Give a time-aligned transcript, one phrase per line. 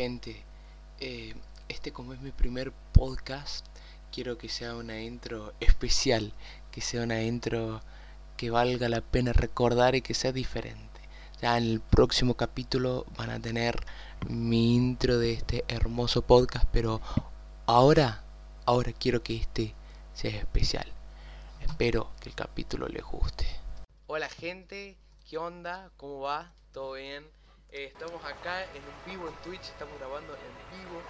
[0.00, 0.42] gente.
[0.98, 1.34] Eh,
[1.68, 3.66] este como es mi primer podcast,
[4.10, 6.32] quiero que sea una intro especial,
[6.72, 7.82] que sea una intro
[8.38, 11.00] que valga la pena recordar y que sea diferente.
[11.42, 13.76] Ya en el próximo capítulo van a tener
[14.26, 17.02] mi intro de este hermoso podcast, pero
[17.66, 18.24] ahora,
[18.64, 19.74] ahora quiero que este
[20.14, 20.86] sea especial.
[21.60, 23.46] Espero que el capítulo les guste.
[24.06, 24.96] Hola gente,
[25.28, 25.90] ¿qué onda?
[25.98, 26.54] ¿Cómo va?
[26.72, 27.39] ¿Todo bien?
[27.72, 31.00] Eh, estamos acá en vivo en Twitch, estamos grabando en vivo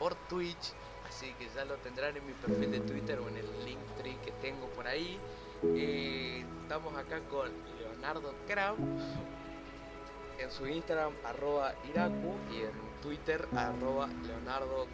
[0.00, 0.72] por Twitch,
[1.08, 4.16] así que ya lo tendrán en mi perfil de Twitter o en el link tree
[4.24, 5.20] que tengo por ahí.
[5.62, 8.74] Eh, estamos acá con Leonardo Krab
[10.40, 14.88] en su Instagram arroba Iraku y en Twitter arroba Leonardo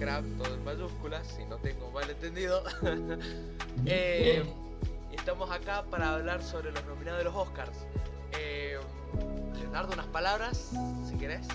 [0.00, 2.64] Krab, todo en mayúsculas, si no tengo mal entendido.
[3.86, 4.42] eh,
[5.12, 7.86] estamos acá para hablar sobre los nominados de los Oscars.
[9.70, 10.72] Leonardo, unas palabras,
[11.08, 11.46] si querés.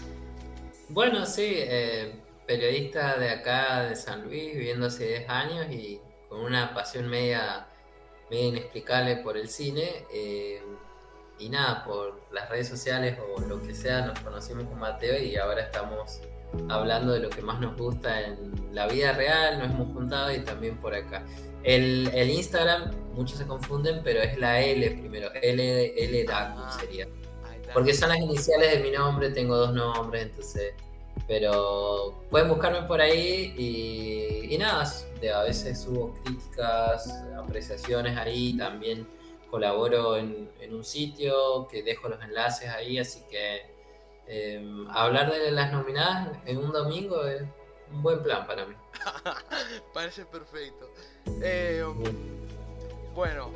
[0.88, 2.16] Bueno, sí, eh,
[2.48, 7.68] periodista de acá de San Luis, viviendo hace 10 años y con una pasión media,
[8.32, 10.06] media inexplicable por el cine.
[10.14, 10.64] Eh,
[11.40, 15.36] y nada, por las redes sociales o lo que sea, nos conocimos con Mateo y
[15.36, 16.22] ahora estamos
[16.70, 20.40] hablando de lo que más nos gusta en la vida real, nos hemos juntado y
[20.40, 21.26] también por acá.
[21.64, 27.10] El, el Instagram, muchos se confunden, pero es la L primero, L, L Ah, sería.
[27.74, 30.74] Porque son las iniciales de mi nombre, tengo dos nombres, entonces.
[31.28, 34.84] Pero pueden buscarme por ahí y, y nada,
[35.34, 39.08] a veces subo críticas, apreciaciones ahí, también
[39.50, 43.76] colaboro en, en un sitio que dejo los enlaces ahí, así que
[44.28, 47.44] eh, hablar de las nominadas en un domingo es
[47.92, 48.76] un buen plan para mí.
[49.94, 50.90] Parece perfecto.
[51.42, 51.84] Eh,
[53.14, 53.52] bueno,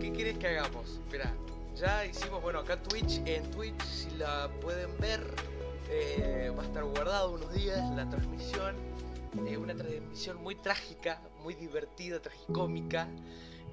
[0.00, 0.98] ¿qué quieres que hagamos?
[1.04, 1.32] Espera,
[1.80, 5.20] ya hicimos, bueno, acá Twitch, en Twitch, si la pueden ver,
[5.90, 8.76] eh, va a estar guardado unos días la transmisión.
[9.46, 13.08] eh, una transmisión muy trágica, muy divertida, tragicómica.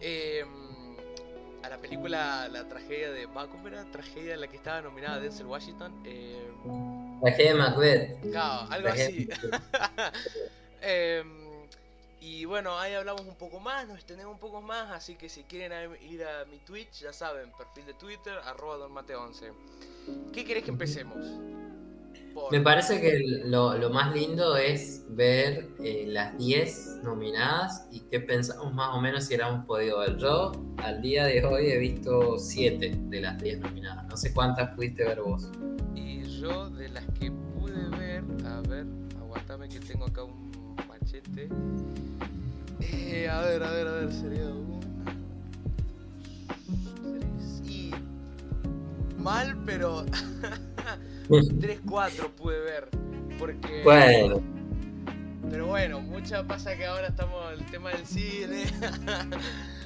[0.02, 0.44] eh,
[1.64, 3.26] a la película La tragedia de.
[3.28, 3.84] ¿Cómo era?
[3.90, 6.00] Tragedia en la que estaba nominada Denzel Washington.
[6.06, 6.38] eh,
[7.22, 8.32] Tragedia de Macbeth.
[8.32, 9.26] Claro, algo así.
[9.26, 10.12] Tragedia-
[10.82, 11.45] Em,
[12.22, 15.44] y bueno, ahí hablamos un poco más, nos extendemos un poco más, así que si
[15.44, 15.72] quieren
[16.10, 19.52] ir a mi Twitch, ya saben, perfil de Twitter, arroba donmate11.
[20.34, 21.18] ¿Qué querés que empecemos?
[22.34, 28.02] Por- Me parece que lo, lo más lindo es ver eh, las 10 nominadas y
[28.02, 30.18] qué pensamos más o menos si hubiéramos podido ver.
[30.18, 34.06] Yo al día de hoy he visto 7 de las 10 nominadas.
[34.08, 35.50] No sé cuántas pudiste ver vos.
[35.96, 38.86] Y yo, de las que pude ver, a ver,
[39.18, 40.45] aguantame que tengo acá un
[41.30, 41.50] machete.
[42.82, 44.80] Eh, a ver, a ver, a ver, sería una,
[46.84, 47.92] dos, tres y.
[49.18, 50.06] Mal, pero.
[51.60, 52.90] 3, 4 pude ver.
[53.40, 53.82] Porque.
[53.84, 54.42] Bueno,
[55.50, 58.66] Pero bueno, mucha pasa que ahora estamos en el tema del cine.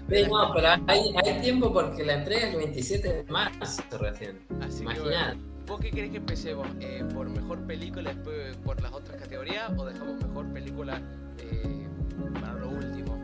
[0.10, 4.40] sí, no, pero hay, hay tiempo porque la entrega es el 27 de marzo recién.
[4.62, 5.36] Así que Imaginad.
[5.68, 6.68] ¿vos qué querés que empecemos?
[6.82, 11.00] Eh, ¿Por mejor película después por las otras categorías o dejamos mejor película
[11.44, 11.88] eh,
[12.34, 13.18] para lo último?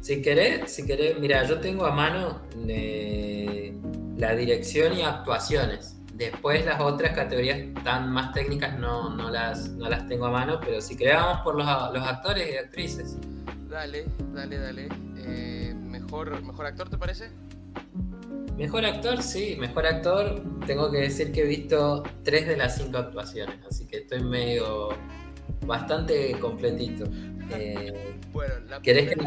[0.00, 3.74] Si querés, si querés, mira, yo tengo a mano eh,
[4.16, 5.96] la dirección y actuaciones.
[6.14, 10.60] Después las otras categorías tan más técnicas no, no, las, no las tengo a mano,
[10.60, 13.16] pero si querés vamos por los, los actores y actrices.
[13.70, 14.88] Dale, dale, dale.
[15.16, 17.30] Eh, mejor, ¿Mejor actor te parece?
[18.58, 20.42] Mejor actor, sí, mejor actor.
[20.66, 24.90] Tengo que decir que he visto tres de las cinco actuaciones, así que estoy medio
[25.66, 27.04] bastante completito.
[27.52, 29.20] Eh, Bueno, la ¿Querés que.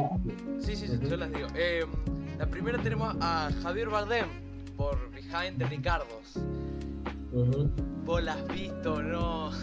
[0.60, 1.48] Sí, sí, sí, yo las digo.
[1.56, 1.86] Eh,
[2.38, 4.28] la primera tenemos a Javier Bardem
[4.78, 6.36] por Behind the Ricardos.
[7.32, 7.70] Ujú.
[8.06, 9.52] ¿Vos la has visto o no?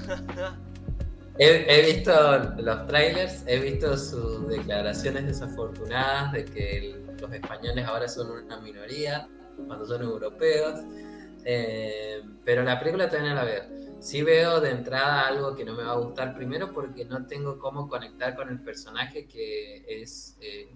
[1.39, 2.13] He, he visto
[2.59, 8.61] los trailers, he visto sus declaraciones desafortunadas de que el- los españoles ahora son una
[8.61, 9.27] minoría
[9.67, 10.81] cuando son europeos,
[11.47, 13.63] eh, pero la película todavía no la veo.
[14.01, 17.59] Sí veo de entrada algo que no me va a gustar primero porque no tengo
[17.59, 20.73] cómo conectar con el personaje que es eh,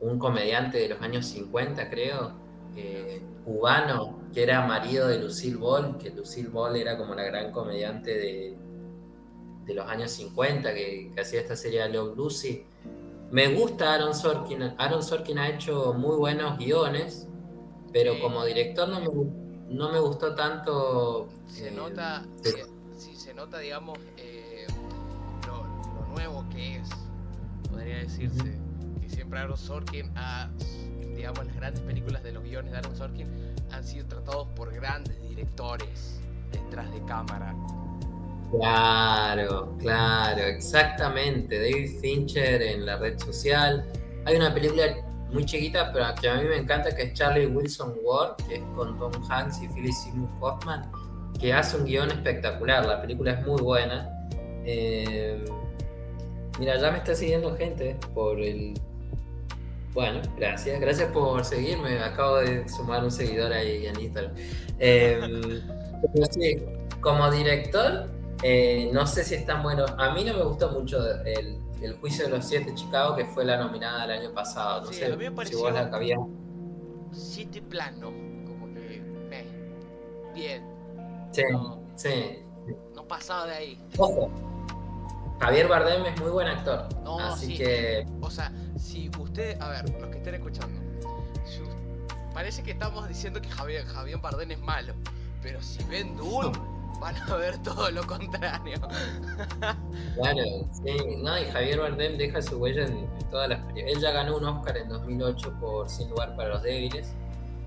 [0.00, 2.32] un comediante de los años 50, creo,
[2.74, 7.52] eh, cubano, que era marido de Lucille Ball, que Lucille Ball era como la gran
[7.52, 8.56] comediante de,
[9.66, 12.64] de los años 50 que, que hacía esta serie Love Lucy.
[13.30, 14.62] Me gusta Aaron Sorkin.
[14.78, 17.28] Aaron Sorkin ha hecho muy buenos guiones,
[17.92, 21.28] pero como director no me, gu- no me gustó tanto.
[21.46, 22.66] se eh, nota, eh,
[22.96, 24.66] sí, se nota, digamos, eh,
[25.46, 25.64] lo,
[25.94, 26.88] lo nuevo que es,
[27.70, 28.58] podría decirse.
[29.00, 30.50] Que siempre Aaron Sorkin ha,
[31.14, 33.28] digamos, las grandes películas de los guiones de Aaron Sorkin
[33.70, 36.20] han sido tratados por grandes directores.
[36.52, 37.54] detrás de cámara.
[38.50, 41.58] Claro, claro, exactamente.
[41.58, 43.84] David Fincher en la red social.
[44.24, 44.84] Hay una película
[45.32, 48.62] muy chiquita, pero que a mí me encanta, que es Charlie Wilson Ward, que es
[48.74, 50.90] con Tom Hanks y Philip Seymour Hoffman,
[51.38, 52.86] que hace un guion espectacular.
[52.86, 54.08] La película es muy buena.
[54.64, 55.44] Eh,
[56.58, 58.74] mira, ya me está siguiendo gente por el.
[59.92, 60.80] Bueno, gracias.
[60.80, 61.98] Gracias por seguirme.
[61.98, 64.34] Acabo de sumar un seguidor ahí en Instagram.
[64.78, 65.62] Eh,
[67.00, 68.08] como director,
[68.42, 69.86] eh, no sé si es tan bueno.
[69.98, 71.58] A mí no me gustó mucho el,
[72.00, 74.82] juicio de los siete Chicago, que fue la nominada el año pasado.
[74.82, 76.18] No sé a mí me pareció si vos la cabías.
[77.12, 78.12] Siete plano,
[78.46, 79.02] como que.
[80.34, 80.64] bien.
[81.32, 81.42] Sí,
[81.96, 82.44] sí.
[82.94, 83.84] No pasaba de ahí.
[83.98, 84.30] Ojo.
[85.40, 86.88] Javier Bardem es muy buen actor.
[87.02, 88.06] No, así que.
[88.20, 89.60] O sea, si usted.
[89.60, 90.80] A ver, los que estén escuchando.
[92.32, 94.94] parece que estamos diciendo que Javier, Javier Bardem es malo.
[95.42, 96.52] Pero si ven Dune
[97.00, 98.76] van a ver todo lo contrario.
[100.14, 103.60] Claro, sí, no, y Javier Bardem deja su huella en, todas las.
[103.74, 107.12] Él ya ganó un Oscar en 2008 por Sin lugar para los débiles,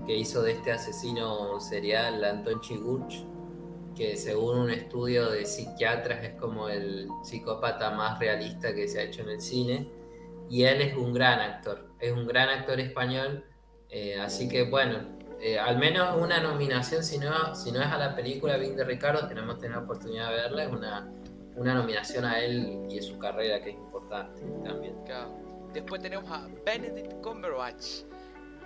[0.06, 3.24] que hizo de este asesino serial Anton Chigurch,
[3.94, 9.02] que según un estudio de psiquiatras es como el psicópata más realista que se ha
[9.04, 9.88] hecho en el cine.
[10.48, 13.44] Y él es un gran actor, es un gran actor español.
[13.88, 17.96] Eh, así que bueno, eh, al menos una nominación, si no, si no es a
[17.96, 21.10] la película Bing de Ricardo, que tener la oportunidad de verla, es una,
[21.56, 24.96] una nominación a él y a su carrera que es importante también.
[25.72, 28.04] Después tenemos a Benedict Cumberbatch.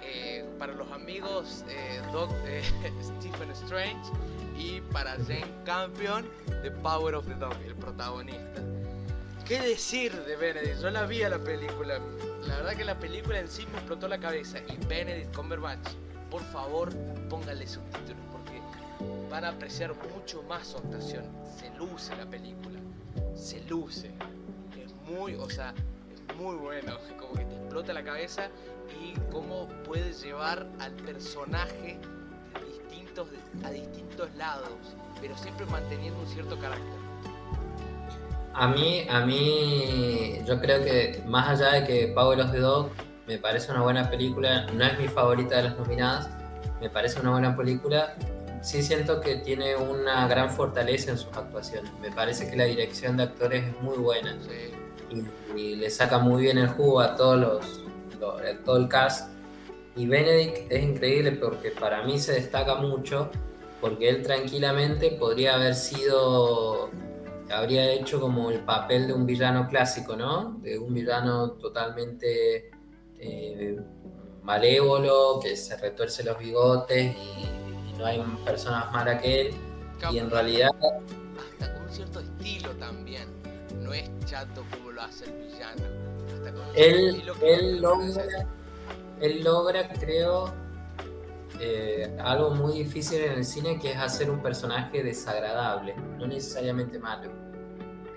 [0.03, 2.29] Eh, para los amigos eh, Doc,
[3.21, 4.11] Stephen Strange
[4.59, 6.29] y para Jane Campion
[6.63, 8.61] The Power of the Dog, el protagonista.
[9.47, 10.81] ¿Qué decir de Benedict?
[10.81, 12.01] Yo la vi a la película.
[12.47, 14.59] La verdad que la película en sí me explotó la cabeza.
[14.69, 15.89] Y Benedict Cumberbatch
[16.35, 16.93] por favor
[17.31, 18.61] pónganle subtítulos porque
[19.31, 21.25] van a apreciar mucho más su actuación.
[21.57, 22.81] Se luce la película,
[23.37, 24.11] se luce.
[24.77, 25.73] Es muy, o sea,
[26.13, 28.49] es muy bueno, como que te explota la cabeza
[29.01, 32.01] y cómo puedes llevar al personaje
[32.69, 33.29] distintos,
[33.63, 36.99] a distintos lados, pero siempre manteniendo un cierto carácter.
[38.55, 42.13] A mí, a mí, yo creo que más allá de que
[42.51, 42.91] the Dog
[43.27, 46.29] me parece una buena película, no es mi favorita de las nominadas,
[46.81, 48.15] me parece una buena película.
[48.61, 51.91] Sí siento que tiene una gran fortaleza en sus actuaciones.
[52.01, 54.37] Me parece que la dirección de actores es muy buena
[55.55, 57.85] y, le saca muy bien el jugo a todos los,
[58.65, 59.31] todo el cast.
[59.97, 63.31] Y Benedict es increíble porque para mí se destaca mucho
[63.81, 66.91] porque él tranquilamente podría haber sido
[67.51, 70.59] habría hecho como el papel de un villano clásico, ¿no?
[70.63, 72.71] De un villano totalmente
[73.25, 73.81] eh,
[74.43, 77.51] malévolo, que se retuerce los bigotes y,
[77.99, 79.55] no hay personas malas que él.
[80.11, 80.69] y en realidad...
[80.81, 83.29] Hasta con un cierto estilo también.
[83.81, 85.83] No es chato como lo hace el villano.
[86.75, 88.49] él, él, logra,
[89.21, 90.53] él logra, creo,
[91.61, 96.99] eh, algo muy difícil en el cine que es hacer un personaje desagradable, no necesariamente
[96.99, 97.31] malo.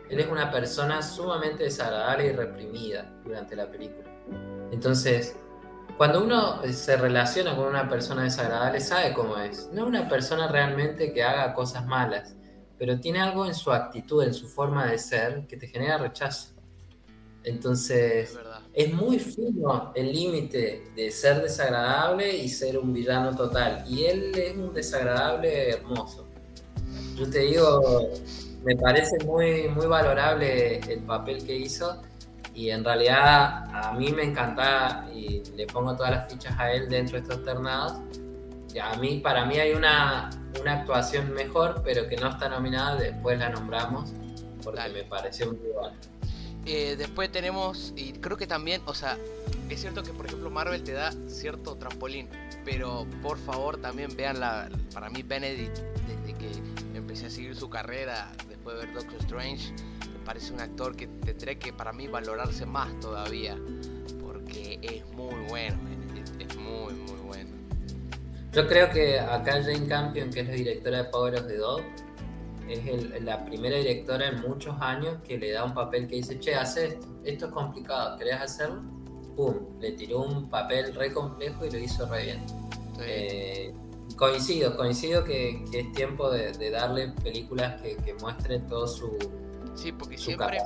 [0.10, 4.10] Él es una persona sumamente desagradable y reprimida durante la película.
[4.72, 5.36] Entonces,
[5.98, 9.70] cuando uno se relaciona con una persona desagradable, sabe cómo es.
[9.74, 12.36] No es una persona realmente que haga cosas malas,
[12.78, 16.50] pero tiene algo en su actitud, en su forma de ser, que te genera rechazo.
[17.44, 18.38] Entonces,
[18.74, 23.86] es, muy fino el límite de ser desagradable y ser un villano total.
[23.88, 26.28] Y él es un desagradable hermoso.
[27.16, 28.12] Yo te digo,
[28.64, 32.02] me parece muy, muy valorable el papel que hizo
[32.58, 36.90] y en realidad a mí me encanta y le pongo todas las fichas a él
[36.90, 38.00] dentro de estos ternados.
[38.74, 42.96] Y a mí, para mí hay una, una actuación mejor, pero que no está nominada,
[42.96, 44.12] después la nombramos,
[44.64, 45.94] porque me pareció muy igual.
[46.66, 49.20] Eh, después tenemos, y creo que también, o sea,
[49.70, 52.28] es cierto que por ejemplo Marvel te da cierto trampolín,
[52.66, 56.50] pero por favor también vean la, para mí Benedict, desde que
[56.96, 59.74] empecé a seguir su carrera después de ver Doctor Strange,
[60.28, 63.58] parece un actor que tendré que para mí valorarse más todavía,
[64.22, 65.78] porque es muy bueno,
[66.38, 67.50] es, muy, muy bueno.
[68.52, 71.82] Yo creo que acá Jane Campion, que es la directora de Power of the Dog,
[72.68, 76.54] es la primera directora en muchos años que le da un papel que dice, che,
[76.56, 78.82] haz esto, esto es complicado, ¿querés hacerlo?
[79.38, 79.80] ¡Pum!
[79.80, 82.46] Le tiró un papel re complejo y lo hizo re bien.
[83.00, 83.74] Eh,
[84.18, 89.18] coincido, coincido que, es tiempo de, darle películas que, que muestren todo su,
[89.78, 90.58] Sí, porque siempre.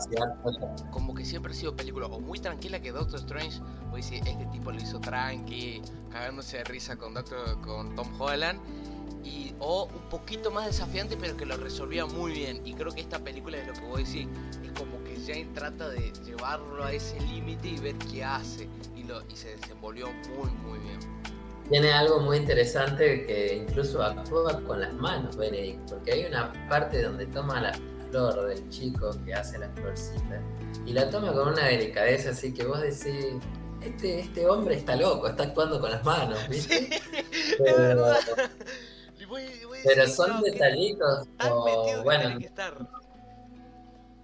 [0.92, 3.60] Como que siempre ha sido película o muy tranquila que Doctor Strange.
[3.92, 8.60] O dice, este tipo lo hizo tranqui, cagándose de risa con Doctor, con Tom Holland.
[9.24, 12.62] y, o un poquito más desafiante, pero que lo resolvía muy bien.
[12.66, 14.28] Y creo que esta película es lo que voy a decir,
[14.64, 18.68] es como que Jane trata de llevarlo a ese límite y ver qué hace.
[18.96, 21.00] Y, lo, y se desenvolvió muy, muy bien.
[21.70, 27.02] Tiene algo muy interesante que incluso actúa con las manos, Benedict, porque hay una parte
[27.02, 27.72] donde toma la
[28.12, 30.42] del chico que hace la florcita
[30.86, 33.38] y la toma con una delicadeza así que vos decís,
[33.82, 36.90] este, este hombre está loco, está actuando con las manos, ¿viste?
[37.58, 38.14] pero,
[39.84, 41.28] pero son detallitos,
[42.04, 42.38] bueno,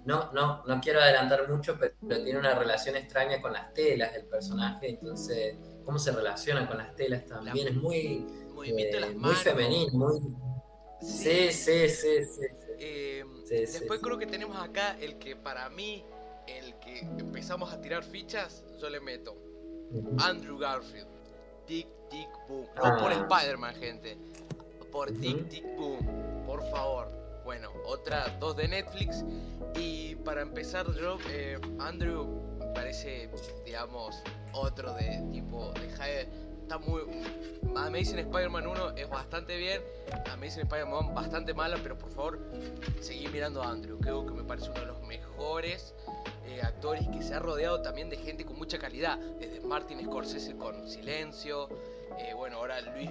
[0.06, 4.26] no, no, no quiero adelantar mucho, pero tiene una relación extraña con las telas del
[4.26, 8.28] personaje, entonces cómo se relaciona con las telas también es muy,
[8.66, 10.22] eh, muy femenino, muy...
[11.02, 12.42] Sí, sí, sí, sí.
[12.80, 16.04] Eh, después creo que tenemos acá el que para mí,
[16.48, 19.36] el que empezamos a tirar fichas, yo le meto.
[20.20, 21.08] Andrew Garfield.
[21.66, 22.66] Tic, tic, boom.
[22.76, 23.28] No por ah.
[23.30, 24.18] Spider-Man, gente.
[24.92, 26.46] Por tic, tic, boom.
[26.46, 27.08] Por favor.
[27.44, 29.24] Bueno, otra dos de Netflix.
[29.76, 32.28] Y para empezar, yo, eh, Andrew
[32.74, 33.30] parece,
[33.66, 34.22] digamos,
[34.54, 35.90] otro de tipo de
[36.68, 37.02] está muy.
[37.76, 39.82] Amazing Spider-Man 1 es bastante bien.
[40.32, 42.40] Amazing Spider-Man bastante mala, pero por favor,
[43.00, 43.98] seguí mirando a Andrew.
[44.00, 45.96] Creo que me parece uno de los mejores
[46.46, 49.18] eh, actores que se ha rodeado también de gente con mucha calidad.
[49.40, 51.70] Desde Martin Scorsese con Silencio.
[52.20, 53.10] Eh, bueno, ahora Luis.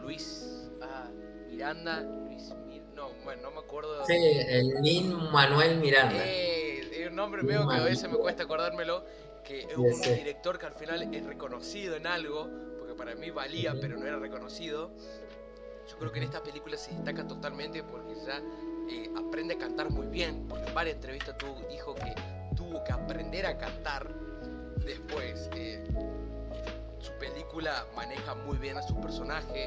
[0.00, 1.10] Luis, ah,
[1.48, 2.00] Miranda.
[2.00, 2.54] Luis
[2.94, 4.06] no, bueno, no me acuerdo.
[4.06, 6.14] Sí, el Lin Manuel Miranda.
[6.24, 9.04] Eh, un nombre mío que a veces me cuesta acordármelo
[9.46, 13.74] que es un director que al final es reconocido en algo, porque para mí valía,
[13.80, 14.90] pero no era reconocido.
[15.88, 18.42] Yo creo que en esta película se destaca totalmente porque ya
[18.90, 22.12] eh, aprende a cantar muy bien, porque en varias entrevistas tú dijo que
[22.56, 24.12] tuvo que aprender a cantar.
[24.84, 25.84] Después, eh,
[26.98, 29.66] su película maneja muy bien a su personaje,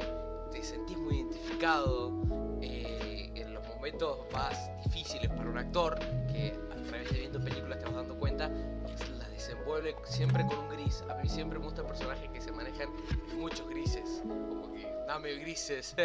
[0.52, 2.12] te sentís muy identificado.
[2.60, 5.98] Eh, en los momentos más difíciles para un actor,
[6.30, 8.50] que a través de viendo películas te vas dando cuenta,
[9.50, 11.02] se envuelve siempre con un gris.
[11.10, 12.88] A mí siempre me gustan personajes que se manejan
[13.36, 14.22] muchos grises.
[14.22, 15.94] Como que dame grises.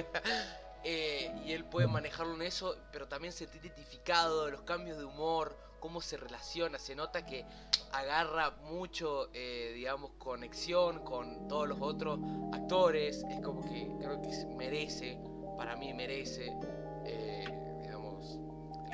[0.88, 5.04] Eh, y él puede manejarlo en eso, pero también se ha identificado, los cambios de
[5.04, 6.78] humor, cómo se relaciona.
[6.78, 7.44] Se nota que
[7.92, 12.20] agarra mucho, eh, digamos, conexión con todos los otros
[12.54, 13.26] actores.
[13.32, 15.18] Es como que creo que merece,
[15.58, 16.56] para mí merece,
[17.04, 17.48] eh,
[17.82, 18.38] digamos,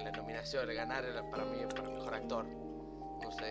[0.01, 2.70] la nominación, ganar para mí para mejor actor.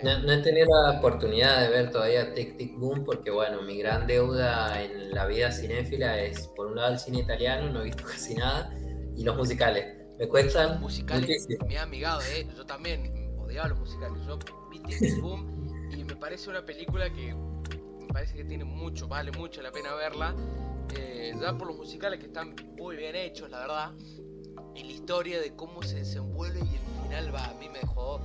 [0.03, 4.07] No, he tenido la oportunidad de ver todavía Tic Tic Boom porque, bueno, mi gran
[4.07, 8.05] deuda en la vida cinéfila es, por un lado, el cine italiano, no he visto
[8.11, 8.73] casi nada,
[9.17, 9.97] y los musicales.
[10.19, 10.71] Me cuestan.
[10.73, 12.47] Los musicales me ha amigado, ¿eh?
[12.57, 14.23] Yo también odiaba los musicales.
[14.27, 14.39] Yo
[14.71, 19.07] vi Tic Tic Boom y me parece una película que me parece que tiene mucho,
[19.07, 20.35] vale mucho la pena verla.
[20.97, 23.93] Eh, ya por los musicales que están muy bien hechos, la verdad.
[24.75, 28.21] Y la historia de cómo se desenvuelve y el final va, a mí me dejó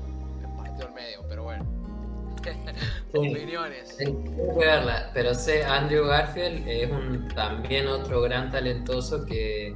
[0.94, 1.66] medio, pero bueno.
[3.14, 3.98] Opiniones.
[3.98, 9.76] Tengo que verla, pero sé, Andrew Garfield es un, también otro gran talentoso que,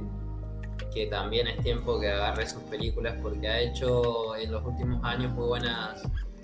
[0.92, 5.32] que también es tiempo que agarre sus películas porque ha hecho en los últimos años
[5.32, 6.02] muy buenas.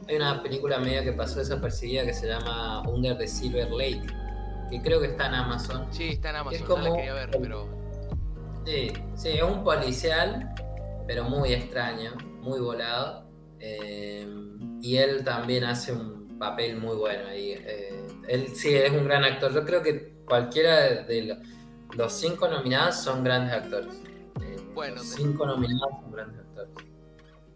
[0.09, 4.07] Hay una película media que pasó desapercibida que se llama Under the Silver Lake,
[4.71, 5.87] que creo que está en Amazon.
[5.91, 7.69] Sí, está en Amazon, es como, la quería ver, pero.
[8.65, 10.55] Sí, sí, es un policial,
[11.07, 13.26] pero muy extraño, muy volado.
[13.67, 14.27] Eh,
[14.81, 17.53] y él también hace un papel muy bueno ahí.
[17.53, 19.53] Eh, él sí es un gran actor.
[19.53, 21.39] Yo creo que cualquiera de
[21.97, 23.95] los, cinco nominados son grandes actores.
[24.43, 26.75] Eh, bueno, los cinco nominados son grandes actores.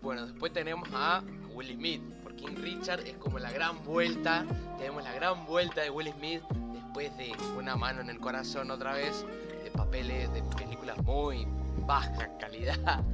[0.03, 1.23] Bueno, después tenemos a
[1.55, 4.45] Will Smith, porque King Richard es como la gran vuelta.
[4.79, 8.95] Tenemos la gran vuelta de Will Smith después de Una mano en el corazón otra
[8.95, 9.25] vez,
[9.63, 11.47] de papeles de películas muy
[11.87, 13.05] baja calidad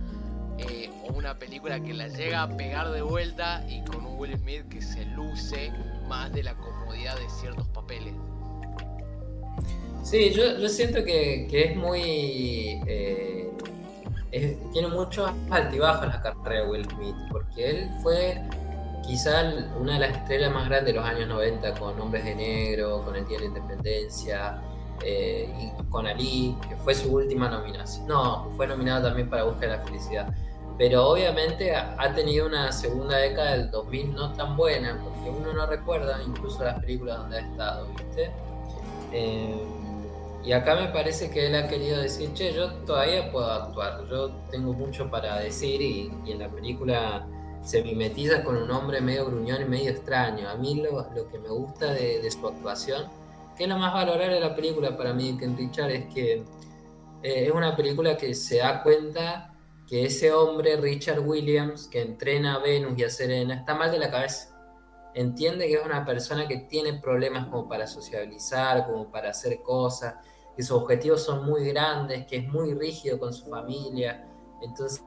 [0.59, 4.37] eh, o una película que la llega a pegar de vuelta y con un Will
[4.39, 5.73] Smith que se luce
[6.09, 8.15] más de la comodidad de ciertos papeles.
[10.03, 12.81] Sí, yo, siento que, es muy...
[12.87, 13.51] Eh,
[14.73, 18.41] tiene muchos la carrera de Will Smith, porque él fue
[19.07, 23.03] quizá una de las estrellas más grandes de los años 90 con Hombres de Negro,
[23.05, 24.63] con El Día de la Independencia,
[25.03, 28.07] eh, y con Ali, que fue su última nominación.
[28.07, 30.35] No, fue nominado también para Busca de la Felicidad.
[30.78, 35.66] Pero obviamente ha tenido una segunda década del 2000 no tan buena, porque uno no
[35.66, 38.30] recuerda incluso las películas donde ha estado, ¿viste?
[39.12, 39.64] Eh,
[40.45, 44.30] y acá me parece que él ha querido decir, che, yo todavía puedo actuar, yo
[44.50, 47.26] tengo mucho para decir y, en la película
[47.64, 50.49] se mimetiza con un hombre medio gruñón y medio extraño.
[50.49, 53.06] A mí lo, lo que me gusta de, de, su actuación,
[53.56, 56.45] que es lo más valorable de la película para mí, Ken Richard, es que
[57.23, 59.56] eh, es una película que se da cuenta
[59.87, 63.99] que ese hombre, Richard Williams, que entrena a Venus y a Serena, está mal de
[63.99, 64.52] la cabeza.
[65.14, 70.14] Entiende que es una persona que tiene problemas como para sociabilizar, como para hacer cosas,
[70.55, 74.26] que sus objetivos son muy grandes, que es muy rígido con su familia.
[74.61, 75.02] Entonces,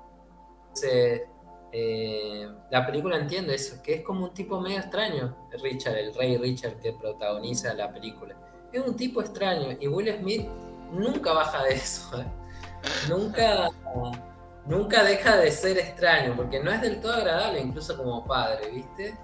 [1.72, 6.38] eh, la película entiende eso, que es como un tipo medio extraño, Richard, el rey
[6.38, 8.36] Richard que protagoniza la película.
[8.72, 10.48] Es un tipo extraño y Will Smith
[10.92, 12.22] nunca baja de eso.
[12.22, 12.26] ¿eh?
[13.10, 13.70] Nunca,
[14.66, 19.18] nunca deja de ser extraño, porque no es del todo agradable, incluso como padre, ¿viste?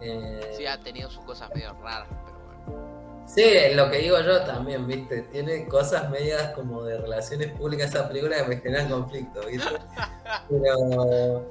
[0.00, 2.98] Eh, sí, ha tenido sus cosas medio raras, pero bueno.
[3.26, 5.22] Sí, lo que digo yo también, ¿viste?
[5.22, 9.68] Tiene cosas medias como de relaciones públicas esa película que me generan conflicto, ¿viste?
[10.48, 11.46] Pero,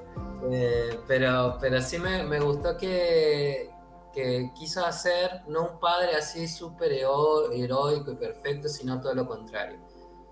[0.52, 3.72] eh, pero, pero sí me, me gustó que,
[4.14, 9.80] que quiso hacer no un padre así súper heroico y perfecto, sino todo lo contrario.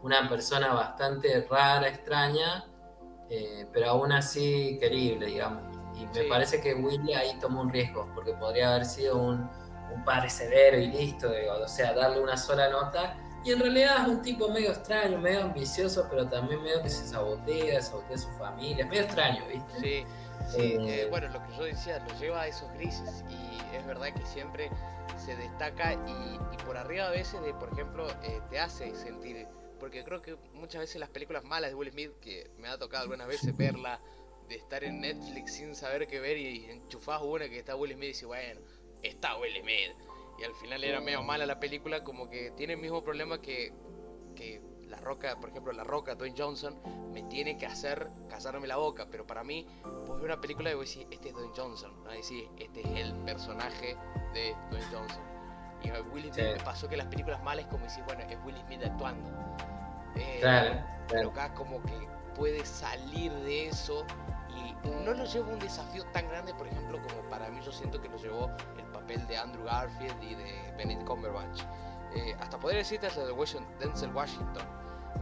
[0.01, 2.65] Una persona bastante rara, extraña,
[3.29, 5.63] eh, pero aún así querible, digamos.
[5.95, 9.49] Y me parece que Willy ahí tomó un riesgo, porque podría haber sido un,
[9.93, 13.17] un padre severo y listo, o sea, darle una sola nota.
[13.45, 17.07] Y en realidad es un tipo medio extraño, medio ambicioso, pero también medio que se
[17.07, 18.83] sabotea, sabotea a su familia.
[18.83, 19.79] Es medio extraño, ¿viste?
[19.79, 20.05] Sí.
[20.49, 23.85] Sí, eh, eh, bueno, lo que yo decía, lo lleva a esos grises y es
[23.85, 24.69] verdad que siempre
[25.17, 29.47] se destaca y, por arriba a veces de, por ejemplo, eh, te hace sentir,
[29.85, 33.03] porque creo que muchas veces las películas malas de Will Smith, que me ha tocado
[33.03, 34.01] algunas veces verla,
[34.49, 38.05] de estar en Netflix sin saber qué ver y enchufás una que está Will Smith
[38.05, 38.61] y dices, bueno,
[39.03, 39.91] está Will Smith.
[40.39, 43.73] Y al final era medio mala la película, como que tiene el mismo problema que,
[44.35, 46.81] que la Roca, por ejemplo, La Roca, Dwayne Johnson,
[47.13, 49.67] me tiene que hacer casarme la boca, pero para mí,
[50.07, 52.09] vos ves una película y vos decís, este es Dwayne Johnson, ¿no?
[52.09, 53.95] decís, este es el personaje
[54.33, 55.34] de Dwayne Johnson.
[55.85, 58.57] Y a Will Smith me pasó que las películas malas, como decís, bueno, es Will
[58.65, 59.29] Smith actuando.
[60.15, 64.05] Eh, claro, Pero acá como que puede salir de eso
[64.49, 68.01] y no lo lleva un desafío tan grande, por ejemplo, como para mí yo siento
[68.01, 71.61] que lo llevó el papel de Andrew Garfield y de Benedict Cumberbatch.
[72.15, 73.33] Eh, hasta podría decirte hasta de
[73.79, 74.63] Denzel Washington,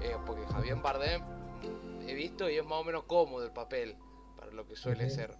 [0.01, 1.23] eh, porque Javier Bardem
[2.07, 3.97] he visto y es más o menos cómodo el papel
[4.37, 5.35] para lo que suele ser.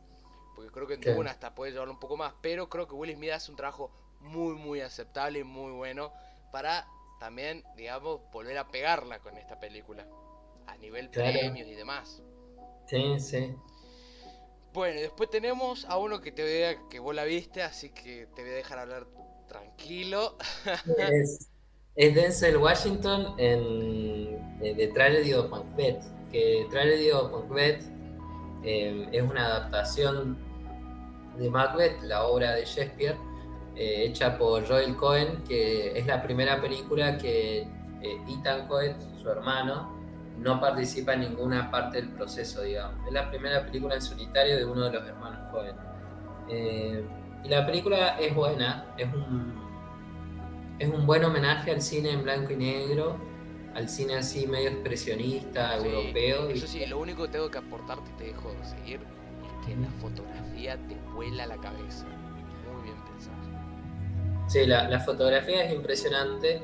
[0.56, 3.14] Porque creo que en una hasta puede llevarlo un poco más, pero creo que Will
[3.16, 3.92] Smith hace un trabajo
[4.24, 6.12] muy, muy aceptable y muy bueno
[6.52, 6.88] para
[7.20, 10.06] también, digamos, volver a pegarla con esta película
[10.68, 12.22] a nivel premios y demás.
[12.88, 13.56] Sí, sí.
[14.74, 18.42] Bueno, después tenemos a uno que te vea que vos la viste, así que te
[18.42, 19.08] voy a dejar hablar
[19.48, 20.38] tranquilo.
[21.96, 27.84] Es, Denzel Washington en, The eh, Tragedy of Macbeth, que Tragedy of Macbeth
[28.64, 30.40] em, es una adaptación
[31.38, 33.16] de Macbeth, la obra de Shakespeare,
[33.76, 37.62] eh, hecha por Joel Cohen, que es la primera película que
[38.02, 40.02] eh, Ethan Cohen, su hermano,
[40.40, 43.06] no participa en ninguna parte del proceso, digamos.
[43.08, 45.76] Es la primera película en solitario de uno de los hermanos Cohen.
[47.44, 49.54] Y la película es buena, es un,
[50.80, 53.18] es un buen homenaje al cine en blanco y negro,
[53.76, 56.50] al cine así medio expresionista, europeo.
[56.50, 59.00] Eso sí, lo único que tengo que aportarte y te dejo de seguir
[59.44, 62.06] es que la fotografía te vuela la cabeza.
[64.48, 66.62] Sí, la, fotografía es impresionante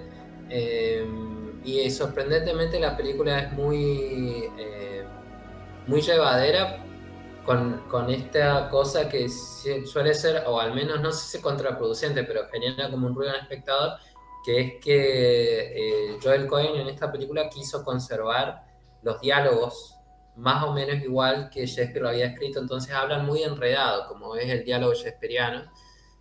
[0.49, 1.05] eh,
[1.63, 5.03] y sorprendentemente la película es muy, eh,
[5.87, 6.83] muy llevadera
[7.45, 12.91] con, esta cosa que suele ser, o al menos no sé si contraproducente, pero genera
[12.91, 13.97] como un ruido el espectador,
[14.45, 18.63] que es que eh, Joel Cohen en esta película quiso conservar
[19.01, 19.95] los diálogos
[20.35, 24.49] más o menos igual que Shakespeare lo había escrito, entonces hablan muy enredado, como es
[24.49, 25.71] el diálogo shakespeariano.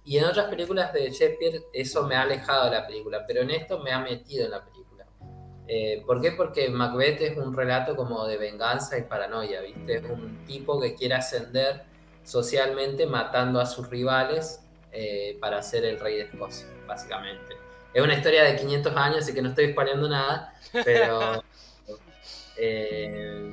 [0.09, 3.51] Y en otras películas de Shakespeare eso me ha alejado de la película, pero en
[3.51, 5.05] esto me ha metido en la película.
[5.66, 6.33] Eh, ¿Por qué?
[6.33, 9.97] Porque Macbeth es un relato como de venganza y paranoia, ¿viste?
[9.97, 11.83] Es un tipo que quiere ascender
[12.25, 17.59] socialmente matando a sus rivales eh, para ser el rey de Escocia, básicamente.
[17.92, 20.55] Es una historia de 500 años, así que no estoy exponiendo nada,
[20.87, 21.44] pero
[22.57, 23.53] eh,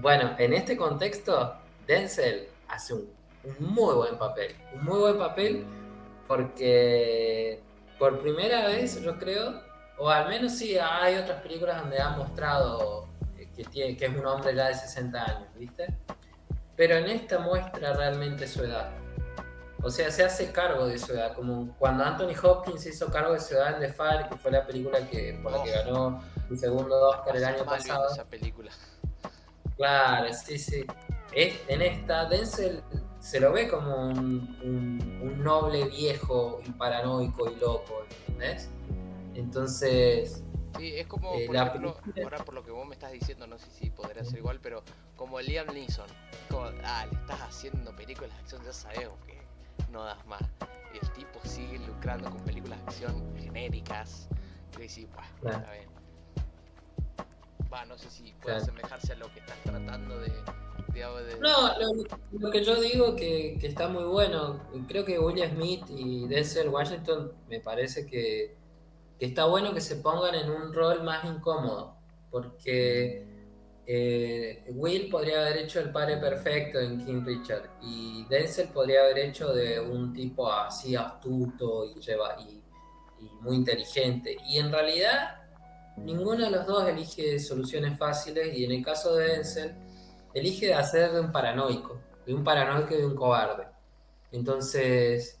[0.00, 1.54] bueno, en este contexto,
[1.86, 3.08] Denzel hace un,
[3.44, 5.64] un muy buen papel, un muy buen papel
[6.26, 7.60] porque
[7.98, 9.62] por primera vez, yo creo,
[9.98, 13.08] o al menos sí, hay otras películas donde han mostrado
[13.56, 15.86] que, tiene, que es un hombre ya de 60 años, ¿viste?
[16.74, 18.90] Pero en esta muestra realmente su edad.
[19.82, 23.40] O sea, se hace cargo de su edad, como cuando Anthony Hopkins hizo cargo de
[23.40, 26.58] su edad en The Fire, que fue la película que, por la que ganó el
[26.58, 28.08] segundo Oscar el año pasado.
[28.10, 28.70] Esa película.
[29.76, 30.84] Claro, sí, sí.
[31.34, 32.82] en esta, Denzel
[33.22, 38.68] se lo ve como un, un, un noble viejo, paranoico y loco, ¿entendés?
[39.34, 40.42] Entonces,
[40.78, 43.12] Sí, es como, Eh, por la ejemplo, película- ahora por lo que vos me estás
[43.12, 44.82] diciendo, no sé si podría ser igual, pero
[45.16, 46.06] como Liam Neeson,
[46.50, 49.38] como, ah, le estás haciendo películas de acción, ya sabemos que
[49.90, 50.40] no das más.
[50.94, 54.28] Y el tipo sigue lucrando con películas de acción genéricas.
[54.76, 55.58] Y decís, bah, Claro.
[55.58, 55.88] está bien.
[57.72, 58.62] Va, no sé si puede Claro.
[58.62, 60.32] asemejarse a lo que estás tratando de...
[61.40, 61.72] No,
[62.32, 64.60] lo, que yo digo que, que está muy bueno.
[64.88, 68.54] Creo que Will Smith y Denzel Washington me parece que,
[69.18, 71.96] está bueno que se pongan en un rol más incómodo.
[72.30, 73.26] Porque
[73.86, 77.70] eh, Will podría haber hecho el padre perfecto en King Richard.
[77.82, 82.62] Y Denzel podría haber hecho de un tipo así astuto y
[83.40, 84.36] muy inteligente.
[84.46, 85.40] Y en realidad,
[85.96, 88.56] ninguno de los dos elige soluciones fáciles.
[88.56, 89.81] Y en el caso de Denzel
[90.34, 93.66] elige hacer de un paranoico, de un paranoico y de un cobarde.
[94.30, 95.38] Entonces,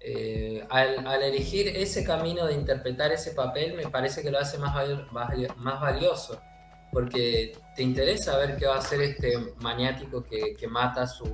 [0.00, 4.58] eh, al, al elegir ese camino de interpretar ese papel, me parece que lo hace
[4.58, 4.74] más,
[5.12, 6.40] más, valioso,
[6.92, 11.30] porque te interesa ver qué va a hacer este maniático que, que mata a sus,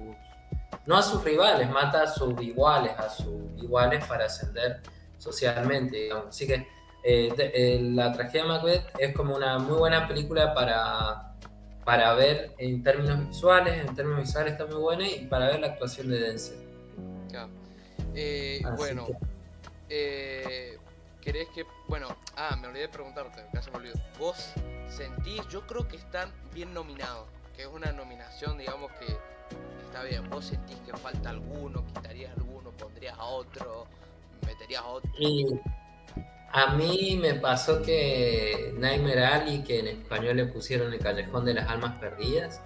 [0.87, 4.81] no a sus rivales, mata a sus iguales, a sus iguales para ascender
[5.19, 6.29] socialmente, digamos.
[6.29, 6.67] Así que
[7.03, 11.30] eh, eh, la tragedia de Macbeth es como una muy buena película para
[11.91, 15.67] para ver en términos visuales, en términos visuales está muy buena y para ver la
[15.67, 16.57] actuación de Denzel.
[18.15, 19.15] Eh, bueno, que-
[19.89, 20.79] eh,
[21.21, 21.65] ¿querés que...
[21.89, 23.97] Bueno, ah, me olvidé de preguntarte, casi me olvido.
[24.21, 24.53] ¿Vos
[24.89, 27.27] sentís, yo creo que están bien nominados,
[27.57, 29.07] que es una nominación, digamos, que
[29.87, 30.31] está bien.
[30.31, 33.89] ¿Vos sentís que falta alguno, quitarías alguno, pondrías a otro,
[34.47, 35.11] meterías a otro?
[35.19, 35.45] Y
[36.53, 41.55] a mí me pasó que Nightmare Alley, que en español le pusieron El Callejón de
[41.55, 42.61] las Almas Perdidas,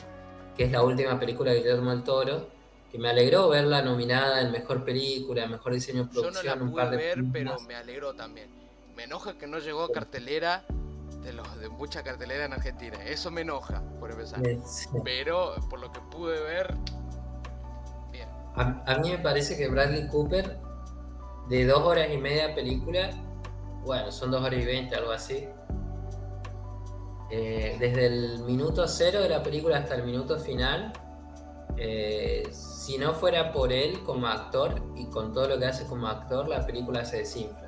[0.57, 2.49] que es la última película de Guillermo del Toro,
[2.91, 6.65] que me alegró verla nominada en Mejor Película, Mejor Diseño de Yo no Producción, la
[6.65, 8.49] un par pude de ver, pero me alegró también.
[8.97, 10.65] Me enoja que no llegó a cartelera
[11.23, 12.97] de los de mucha cartelera en Argentina.
[13.05, 14.41] Eso me enoja, por empezar.
[14.65, 14.89] Sí.
[15.05, 16.73] Pero por lo que pude ver,
[18.13, 18.29] bien.
[18.55, 20.57] A, a mí me parece que Bradley Cooper,
[21.49, 23.11] de dos horas y media película,
[23.85, 25.49] bueno, son dos horas y veinte, algo así.
[27.31, 30.93] eh, desde el minuto cero de la película hasta el minuto final,
[31.77, 36.07] eh, si no fuera por él como actor y con todo lo que hace como
[36.07, 37.67] actor, la película se desinfla.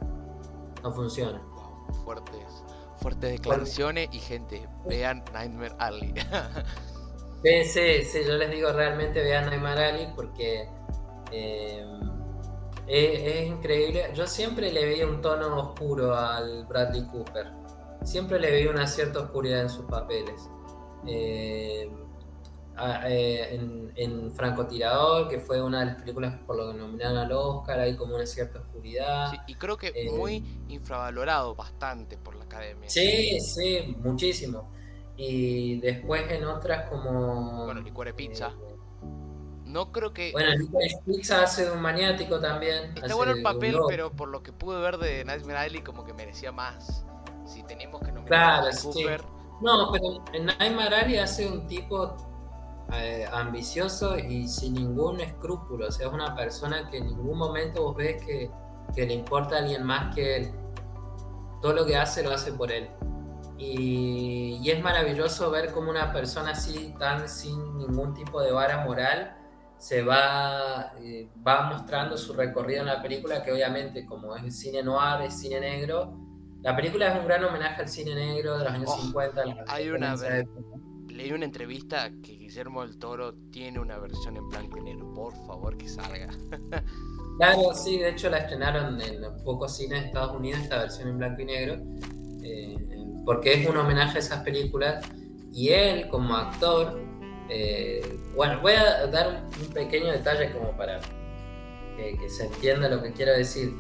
[0.82, 1.42] No funciona.
[1.54, 2.64] Wow, fuertes,
[3.00, 6.14] fuertes declaraciones y gente, vean Nightmare Alley.
[7.42, 10.68] Sí, sí, sí, yo les digo realmente vean Nightmare Alley porque
[11.32, 11.84] eh,
[12.86, 14.10] es, es increíble.
[14.14, 17.50] Yo siempre le veía un tono oscuro al Bradley Cooper.
[18.04, 20.48] Siempre le veía una cierta oscuridad en sus papeles.
[21.06, 21.90] Eh,
[23.06, 27.32] eh, en, en Francotirador, que fue una de las películas por lo que nominaron al
[27.32, 29.30] Oscar, hay como una cierta oscuridad.
[29.30, 32.88] Sí, y creo que Eh, muy infravalorado bastante por la academia.
[32.88, 34.70] Sí, sí, muchísimo.
[35.16, 37.64] Y después en otras como...
[37.64, 38.48] Bueno, Licuore Pizza.
[38.48, 38.75] eh,
[39.76, 40.32] No creo que...
[40.32, 40.52] Bueno,
[41.04, 42.94] Pizza hace de un maniático también.
[42.96, 46.14] Está bueno el papel, pero por lo que pude ver de Nightmare Alley como que
[46.14, 47.04] merecía más.
[47.44, 48.88] Si tenemos que nominar Claro, a sí.
[48.90, 49.22] Cooper,
[49.60, 52.16] No, pero en Nightmare Alley hace un tipo
[52.94, 55.88] eh, ambicioso y sin ningún escrúpulo.
[55.88, 58.50] O sea, es una persona que en ningún momento vos ves que,
[58.94, 60.52] que le importa a alguien más que él.
[61.60, 62.88] Todo lo que hace lo hace por él.
[63.58, 68.82] Y, y es maravilloso ver cómo una persona así, tan sin ningún tipo de vara
[68.86, 69.35] moral,
[69.78, 74.82] se va, eh, va mostrando su recorrido en la película, que obviamente como es cine
[74.82, 76.16] noir, es cine negro,
[76.62, 79.44] la película es un gran homenaje al cine negro de los años Oh, 50.
[79.44, 80.16] la- hay una
[81.08, 85.14] leí una entrevista que Guillermo del Toro tiene una versión en blanco y negro.
[85.14, 86.28] Por favor, que salga.
[87.38, 91.18] Claro, sí, de hecho la estrenaron en pocos cines de Estados Unidos, esta versión en
[91.18, 91.76] blanco y negro,
[92.42, 92.76] eh,
[93.26, 95.04] porque es un homenaje a esas películas.
[95.52, 96.98] Y él, como actor,
[97.48, 101.00] eh, bueno, voy a dar un, pequeño detalle como para
[101.96, 103.74] que, que se entienda lo que quiero decir.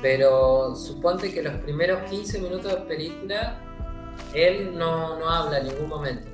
[0.00, 3.60] Pero suponte que los primeros 15 minutos de película,
[4.34, 6.28] él no, no habla en ningún momento.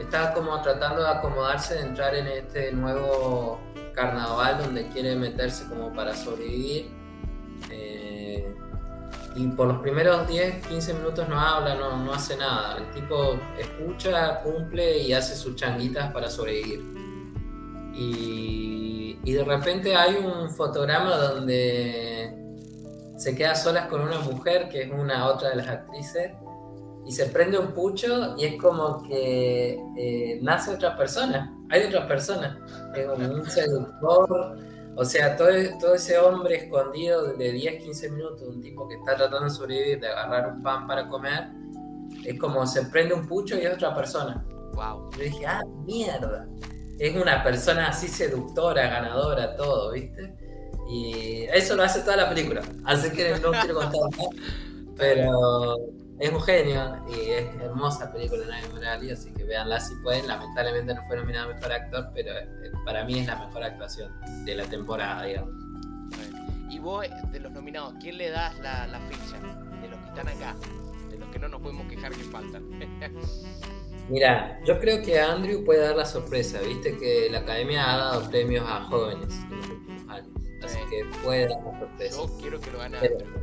[0.00, 3.60] Está como tratando de acomodarse, de entrar en este nuevo
[3.94, 6.90] carnaval donde quiere meterse como para sobrevivir.
[7.70, 8.54] Eh,
[9.36, 12.78] y por los primeros 10, 15 minutos no habla, no, no hace nada.
[12.78, 16.80] El tipo escucha, cumple y hace sus changuitas para sobrevivir.
[17.94, 22.34] Y, y de repente hay un fotograma donde
[23.16, 26.32] se queda solas con una mujer que es una otra de las actrices
[27.06, 32.06] y se prende un pucho y es como que eh, nace otra persona, hay otra
[32.06, 32.58] persona,
[32.94, 34.58] es como un seductor,
[34.96, 39.14] O sea, todo, todo ese hombre escondido de 10, 15 minutos, un tipo que está
[39.14, 41.48] tratando de sobrevivir, de agarrar un pan para comer,
[42.24, 44.44] es como se prende un pucho y es otra persona.
[44.72, 45.10] Wow.
[45.12, 46.48] Yo dije, ah, mierda.
[46.98, 50.34] Es una persona así seductora, ganadora, todo, ¿viste?
[50.88, 52.62] Y eso lo hace toda la película.
[52.84, 54.28] Así que no quiero contar más.
[54.96, 55.76] Pero
[56.18, 60.26] es un genio y es hermosa película Navi Morali, así que véanla si pueden.
[60.26, 64.12] Lamentablemente no fue nominado a mejor actor, pero eh, para mí es la mejor actuación
[64.44, 65.54] de la temporada, digamos.
[66.70, 69.38] Y vos, de los nominados, ¿quién le das la, la ficha?
[69.80, 70.54] De los que están acá,
[71.10, 72.64] de los que no nos podemos quejar que faltan.
[74.08, 78.30] Mira, yo creo que Andrew puede dar la sorpresa, viste que la academia ha dado
[78.30, 80.28] premios a jóvenes en los últimos años,
[80.64, 82.16] así que puede dar la sorpresa.
[82.16, 83.40] Yo quiero que lo gane Pero- Andrew.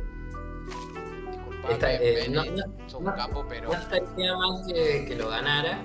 [0.66, 1.13] Disculpame,
[1.68, 2.44] Eh, no-
[3.00, 5.82] no- capo, pero No estaría mal que, que lo ganara,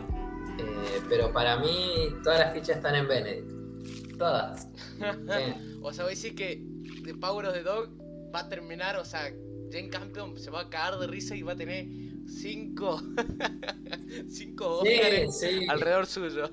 [0.59, 4.17] eh, pero para mí todas las fichas están en Benedict.
[4.17, 4.63] Todas.
[4.63, 4.99] Sí.
[5.81, 6.61] O sea, voy a decir que
[7.05, 7.89] The Power of the Dog
[8.35, 9.31] va a terminar, o sea,
[9.71, 11.85] Jane Campion se va a cagar de risa y va a tener
[12.27, 13.01] cinco,
[14.27, 14.99] cinco Sí,
[15.31, 15.65] sí.
[15.69, 16.49] alrededor suyo.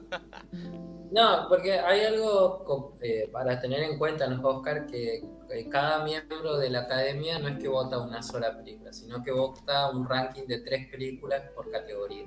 [1.11, 5.25] No, porque hay algo eh, para tener en cuenta en los Oscar que
[5.70, 9.90] cada miembro de la academia no es que vota una sola película, sino que vota
[9.90, 12.26] un ranking de tres películas por categoría.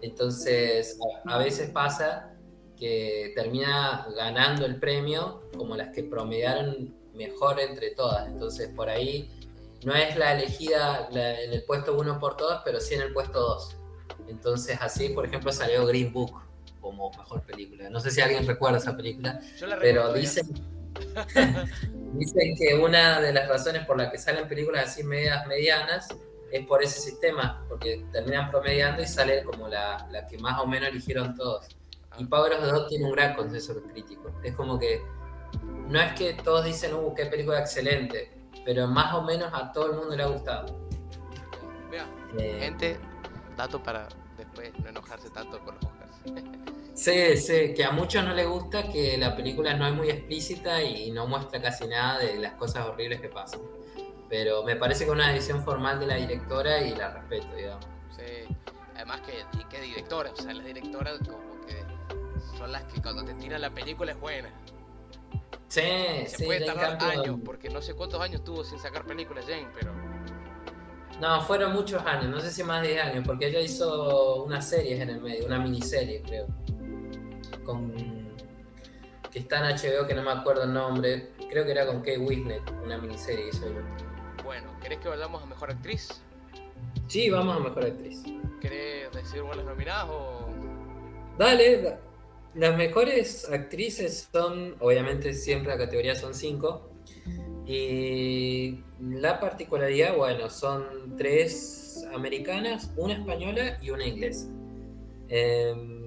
[0.00, 2.34] Entonces, a, veces pasa
[2.76, 8.28] que termina ganando el premio como las que promediaron mejor entre todas.
[8.28, 9.30] Entonces, por ahí
[9.84, 13.12] no es la elegida la- en el puesto uno por todas, pero sí en el
[13.12, 13.76] puesto dos.
[14.28, 16.42] Entonces, así, por ejemplo, salió Green Book
[16.80, 17.90] como mejor película.
[17.90, 20.46] No sé si alguien recuerda esa película, Yo la pero dicen,
[22.14, 26.08] dicen que una de las razones por las que salen películas así medias medianas
[26.50, 30.66] es por ese sistema, porque terminan promediando y sale como la, la que más o
[30.66, 31.68] menos eligieron todos.
[32.18, 34.32] Y Power of the Dog tiene un gran consenso crítico.
[34.42, 35.02] Es como que
[35.88, 38.30] no es que todos dicen, uh, qué película excelente,
[38.64, 40.78] pero más o menos a todo el mundo le ha gustado.
[41.90, 42.06] Vea,
[42.38, 42.98] Eh, gente,
[43.56, 46.12] dato para después no enojarse tanto con los Oscars.
[46.98, 50.82] Sí, sí, que a muchos no les gusta que la película no es muy explícita
[50.82, 53.60] y no muestra casi nada de las cosas horribles que pasan.
[54.28, 57.86] Pero me parece que es una decisión formal de la directora y la respeto, digamos.
[58.10, 58.48] Sí,
[58.94, 61.86] además que, que directoras, o sea, las directoras como que
[62.56, 64.52] son las que cuando te tiran la película es buena.
[65.68, 69.46] Sí, Se sí, puede tardar años, porque no sé cuántos años tuvo sin sacar películas
[69.46, 69.94] Jane, pero
[71.20, 74.68] No, fueron muchos años, no sé si más de 10 años, porque ella hizo unas
[74.68, 76.46] series en el medio, una miniserie, creo.
[77.64, 77.92] Con.
[79.30, 81.30] que está en HBO, que no me acuerdo el nombre.
[81.50, 83.82] Creo que era con Kate Winslet, una miniserie hizo ella.
[84.44, 86.22] bueno, ¿querés que vayamos a Mejor Actriz?
[87.08, 88.22] Sí, vamos a mejor actriz.
[88.60, 90.46] ¿Querés decir las nominadas o...?
[91.38, 92.00] Dale, da-
[92.54, 96.90] las mejores actrices son, obviamente siempre la categoría son cinco.
[97.66, 104.48] Y la particularidad, bueno, son tres americanas, una española y una inglesa.
[105.28, 105.97] Em,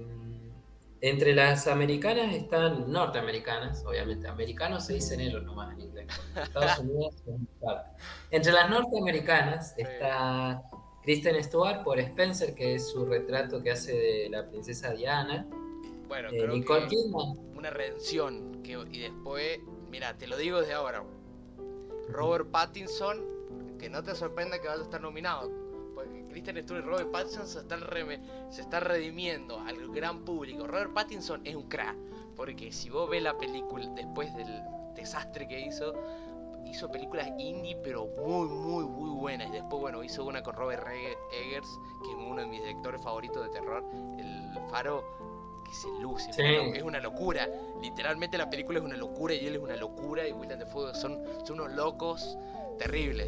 [1.02, 4.28] entre las americanas están norteamericanas, obviamente.
[4.28, 6.08] Americanos se dicen ellos nomás en inglés.
[6.36, 7.16] Estados Unidos.
[8.30, 10.62] Entre las norteamericanas está
[11.04, 15.48] Kristen Stewart por Spencer, que es su retrato que hace de la princesa Diana.
[16.08, 17.38] Bueno, Eh, creo Nicole que Kidman.
[17.56, 19.60] una redención, que, y después,
[19.90, 21.04] mira, te lo digo desde ahora,
[22.10, 25.50] Robert Pattinson, que no te sorprenda que vaya a estar nominado,
[26.32, 30.67] Kristen Stewart y Robert Pattinson se están, reme- se están redimiendo al gran público.
[30.67, 31.96] Robert Pattinson es un crack,
[32.36, 34.62] porque si vos ves la película después del
[34.96, 35.94] desastre que hizo,
[36.65, 39.50] hizo películas indie pero muy muy muy buenas.
[39.50, 41.67] Y después, bueno, hizo una con Robert Re- Eggers,
[42.04, 43.84] que es uno de mis directores favoritos de terror,
[44.17, 45.04] El Faro,
[45.65, 46.32] que se luce.
[46.34, 46.41] Sí.
[46.44, 47.48] es una locura.
[47.82, 51.20] Literalmente la película es una locura y él es una locura y William Dafoe son,
[51.46, 52.38] son unos locos
[52.82, 53.28] terribles.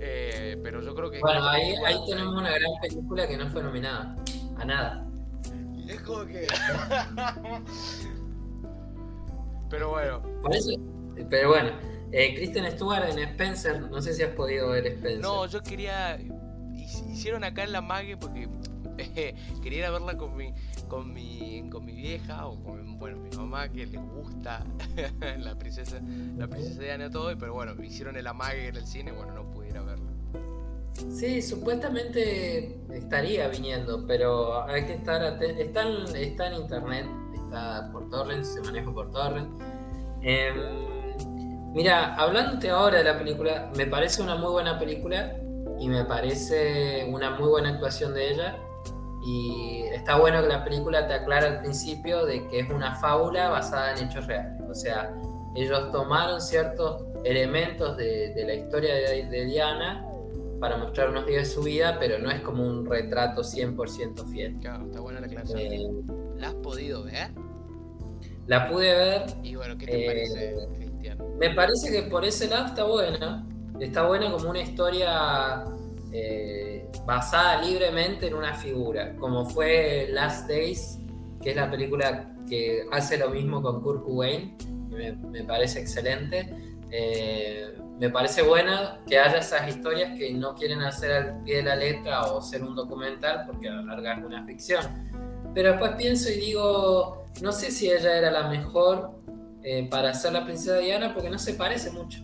[0.00, 1.20] Eh, pero yo creo que...
[1.20, 4.16] Bueno, ahí, ahí tenemos una gran película que no fue nominada.
[4.58, 5.06] A nada.
[5.76, 6.46] Y es como que...
[9.70, 10.70] pero bueno, Por eso,
[11.30, 11.70] pero bueno,
[12.12, 15.20] eh, Kristen Stewart en Spencer, no sé si has podido ver Spencer.
[15.20, 16.18] no, yo quería...
[16.18, 16.32] hic-
[17.12, 18.48] Hicieron acá en la mague porque
[19.62, 20.52] quería verla con mi,
[20.88, 24.64] con mi, con mi vieja o con bueno, mi mamá que le gusta
[25.38, 26.00] la princesa,
[26.36, 29.70] la princesa Diana todo, pero bueno, hicieron el amague en el cine, bueno, no pude
[29.70, 30.12] ir a verla.
[31.10, 35.60] Sí, supuestamente estaría viniendo, pero hay que estar atento.
[35.60, 35.82] Está
[36.14, 39.48] está en internet, está por torrent, se maneja por torrent.
[40.22, 45.36] Em, mira, hablándote ahora de la película, me parece una muy buena película
[45.80, 48.56] y me parece una muy buena actuación de ella.
[49.24, 53.50] Y está bueno que la película te aclara al principio de que es una fábula
[53.50, 54.60] basada en hechos reales.
[54.68, 55.14] O sea,
[55.54, 60.08] ellos tomaron ciertos elementos de, la historia de, Diana
[60.58, 64.56] para mostrar unos días de su vida, pero no es como un retrato 100% fiel.
[64.60, 65.66] Claro, está buena la clase.
[65.66, 65.90] Eh,
[66.36, 67.30] ¿La has podido ver?
[68.46, 69.22] La pude ver.
[69.42, 71.18] Y bueno, ¿qué te parece, eh, Cristian?
[71.38, 73.46] Me parece que por ese lado está buena.
[73.78, 75.64] Está buena como una historia
[76.12, 76.71] eh,
[77.06, 80.98] basada libremente en una figura, como fue Last Days,
[81.40, 84.56] que es la película que hace lo mismo con Kurt Cobain,
[84.90, 86.54] me, parece excelente.
[86.90, 91.62] Eh, me parece buena que haya esas historias que no quieren hacer al pie de
[91.62, 94.84] la letra o ser un documental, porque a la larga es una ficción.
[95.54, 99.12] Pero después pienso y digo, no sé si ella era la mejor
[99.62, 102.20] eh, para ser la princesa Diana, porque no se parece mucho.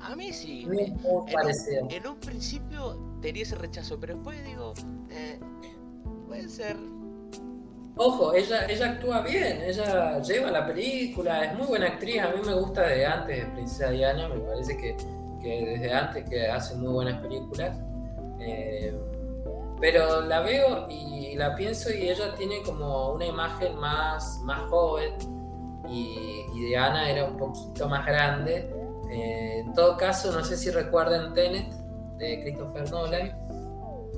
[0.00, 0.66] A mí sí.
[0.68, 4.74] en, en, un principio tenía ese rechazo, pero después digo,
[5.10, 5.38] eh,
[6.26, 6.76] puede ser.
[7.96, 12.40] Ojo, ella, ella actúa bien, ella lleva la película, es muy buena actriz, a mí
[12.44, 14.96] me gusta desde antes de Princesa Diana, me parece que,
[15.42, 17.78] desde antes que hace muy buenas películas.
[18.40, 18.94] Eh,
[19.80, 25.12] pero la veo y la pienso y ella tiene como una imagen más, más joven
[25.88, 28.70] y, y Diana era un poquito más grande.
[29.10, 31.81] Eh, en todo caso, no sé si recuerdan Tenet
[32.26, 33.32] de Christopher Nolan.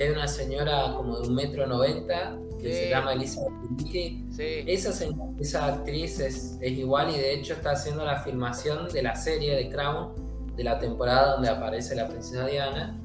[0.01, 3.53] Hay una señora como de un metro noventa que se llama Elizabeth
[3.87, 4.27] sí.
[4.67, 5.07] Esa,
[5.38, 9.69] esa actriz es, igual y de hecho está haciendo la filmación de la serie de
[9.71, 10.14] Crown
[10.57, 12.99] de la temporada donde aparece la princesa Diana.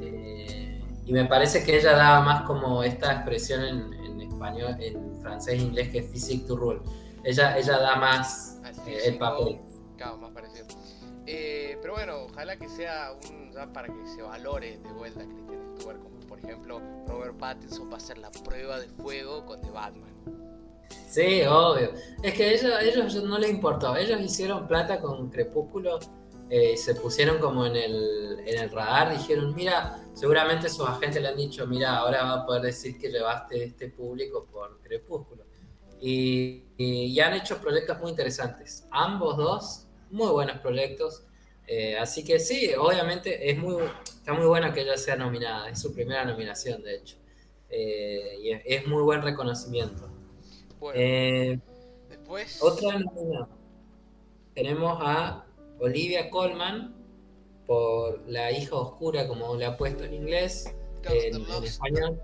[0.00, 5.54] Eh, y me parece que ella daba más como esta expresión en, español, en francés
[5.54, 6.80] e inglés que es physique to rule.
[7.24, 9.60] Ella, ella da más eh, el papel.
[10.20, 10.66] más parecido.
[11.26, 15.26] Eh, pero bueno, ojalá que sea un ya para que se valore de vuelta a
[15.26, 19.60] Christian Stewart, como por ejemplo Robert Pattinson va a hacer la prueba de fuego con
[19.60, 20.10] The Batman.
[21.08, 21.92] Sí, obvio.
[22.22, 23.94] Es que ellos, ellos no les importó.
[23.96, 26.00] Ellos hicieron plata con Crepúsculo.
[26.48, 29.16] Eh, se pusieron como en el, en el radar.
[29.16, 33.10] Dijeron, mira, seguramente sus agentes le han dicho, mira, ahora va a poder decir que
[33.10, 35.44] llevaste este público por Crepúsculo.
[36.00, 38.86] Y, y, y han hecho proyectos muy interesantes.
[38.90, 41.24] Ambos dos muy buenos proyectos.
[41.66, 45.80] Eh, así que sí, obviamente es muy, está muy bueno que ella sea nominada, es
[45.80, 47.16] su primera nominación de hecho.
[47.68, 50.10] Eh, y es, muy buen reconocimiento.
[50.94, 51.58] Eh,
[52.08, 52.62] después...
[52.62, 52.98] Otra
[54.54, 55.46] Tenemos a
[55.78, 56.94] Olivia Colman
[57.66, 62.20] por La hija oscura, como le ha puesto en inglés, en, español.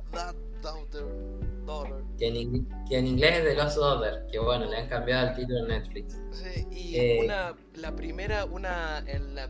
[2.19, 5.69] Que en, inglés es The Lost Daughter, que bueno, le han cambiado el título en
[5.69, 6.21] Netflix.
[6.33, 9.49] Sí, y eh, una, la primera, una, en la,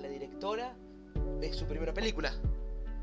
[0.00, 0.76] la directora,
[1.42, 2.32] es su primera película.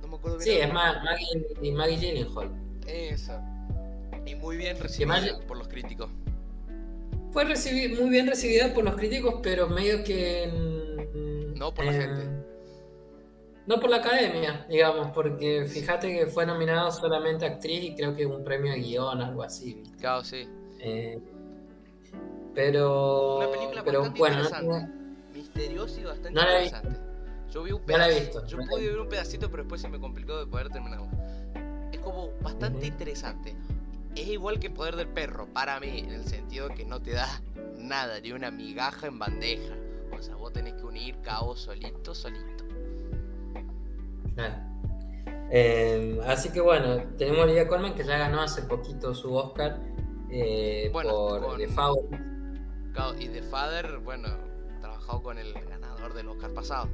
[0.02, 0.50] No me acuerdo bien.
[0.50, 2.52] Sí, es Maggie, Maggie Gyllenhaal.
[2.88, 3.44] Esa.
[4.26, 6.10] Y muy bien recibida por los críticos.
[7.32, 10.50] Fue muy bien recibida por los críticos, pero medio que...
[11.56, 12.53] No por la gente
[13.66, 18.26] no por la academia, digamos, porque fíjate que fue nominado solamente actriz y creo que
[18.26, 19.76] un premio a guion, algo así.
[19.76, 19.98] ¿viste?
[19.98, 20.48] Claro, sí.
[20.80, 21.20] Eh,
[22.54, 23.38] pero.
[23.38, 24.94] Una película pero bastante bueno, interesante.
[25.34, 27.00] Misteriosa y bastante interesante.
[27.52, 27.92] Yo vi un pedacito.
[27.92, 28.46] No la he visto.
[28.46, 31.08] Yo pude ver un pedacito, pero después se me complicó de poder terminarlo.
[31.92, 33.56] Es como bastante interesante.
[34.16, 37.42] Es igual que Poder del Perro, para mí, en el sentido que no te da
[37.78, 39.74] nada, ni una migaja en bandeja.
[40.12, 42.63] O sea, vos tenés que unir caos solito, solito.
[45.52, 49.80] Eh, así que bueno, tenemos a Olivia Colman que ya ganó hace poquito su Oscar
[50.32, 52.04] eh, por The Father.
[53.20, 54.30] y The Father, bueno,
[54.82, 56.90] trabajado con el ganador del Oscar pasado.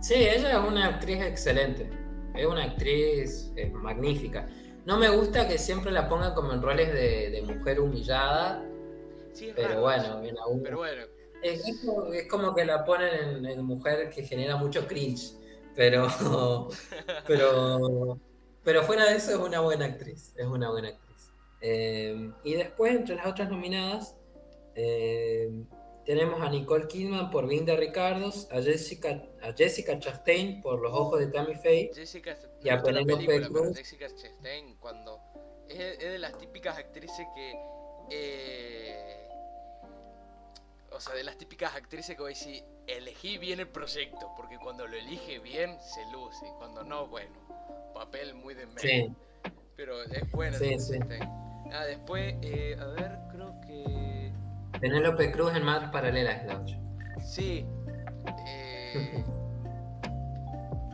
[0.00, 1.90] Sí, ella es una actriz excelente.
[2.34, 4.48] Es una actriz eh, magnífica.
[4.86, 8.64] No me gusta que siempre la pongan como en roles de, mujer humillada.
[9.56, 10.20] pero, bueno,
[10.62, 11.02] pero bueno,
[11.42, 11.62] es,
[12.30, 15.32] como, que la ponen en mujer que genera mucho cringe.
[15.78, 16.08] Pero,
[17.28, 18.18] pero,
[18.64, 21.30] pero fuera de eso es una buena actriz, es una buena actriz.
[21.60, 24.16] Eh, y después, entre las otras nominadas,
[24.74, 25.48] eh,
[26.04, 31.20] tenemos a Nicole Kidman por Vinda Ricardos, a Jessica, a Jessica Chastain por Los Ojos
[31.20, 33.76] de Tammy Faye Jessica, y a Penelope Cruz.
[33.76, 35.20] Jessica Chastain cuando
[35.68, 37.54] es, es, de las típicas actrices que
[38.10, 39.27] eh,
[40.90, 44.58] o sea, de las típicas actrices que voy a decir, elegí bien el proyecto, porque
[44.58, 47.32] cuando lo elige bien se luce, cuando no, bueno,
[47.94, 48.80] papel muy de medio.
[48.80, 49.14] Sí.
[49.76, 50.58] Pero es buena.
[50.58, 50.98] Sí, sí.
[51.72, 54.32] Ah, después, eh, a ver, creo que...
[54.80, 56.64] Penélope Cruz en Madres Paralelas, la
[57.24, 57.66] Sí.
[58.46, 59.24] Eh,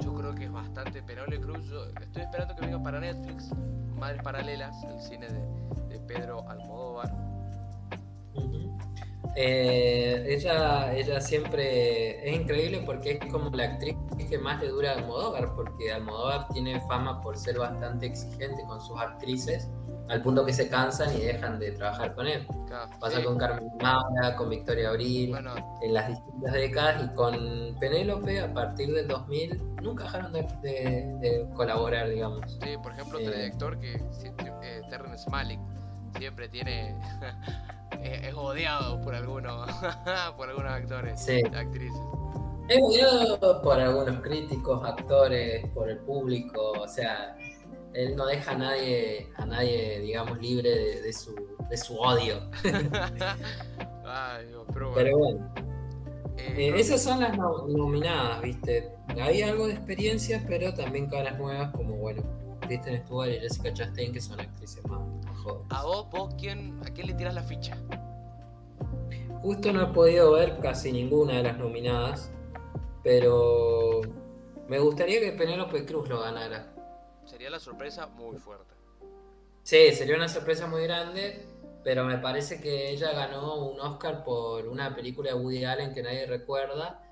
[0.01, 1.65] yo creo que es bastante Penélope Cruz.
[1.69, 3.51] Yo estoy esperando que venga para Netflix,
[3.97, 7.13] Madres Paralelas, el cine de, de Pedro Almodóvar.
[9.37, 13.97] Eh, ella, ella siempre es increíble porque es como la actriz
[14.29, 18.81] que más le dura a Almodóvar, porque Almodóvar tiene fama por ser bastante exigente con
[18.81, 19.69] sus actrices,
[20.09, 22.47] al punto que se cansan y dejan de trabajar con él.
[23.01, 25.35] Pasa con Carmen Maura, con Victoria Abril,
[25.83, 32.09] en las distintas décadas, y con Penélope a partir del 2000 nunca dejaron de, colaborar,
[32.09, 32.41] digamos.
[32.63, 35.61] Sí, por ejemplo, otro eh, director que eh, Terrence Malick
[36.19, 36.95] siempre tiene
[38.03, 39.71] es, odiado por algunos
[40.37, 41.43] por algunos actores sí.
[41.55, 42.01] actrices
[42.69, 47.37] es odiado por algunos críticos actores por el público o sea
[47.93, 51.35] él no deja a nadie a nadie digamos libre de, su
[51.69, 52.41] de su odio
[54.07, 55.55] Ay, pero bueno, pero bueno.
[56.37, 58.91] Eh, eh, esas son las nominadas, ¿viste?
[59.21, 62.23] Hay algo de experiencia, pero también caras nuevas como, bueno,
[62.67, 65.01] Kristen Stewart y Jessica Chastain, que son actrices más,
[65.71, 67.77] ¿A vos, vos quién, a quién le tiras la ficha?
[69.43, 72.33] Justo no he podido ver casi ninguna de las nominadas,
[73.03, 74.01] pero
[74.69, 76.73] me gustaría que Penélope Cruz lo ganara.
[77.27, 78.75] Sería la sorpresa muy fuerte.
[79.63, 81.47] Sí, sería una sorpresa muy grande,
[81.83, 86.03] pero me parece que ella ganó un Oscar por una película de Woody Allen que
[86.03, 87.04] nadie recuerda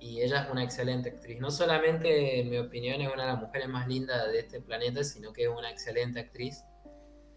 [0.00, 1.40] y ella es una excelente actriz.
[1.40, 5.02] No solamente, en mi opinión, es una de las mujeres más lindas de este planeta,
[5.02, 6.62] sino que es una excelente actriz.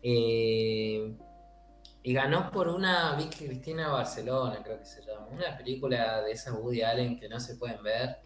[0.01, 1.15] Y,
[2.03, 5.27] ganó por una Vicky Cristina Barcelona, creo que se llama.
[5.27, 8.17] Una película de esa Woody Allen que no se pueden ver.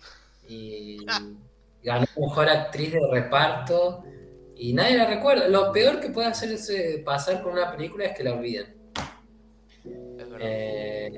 [0.48, 1.06] Y
[1.84, 4.04] ganó mejor actriz de reparto.
[4.58, 5.48] Y nadie la recuerda.
[5.48, 8.76] Lo peor que puede hacerse pasar con una película es que la olviden.
[10.40, 11.12] Eh,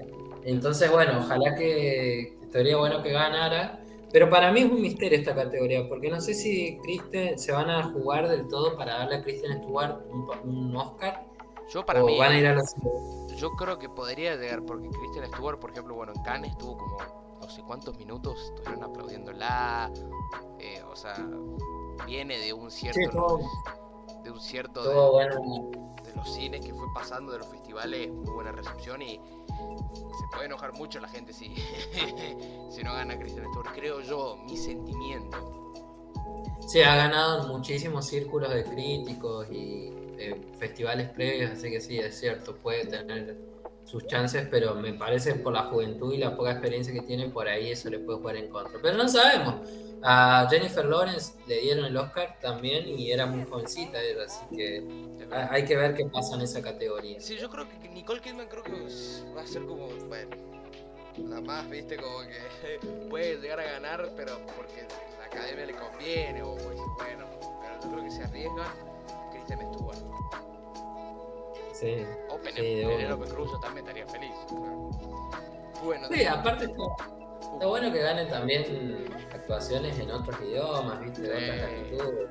[0.44, 3.82] entonces, bueno, ojalá que, Estaría bueno que ganara.
[4.12, 7.70] Pero para mí es un misterio esta categoría, porque no sé si Kristen se van
[7.70, 9.98] a jugar del todo para darle a Kristen Stewart
[10.44, 11.26] un, Oscar.
[11.70, 12.18] Yo para mí.
[12.18, 12.64] Van a ir a
[13.36, 16.98] Yo creo que podría llegar, porque Kristen Stewart, por ejemplo, bueno, en Cannes estuvo como
[17.42, 19.92] no sé cuántos minutos, estuvieron aplaudiéndola.
[20.60, 21.28] Eh, o sea,
[22.06, 23.40] viene de un cierto.
[24.24, 24.84] de un cierto.
[24.84, 30.28] de, de los cines que fue pasando, de los festivales, muy buena recepción y se
[30.32, 31.56] puede enojar mucho la gente si,
[32.70, 35.74] si no gana Christian Stewart, creo yo, mi sentimiento.
[36.68, 41.98] Sí, ha ganado en muchísimos círculos de críticos y eh, festivales previos, así que sí,
[41.98, 43.38] es cierto, puede tener
[43.86, 47.48] sus chances, pero me parece por la juventud y la poca experiencia que tiene, por
[47.48, 48.80] ahí eso le puede jugar en contra.
[48.82, 49.56] Pero no sabemos.
[50.04, 54.84] A Jennifer Lawrence le dieron el Oscar también y era muy jovencita, así que
[55.32, 57.20] hay que ver qué pasa en esa categoría.
[57.20, 58.72] Sí, yo creo que Nicole Kidman creo que
[59.36, 60.36] va a ser como, bueno,
[61.18, 64.88] la más, viste, como que puede llegar a ganar, pero porque
[65.18, 68.74] la academia le conviene, o pues, bueno, pero yo creo que se arriesga
[69.32, 69.98] Kristen Stewart.
[71.74, 72.06] Sí.
[72.30, 74.34] O Penélope sí, Cruz también estaría feliz.
[75.84, 76.68] Bueno, sí, aparte
[77.54, 82.30] está, bueno que ganen también actuaciones en otros idiomas, viste, de otras latitudes.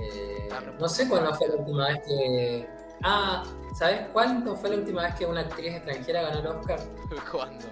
[0.00, 2.68] Eh, no sé cuándo fue la última vez que.
[3.02, 3.42] Ah,
[3.74, 6.80] ¿sabes cuándo fue la última vez que una actriz extranjera ganó el Oscar?
[7.30, 7.66] ¿Cuándo?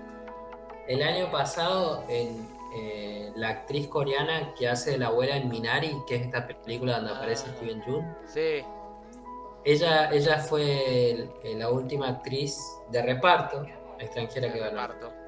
[0.89, 5.97] El año pasado, en eh, la actriz coreana que hace de la abuela en Minari,
[6.07, 7.55] que es esta película donde aparece ah.
[7.57, 8.17] Steven Yeun.
[8.27, 8.65] Sí.
[9.65, 13.67] Ella, ella fue la última actriz de reparto
[13.99, 15.20] extranjera que ganó.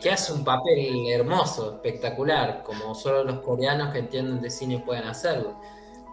[0.00, 5.04] Que hace un papel hermoso, espectacular, como solo los coreanos que entienden de cine pueden
[5.04, 5.60] hacerlo.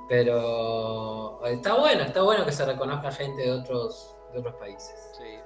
[0.07, 4.95] Pero está bueno, está bueno que se reconozca gente de otros, de otros países.
[5.17, 5.37] Sí.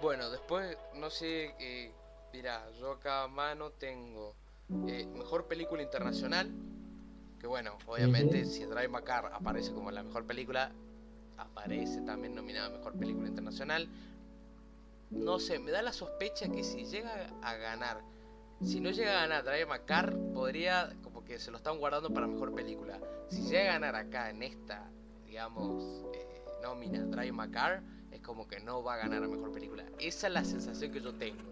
[0.00, 1.92] Bueno, después, no sé, eh,
[2.32, 4.34] mira, yo acá a mano tengo
[4.86, 6.50] eh, mejor película internacional.
[7.38, 10.72] Que bueno, obviamente si Drive Macar aparece como la mejor película,
[11.36, 13.88] aparece también nominada mejor película internacional
[15.14, 18.02] no sé, me da la sospecha que si llega a ganar,
[18.62, 22.26] si no llega a ganar Drive Macar, podría, como que se lo están guardando para
[22.26, 22.98] mejor película.
[23.28, 24.88] Si llega a ganar acá en esta,
[25.24, 29.84] digamos, eh, nómina Drive Macar, es como que no va a ganar a mejor película.
[29.98, 31.42] Esa es la sensación que yo tengo.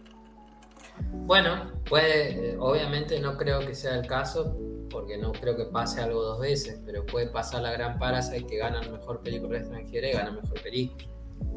[1.10, 4.56] Bueno, puede, obviamente no creo que sea el caso,
[4.90, 8.58] porque no creo que pase algo dos veces, pero puede pasar la gran Parasite que
[8.58, 11.11] gana mejor película extranjera y gana mejor película.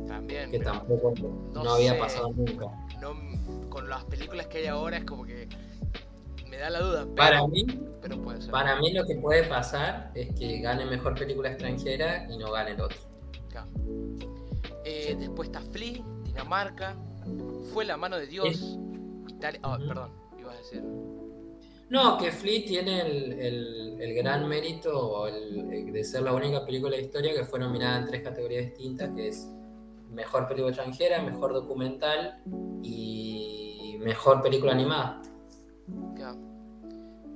[0.07, 0.51] También.
[0.51, 1.13] Que tampoco
[1.53, 2.67] no, había pasado nunca.
[3.69, 5.47] con las películas que hay ahora es como que
[6.49, 7.07] me da la duda.
[7.15, 7.65] para mí,
[8.51, 12.71] para mí lo que puede pasar es que gane mejor película extranjera y no gane
[12.71, 12.97] el otro.
[14.83, 16.95] Eh, después está Flea, Dinamarca,
[17.73, 18.77] Fue la mano de Dios,
[19.27, 19.59] Italia.
[19.63, 20.83] Oh, perdón, ibas a decir.
[21.89, 27.33] No, que Flea tiene el, el, gran mérito de ser la única película de historia
[27.33, 29.47] que fue nominada en tres categorías distintas, que es
[30.09, 32.41] mejor película extranjera, mejor documental
[32.83, 35.21] y mejor película animada.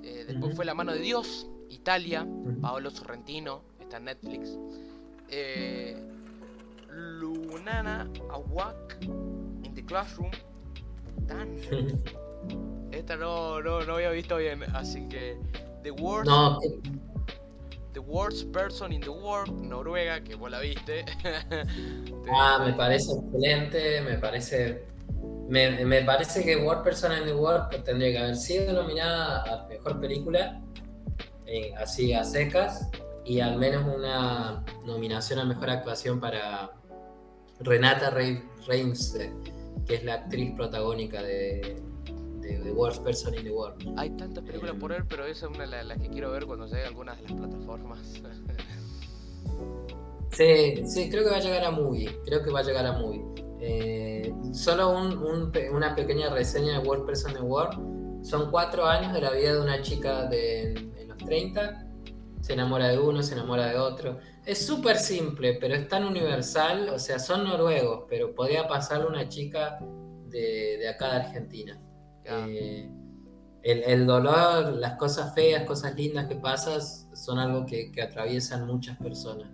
[0.03, 2.28] Eh, después fue La mano de Dios, Italia,
[2.61, 4.57] Paolo Sorrentino, está en Netflix.
[5.30, 5.95] Eh,
[6.91, 10.32] Lunana Awak in the Classroom.
[11.28, 11.55] Tan.
[12.91, 15.38] Esta no, no, no había visto bien, así que
[15.84, 16.32] The Worst.
[17.94, 21.06] The Worst Person in the World, Noruega, que vos la viste.
[22.32, 24.86] ah, me parece excelente, me parece.
[25.48, 29.68] Me, me, parece que Worst Person in the World tendría que haber sido nominada a
[29.68, 30.62] mejor película,
[31.48, 32.88] eh, así a secas,
[33.26, 36.72] y al menos una nominación a mejor actuación para
[37.60, 39.18] Renata Reims,
[39.88, 41.82] que es la actriz protagónica de,
[42.58, 43.93] The Worst Person in the World.
[43.97, 46.66] Hay tantas películas por ver, pero esa es una de las que quiero ver cuando
[46.66, 48.00] llegue a algunas de las plataformas.
[50.32, 52.20] sí, sí, creo que va a llegar a Movie.
[52.26, 53.24] Creo que va a llegar a Movie.
[53.62, 54.97] Eh, solo
[55.72, 58.26] una pequeña reseña de Worst Person in the World.
[58.26, 61.86] Son cuatro años de la vida de una chica de, en los 30.
[62.41, 64.20] Se enamora de uno, se enamora de otro.
[64.45, 66.89] Es súper simple, pero es tan universal.
[66.89, 69.80] O sea, son noruegos, pero podía pasarle una chica
[70.28, 71.80] de, de acá de Argentina.
[72.32, 72.90] Eh,
[73.64, 79.50] el, dolor, las cosas feas, cosas lindas que pasas son algo que, atraviesan muchas personas.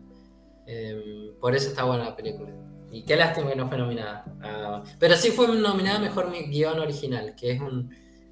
[0.67, 2.51] Em, por eso está buena la película.
[2.91, 4.25] Y qué lástima que no fue nominada.
[4.41, 7.89] Ah, pero sí fue nominada mejor guion original, que es un,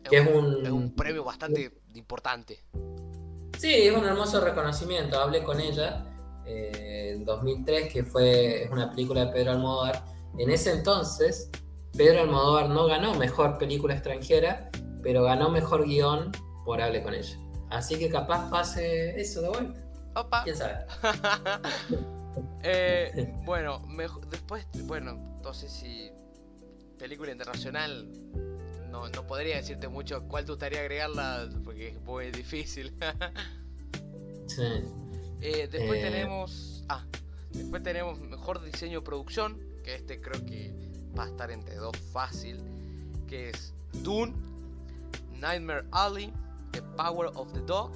[0.10, 2.64] que es un, premio bastante importante.
[3.58, 5.20] Sí, es un hermoso reconocimiento.
[5.20, 6.06] Hablé con ella
[6.46, 10.04] eh, en 2003, que fue una película de Pedro Almodóvar.
[10.38, 11.50] En ese entonces,
[11.96, 14.70] Pedro Almodóvar no ganó mejor película extranjera,
[15.04, 16.32] pero ganó mejor guion
[16.66, 17.38] por Hable con ella.
[17.70, 19.82] Así que capaz pase eso de vuelta.
[20.16, 20.44] Opa.
[20.44, 20.86] ¿Quién sabe?
[22.66, 23.86] Eh, bueno,
[24.32, 26.10] después, bueno, entonces si
[26.98, 28.10] película internacional,
[28.90, 32.96] no, no podría decirte mucho cuál te gustaría agregarla, porque es muy difícil.
[34.48, 34.64] sí.
[35.42, 36.04] Eh, después eh.
[36.04, 36.86] tenemos.
[36.88, 37.06] Ah,
[37.52, 42.60] después tenemos mejor diseño producción, que este creo que va a estar entre dos fácil,
[43.28, 44.34] que es Dune,
[45.40, 46.34] Nightmare Alley,
[46.72, 47.92] The Power of the Dog,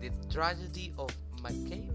[0.00, 1.12] The Tragedy of
[1.42, 1.88] McCabe,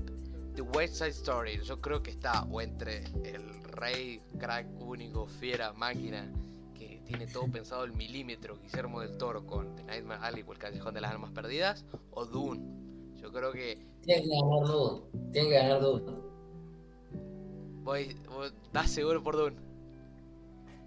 [0.55, 1.59] The West Side Story.
[1.63, 6.31] Yo creo que está o entre el rey, crack, único, fiera, máquina,
[6.73, 10.59] que tiene todo pensado el milímetro, Guillermo del Toro con The Nightmare Alley o El
[10.59, 12.61] Callejón de las Almas Perdidas, o Dune.
[13.21, 13.86] Yo creo que...
[14.01, 16.11] Tiene que ganar Dune, tiene que ganar Dune.
[17.84, 18.17] Voy,
[18.65, 19.72] ¿Estás seguro por Dune?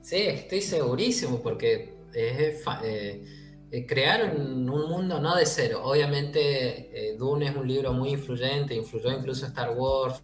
[0.07, 3.25] Sí, estoy segurísimo porque es, eh,
[3.73, 5.81] eh, crearon un mundo no de cero.
[5.83, 10.23] Obviamente eh, Dune es un libro muy influyente, influyó incluso Star Wars.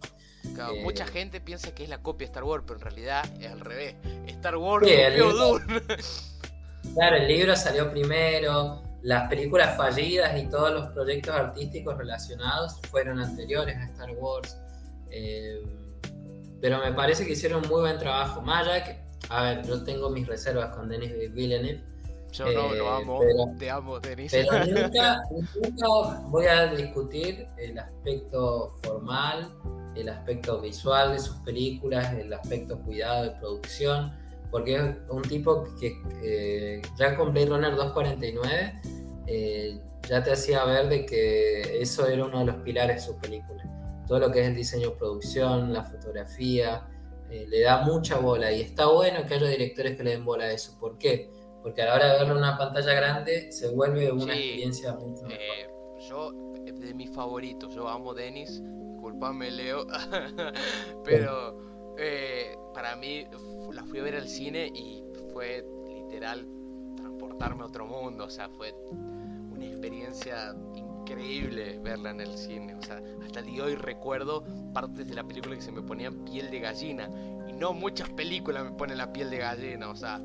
[0.81, 3.59] mucha gente piensa que es la copia de Star Wars, pero en realidad es al
[3.59, 3.95] revés.
[4.27, 5.65] Star Wars copió Dune.
[6.93, 13.19] Claro, el libro salió primero, las películas fallidas y todos los proyectos artísticos relacionados fueron
[13.19, 14.57] anteriores a Star Wars.
[16.61, 18.41] pero me parece que hicieron un muy buen trabajo.
[18.85, 21.83] Que a ver, yo tengo mis reservas con Denis Villeneuve.
[22.31, 23.19] Yo no, lo eh, amo,
[23.59, 24.31] te amo, Denis.
[24.31, 25.21] Pero nunca,
[25.61, 25.87] nunca
[26.29, 29.53] voy a discutir el aspecto formal,
[29.95, 34.13] el aspecto visual de sus películas, el aspecto cuidado de producción,
[34.49, 38.73] porque es un tipo que ya con Blade Runner 249
[39.27, 43.15] eh, ya te hacía ver de que eso era uno de los pilares de sus
[43.17, 43.67] películas.
[44.07, 46.87] Todo lo que es el diseño de producción, la fotografía,
[47.33, 50.43] eh, le da mucha bola y está bueno que haya directores que le den bola
[50.43, 50.77] a eso.
[50.79, 51.31] ¿Por qué?
[51.63, 55.23] Porque a la hora de verlo en una pantalla grande se vuelve una experiencia mucho
[55.23, 55.39] mejor.
[55.39, 55.67] Eh,
[56.07, 58.61] yo, de mis favoritos, yo amo Dennis,
[58.91, 59.87] disculpame Leo,
[61.03, 61.57] pero
[61.97, 63.25] eh, para mí
[63.71, 66.47] la fui a ver al cine y fue literal
[66.97, 70.82] transportarme a otro mundo, o sea, fue una experiencia increíble
[71.81, 72.75] verla en el cine.
[72.75, 74.43] O sea, hasta el día de hoy recuerdo
[74.73, 77.09] partes de la película que se me ponían piel de gallina.
[77.47, 79.89] Y no muchas películas me ponen la piel de gallina.
[79.89, 80.21] O sea,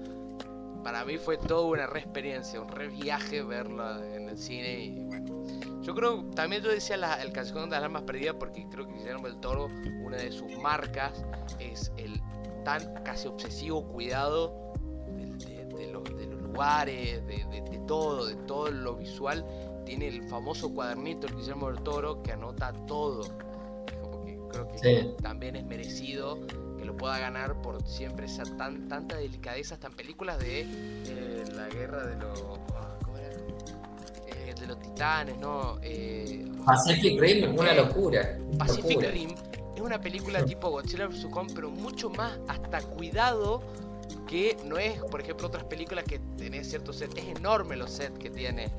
[0.83, 4.85] para mí fue toda una re experiencia, un re viaje verla en el cine.
[4.85, 5.45] Y bueno,
[5.83, 8.95] yo creo, también yo decía la, el Callejón de las Almas Perdidas porque creo que
[8.95, 9.69] Guillermo del Toro,
[10.03, 11.25] una de sus marcas
[11.59, 12.21] es el
[12.65, 14.73] tan casi obsesivo cuidado
[15.07, 16.09] de, los,
[16.43, 19.45] lugares, de, de todo, de todo lo visual
[19.89, 23.23] tiene el famoso cuadernito el Guillermo del Toro que anota todo.
[24.03, 28.87] Como que creo que también es merecido que lo pueda ganar por siempre esa tan,
[28.87, 30.67] tanta delicadeza, tan películas de
[31.07, 32.39] eh, la guerra de los.
[32.77, 33.31] Ah, ¿Cómo era?
[34.27, 35.79] Eh, de los titanes, ¿no?
[35.83, 38.39] Eh, Pacific Rim es una locura.
[38.59, 39.35] Pacific Rim
[39.75, 41.29] es una película tipo Godzilla vs.
[41.31, 43.63] Kong, pero mucho más hasta cuidado
[44.27, 47.17] que no es, por ejemplo, otras películas que tenés ciertos sets.
[47.17, 48.71] Es enorme los sets que tiene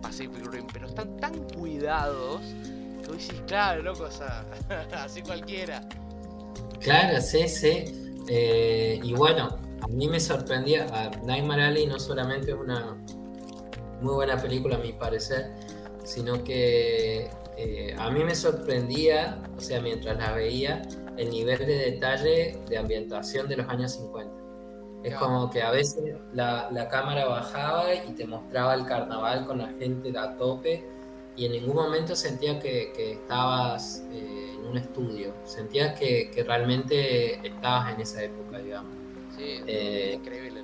[0.00, 2.40] Pacific Rim, pero están tan cuidados
[3.02, 4.08] que vos decís, claro, loco,
[4.92, 5.80] así cualquiera.
[6.80, 7.84] Claro, sí, sí.
[8.28, 12.96] Eh, y bueno, a mí me sorprendía, a Nightmare Alley no solamente es una
[14.00, 15.52] muy buena película a mi parecer,
[16.04, 20.82] sino que eh, a mí me sorprendía, o sea, mientras la veía,
[21.16, 24.39] el nivel de detalle de ambientación de los años 50.
[25.02, 29.58] Es como que a veces la, la, cámara bajaba y te mostraba el carnaval con
[29.58, 30.84] la gente a tope
[31.36, 36.44] y en ningún momento sentía que, que estabas eh, en un estudio, sentías que, que,
[36.44, 38.92] realmente estabas en esa época, digamos.
[39.36, 40.60] Sí, eh, increíble.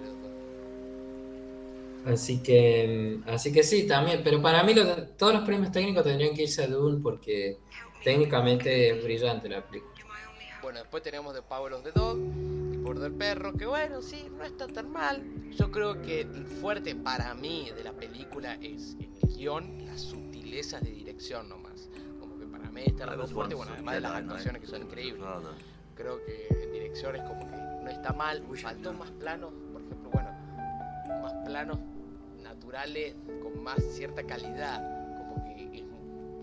[2.07, 4.75] Así que, así que sí, también, pero para mí
[5.19, 7.59] todos los premios técnicos tendrían que irse a Dune porque
[8.05, 9.93] técnicamente es brillante la película.
[10.63, 11.91] Bueno, después tenemos The Power of the
[12.87, 15.21] El Perro, que bueno, sí, no está tan mal.
[15.51, 20.83] Yo creo que el fuerte para mí de la película es el guion, las sutilezas
[20.83, 21.91] de dirección nomás.
[22.21, 25.27] Como que para mí está algo fuerte, bueno, además de las actuaciones que son increíbles.
[25.97, 28.45] Creo que en dirección es como que no está mal.
[28.55, 30.31] Faltó más planos, por ejemplo, bueno,
[31.23, 31.81] más planos
[32.41, 34.79] naturales con más cierta calidad,
[35.19, 35.85] como que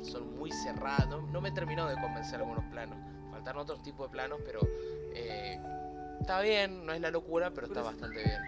[0.02, 1.24] son muy cerrados.
[1.32, 2.98] No, me terminó de convencer algunos planos.
[3.32, 4.60] Faltaron otros tipos de planos, pero
[5.16, 5.60] eh,
[6.20, 8.40] está bien, no es la locura, pero está bastante bien.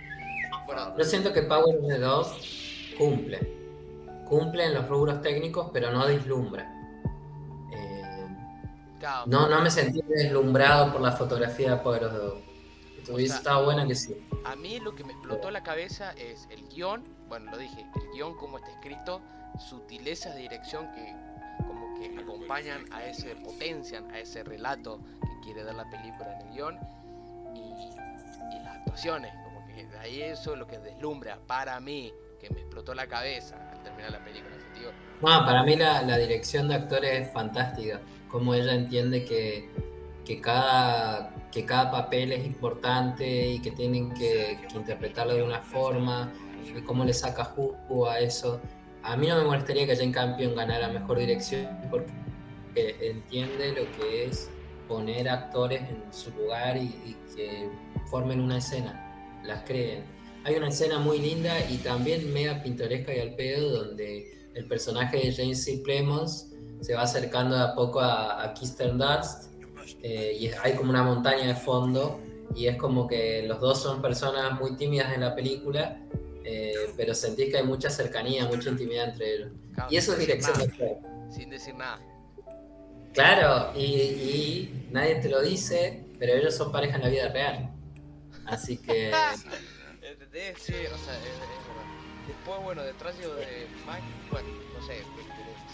[0.66, 3.56] Bueno, Yo siento que Power of the 2 cumple.
[4.28, 6.72] Cumple en los rubros técnicos, pero no deslumbra.
[7.74, 8.28] Eh,
[9.28, 12.44] no, no me sentí deslumbrado por la fotografía de Power of the 2.
[13.10, 14.16] Hubiese estado buena que sí.
[14.46, 18.12] A mí lo que me explotó la cabeza es el guion bueno, lo dije, el
[18.14, 19.22] guion como está escrito,
[19.58, 21.16] sutilezas de dirección que
[21.66, 26.48] como que acompañan a ese, potencian a ese relato que quiere dar la película en
[26.48, 26.80] el guion
[27.56, 32.50] y, las actuaciones, como que de ahí eso es lo que deslumbra para mí, que
[32.50, 34.56] me explotó la cabeza al terminar la película.
[34.60, 34.92] Sentido.
[35.22, 39.70] No, para mí la, la dirección de actores es fantástica, como ella entiende que,
[40.26, 45.62] que cada que cada papel es importante y que tienen que, que interpretarlo de una
[45.62, 46.30] forma
[46.66, 48.60] y cómo le saca jugo a eso.
[49.04, 52.12] A mí no me molestaría que Jane Campion ganara mejor dirección porque
[52.76, 54.50] entiende lo que es
[54.88, 57.70] poner actores en su lugar y, que
[58.10, 60.06] formen una escena, las creen.
[60.46, 65.18] Hay una escena muy linda y también mega pintoresca y al pedo donde el personaje
[65.18, 65.82] de Jane C.
[65.84, 69.52] Plemons se va acercando de a poco a, a Kirsten Dust
[70.02, 72.22] eh, y hay como una montaña de fondo
[72.56, 76.00] y es como que los dos son personas muy tímidas en la película
[76.48, 79.52] eh, pero sentís que hay mucha cercanía, mucha intimidad entre ellos.
[79.90, 81.00] y eso es dirección de
[81.32, 82.00] Sin decir nada.
[83.16, 87.72] Claro, y, nadie te lo dice, pero ellos son pareja en la vida real.
[88.46, 89.12] Así que.
[90.58, 91.56] sí, o sea, es, verdad.
[92.28, 94.98] Después, bueno, detrás yo de Mike, bueno, no sé,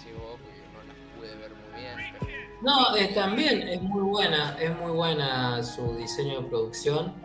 [0.04, 0.40] si vos,
[0.74, 2.16] no la pude ver muy bien.
[2.20, 2.32] Pero...
[2.62, 7.16] No, eh, también es muy buena, es muy buena su diseño de producción,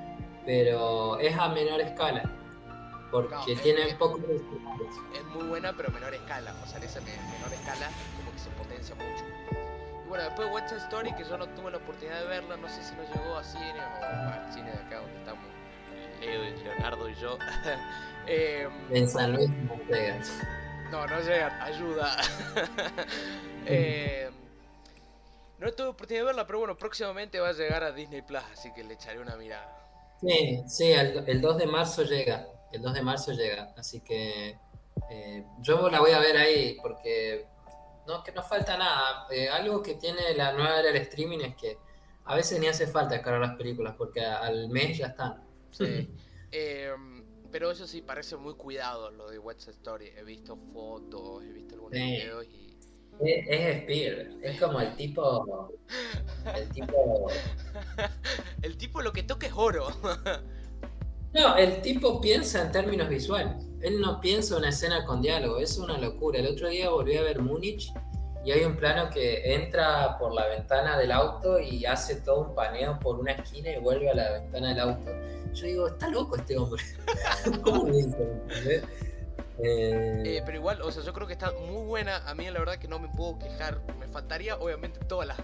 [0.47, 2.37] pero es a menor escala
[3.11, 4.19] porque tiene poco
[5.15, 6.55] Es muy buena, pero a menor escala.
[6.63, 9.25] O sea, en esa menor escala, como que se potencia mucho.
[10.17, 12.83] Bueno, después West Side Story, que yo no tuve la oportunidad de verla, no sé
[12.83, 15.45] si nos llegó a cine o al cine de acá donde estamos
[16.23, 17.39] Leo y Leonardo y yo.
[18.27, 20.23] eh, en San Luis no llegan.
[20.91, 22.17] No, no llegan, ayuda.
[23.67, 24.31] eh,
[25.59, 28.73] no tuve oportunidad de verla, pero bueno, próximamente va a llegar a Disney Plus, así
[28.73, 29.69] que le echaré una mirada.
[30.23, 34.59] Sí, sí, el, el 2 de marzo llega el 2 de marzo llega, así que
[35.11, 37.47] eh, yo la voy a ver ahí porque
[38.07, 39.27] no, que no falta nada.
[39.31, 41.79] Eh, algo que tiene la nueva era del streaming es que
[42.25, 45.43] a veces ni hace falta descargar las películas porque al mes ya están.
[45.71, 46.11] Sí.
[46.51, 50.13] Em, pero eso sí parece muy cuidado lo de What's Story.
[50.17, 52.77] He visto fotos, he visto algunos videos y.
[53.21, 55.73] Es, es Spielberg, es como el tipo.
[56.55, 57.29] El tipo.
[58.63, 59.89] el tipo lo que toca es oro.
[61.37, 63.53] No, el tipo piensa en términos visuales.
[63.83, 66.39] Él no piensa una escena con diálogo, es una locura.
[66.39, 67.93] El otro día volví a ver Múnich
[68.43, 72.55] y hay un plano que entra por la ventana del auto y hace todo un
[72.55, 75.11] paneo por una esquina y vuelve a la ventana del auto.
[75.53, 76.83] Yo digo, está loco este hombre.
[77.63, 78.83] ¿Cómo lo eh,
[79.59, 82.17] eh, pero igual, o sea, yo creo que está muy buena.
[82.27, 83.83] A mí la verdad que no me puedo quejar.
[83.99, 85.39] Me faltaría, obviamente, todas las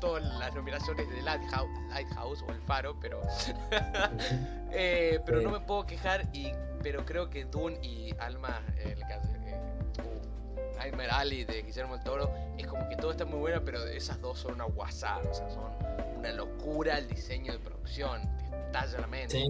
[0.00, 3.22] todas las nominaciones de Lighthouse, Lighthouse o El Faro, pero
[4.72, 9.28] eh, pero no me puedo quejar y pero creo que Dune y Alma el caso,
[9.44, 9.60] eh,
[9.98, 13.84] uh, Nightmare Alley de Guillermo del Toro, es como que todo está muy bueno, pero
[13.86, 15.72] esas dos son una guasada, o sea, son
[16.16, 19.38] una locura el diseño de producción, te estalla la mente.
[19.38, 19.46] Sí,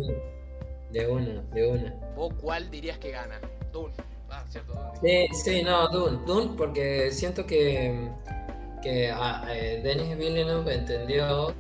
[0.91, 1.95] de una, de una.
[2.15, 3.41] ¿Vos cuál dirías que gana?
[3.73, 3.93] Dune.
[4.31, 5.29] Ah, cierto, Dune.
[5.33, 8.09] Sí, sí, no, Dune, Dune, porque siento que,
[8.87, 11.53] que ah, eh, Denis Villeneuve entendió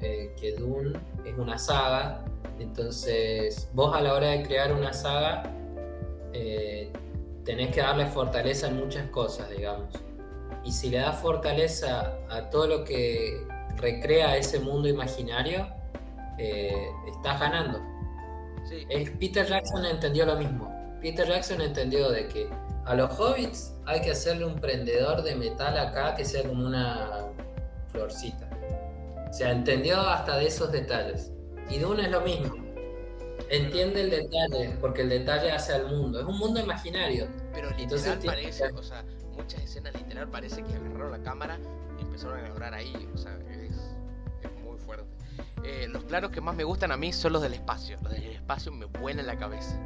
[0.00, 2.24] eh, que Dune es una saga,
[2.58, 5.44] entonces vos a la hora de crear una saga
[6.32, 6.90] eh,
[7.44, 9.94] tenés que darle fortaleza en muchas cosas, digamos.
[10.64, 15.68] Y si le das fortaleza a todo lo que recrea ese mundo imaginario,
[16.38, 17.80] eh, estás ganando.
[18.68, 18.86] Sí.
[18.88, 20.68] Es- Peter Jackson entendió lo mismo.
[21.00, 22.48] Peter Jackson entendió de que
[22.84, 27.26] a los hobbits hay que hacerle un prendedor de metal acá que sea como una
[27.90, 28.48] florcita.
[29.28, 31.32] O sea, entendió hasta de esos detalles.
[31.70, 32.54] Y Dune es lo mismo.
[33.48, 36.20] Entiende el detalle, porque el detalle hace al mundo.
[36.20, 37.28] Es un mundo imaginario.
[37.52, 39.04] Pero literal Entonces parece, o sea,
[39.36, 41.58] muchas escenas literal parece que agarraron la cámara
[41.98, 43.74] y empezaron a grabar ahí, o sea, es,
[44.42, 45.04] es muy fuerte.
[45.64, 48.32] Eh, los planos que más me gustan a mí son los del espacio, los del
[48.32, 49.78] espacio me vuelan la cabeza.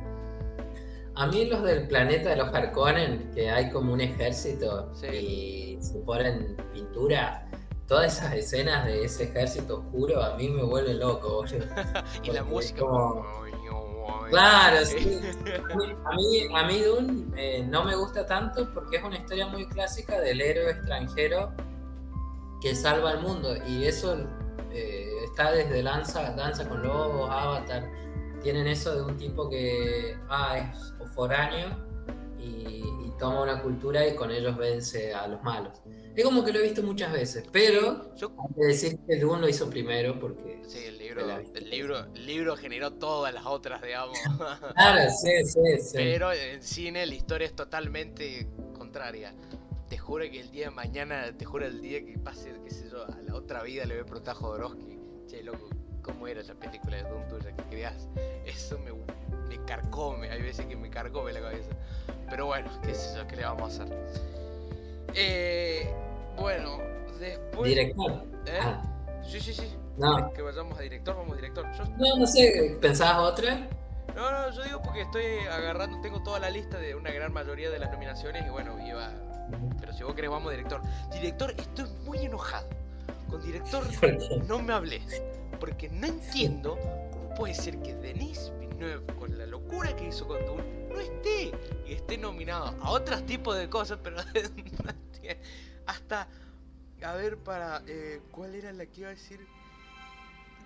[1.16, 5.06] A mí los del planeta de los Harkonnen, que hay como un ejército Sí.
[5.78, 7.48] y se ponen pintura,
[7.86, 11.64] todas esas escenas de ese ejército oscuro a mí me vuelven loco, boludo.
[12.22, 12.80] y la música...
[12.80, 13.24] como-
[14.30, 15.20] Claro, sí.
[16.04, 19.66] A mí, a mí Dune eh, no me gusta tanto porque es una historia muy
[19.68, 21.52] clásica del héroe extranjero
[22.60, 24.16] que salva al mundo y eso
[24.72, 27.88] eh, está desde Danza, Danza con Lobos, Avatar,
[28.42, 31.68] tienen eso de un tipo que ah, es foráneo
[32.38, 35.80] y, y toma una cultura y con ellos vence a los malos.
[36.16, 39.40] Es como que lo he visto muchas veces, pero Yo, hay que decir que Dune
[39.42, 40.62] lo hizo primero porque...
[40.66, 44.18] sí, el libro, el libro, el libro generó todas las otras, digamos.
[44.74, 45.92] Claro, sí, sí, sí.
[45.94, 48.48] Pero en cine la historia es totalmente
[48.78, 49.34] contraria.
[49.90, 52.88] Te juro que el día de mañana, te juro el día que pase, qué sé
[52.90, 55.68] yo, a la otra vida le voy a preguntar a Jodorowsky, che, loco,
[56.02, 58.08] ¿cómo era la película de Doom tuya que creas?
[58.46, 58.90] Eso me,
[59.48, 61.70] me carcome, hay veces que me carcome la cabeza.
[62.28, 63.96] Pero bueno, qué sé yo, ¿qué le vamos a hacer?
[65.14, 65.90] Eh,
[66.36, 66.78] bueno,
[67.18, 67.68] después...
[67.68, 68.24] Director.
[68.46, 68.58] ¿Eh?
[68.60, 68.82] Ah,
[69.26, 69.74] Sí, sí, sí.
[69.96, 71.66] no, Que vayamos a director, vamos a director.
[71.76, 73.66] Yo no, no sé, ¿pensabas otra?
[74.14, 77.70] No, no, yo digo porque estoy agarrando, tengo toda la lista de una gran mayoría
[77.70, 79.12] de las nominaciones y bueno, iba...
[79.80, 80.80] Pero si vos querés, vamos director.
[81.12, 82.68] Director, estoy muy enojado.
[83.28, 83.84] Con director
[84.48, 85.22] no me hables.
[85.58, 86.78] Porque no entiendo
[87.12, 88.52] cómo puede ser que Denis
[89.18, 91.52] Con la locura que hizo con Dune, no esté
[91.86, 94.16] y esté nominado a otros tipos de cosas, pero
[95.86, 96.28] hasta...
[97.04, 97.82] A ver, para...
[97.86, 99.46] eh, ¿Cuál era la que iba a decir?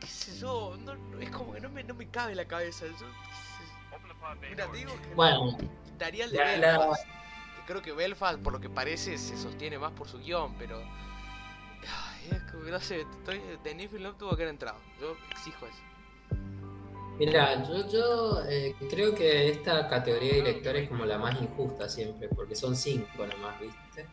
[0.01, 2.87] qué sé yo, no, no, es como que no me, no me cabe la cabeza.
[2.87, 5.57] Yo, qué sé- mira, digo que Bueno,
[5.99, 7.05] daría el de la- la- Belfast.
[7.05, 10.79] Que creo que Belfast, por lo que parece, se sostiene más por su guion, pero.
[10.81, 14.79] Ay, es como que no sé, estoy, Denis Villeneuve tuvo que haber entrado.
[15.01, 15.83] Yo exijo eso.
[17.27, 21.89] Mira, yo, yo eh, creo que esta categoría de director es como la más injusta
[21.89, 24.07] siempre, porque son cinco nomás, ¿viste?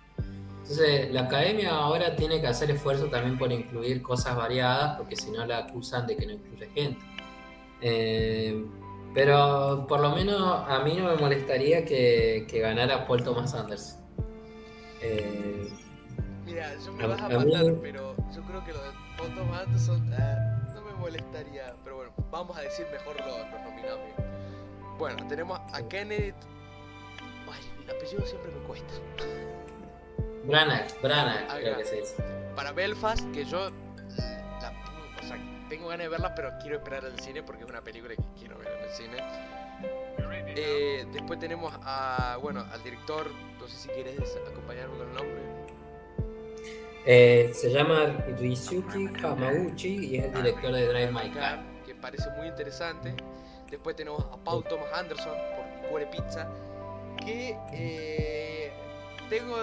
[0.62, 5.32] Entonces, la academia ahora tiene que hacer esfuerzo también por incluir cosas variadas, porque si
[5.32, 7.06] no la acusan de que no incluye gente.
[7.82, 8.66] Eh,
[9.14, 14.02] pero por lo menos a mí no me molestaría que, que ganara Paul Thomas Anderson.
[15.02, 15.70] Eh,
[16.46, 19.36] Mira, yo me A- vas a mí- matar, pero yo creo que lo de Paul
[19.36, 20.67] Thomas Anderson ah, me
[20.98, 21.76] molestaría.
[21.84, 24.00] Pero bueno, vamos a decir mejor los, los nominados.
[24.98, 26.36] Bueno, tenemos a Kenneth.
[27.52, 28.94] Ay, el apellido siempre me cuesta.
[30.44, 32.24] Branagh, Branagh, creo que se dice.
[32.56, 33.70] para Belfast, que yo
[34.62, 34.72] la,
[35.22, 35.38] o sea,
[35.70, 38.58] tengo ganas de verla, pero quiero esperar al cine porque es una película que quiero
[38.58, 39.18] ver en el cine.
[40.60, 43.30] Eh, después tenemos a, bueno, al director,
[43.60, 45.57] no sé si quieres acompañarme con el nombre.
[47.10, 51.64] Eh, se llama Ryusuke Hamaguchi y es el director de Drive My Car.
[51.86, 53.16] que parece muy interesante.
[53.72, 56.50] Después tenemos a Paul Thomas Anderson por Cuore Pizza,
[57.26, 58.74] que eh,
[59.30, 59.56] tengo,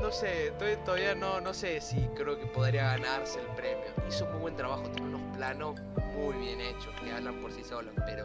[0.00, 0.52] no sé,
[0.84, 3.86] todavía no, no sé si creo que podría ganarse el premio.
[4.08, 5.80] Hizo un muy buen trabajo, tiene unos planos
[6.14, 8.24] muy bien hechos que hablan por sí solos, pero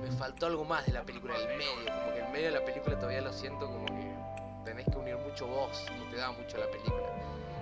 [0.00, 2.64] me faltó algo más de la película, el medio, como que el medio de la
[2.64, 4.14] película todavía lo siento como que
[4.64, 7.12] tenés que unir mucho voz, no te da mucho la película.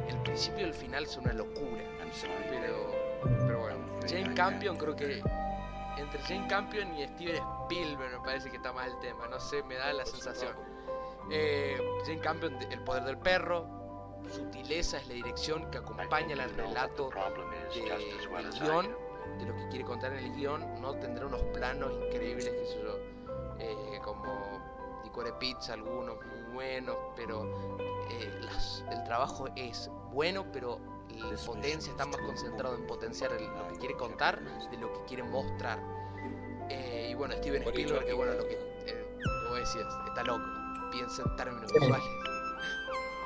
[0.09, 1.83] El principio y el final son una locura,
[2.51, 2.93] pero,
[3.47, 3.79] pero bueno.
[4.09, 5.23] Jane Campion creo que
[5.97, 9.63] entre Jane Campion y Steven Spielberg me parece que está más el tema, no sé,
[9.63, 10.53] me da la sensación.
[11.31, 13.67] Eh, Jane Campion, de- El poder del perro,
[14.31, 17.81] Sutileza es la dirección que acompaña el relato de-
[18.43, 18.97] del guion,
[19.39, 22.83] de lo que quiere contar en el guion, no tendrá unos planos increíbles, qué sé
[22.83, 22.99] yo,
[23.59, 24.63] eh, como
[25.13, 27.45] Core Pizza, algunos muy buenos, pero
[28.11, 28.41] eh,
[28.91, 30.79] el trabajo es bueno, pero
[31.09, 34.41] la potencia está más concentrado en potenciar lo que quiere contar
[34.71, 35.79] de lo que quiere mostrar.
[36.69, 39.07] Eh, y bueno, Steven Spielberg, que bueno, lo que eh,
[39.45, 40.45] como decías, está loco,
[40.91, 42.07] piensa en términos visuales.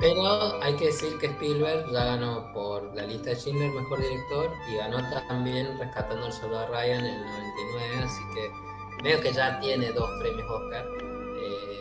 [0.01, 4.53] Pero hay que decir que Spielberg ya ganó por la lista de Schindler Mejor Director
[4.69, 9.59] y ganó también Rescatando al Soldado Ryan en el 99, así que veo que ya
[9.59, 10.87] tiene dos premios Oscar.
[11.41, 11.78] Eh,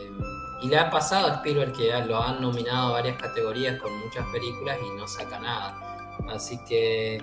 [0.60, 4.26] y le ha pasado a Spielberg que lo han nominado a varias categorías con muchas
[4.28, 6.16] películas y no saca nada.
[6.28, 7.22] Así que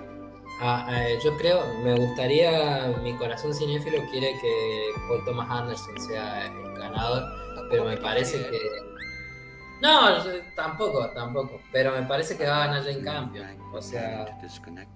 [0.61, 6.47] ah, eh, yo creo, me gustaría, mi corazón cinéfilo quiere que Paul Thomas Anderson sea
[6.47, 7.23] el ganador,
[7.69, 8.86] pero me parece que
[9.81, 10.23] no,
[10.55, 11.61] tampoco, tampoco.
[11.71, 13.47] Pero me parece que va a ganar Jane Campion.
[13.73, 14.25] O sea,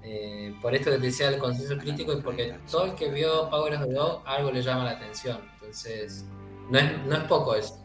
[0.04, 3.50] eh, por esto que te decía el consenso crítico y porque todo el que vio
[3.50, 5.42] Power of the Dog algo le llama la atención.
[5.56, 6.26] Entonces,
[6.70, 7.78] no es, no es poco eso.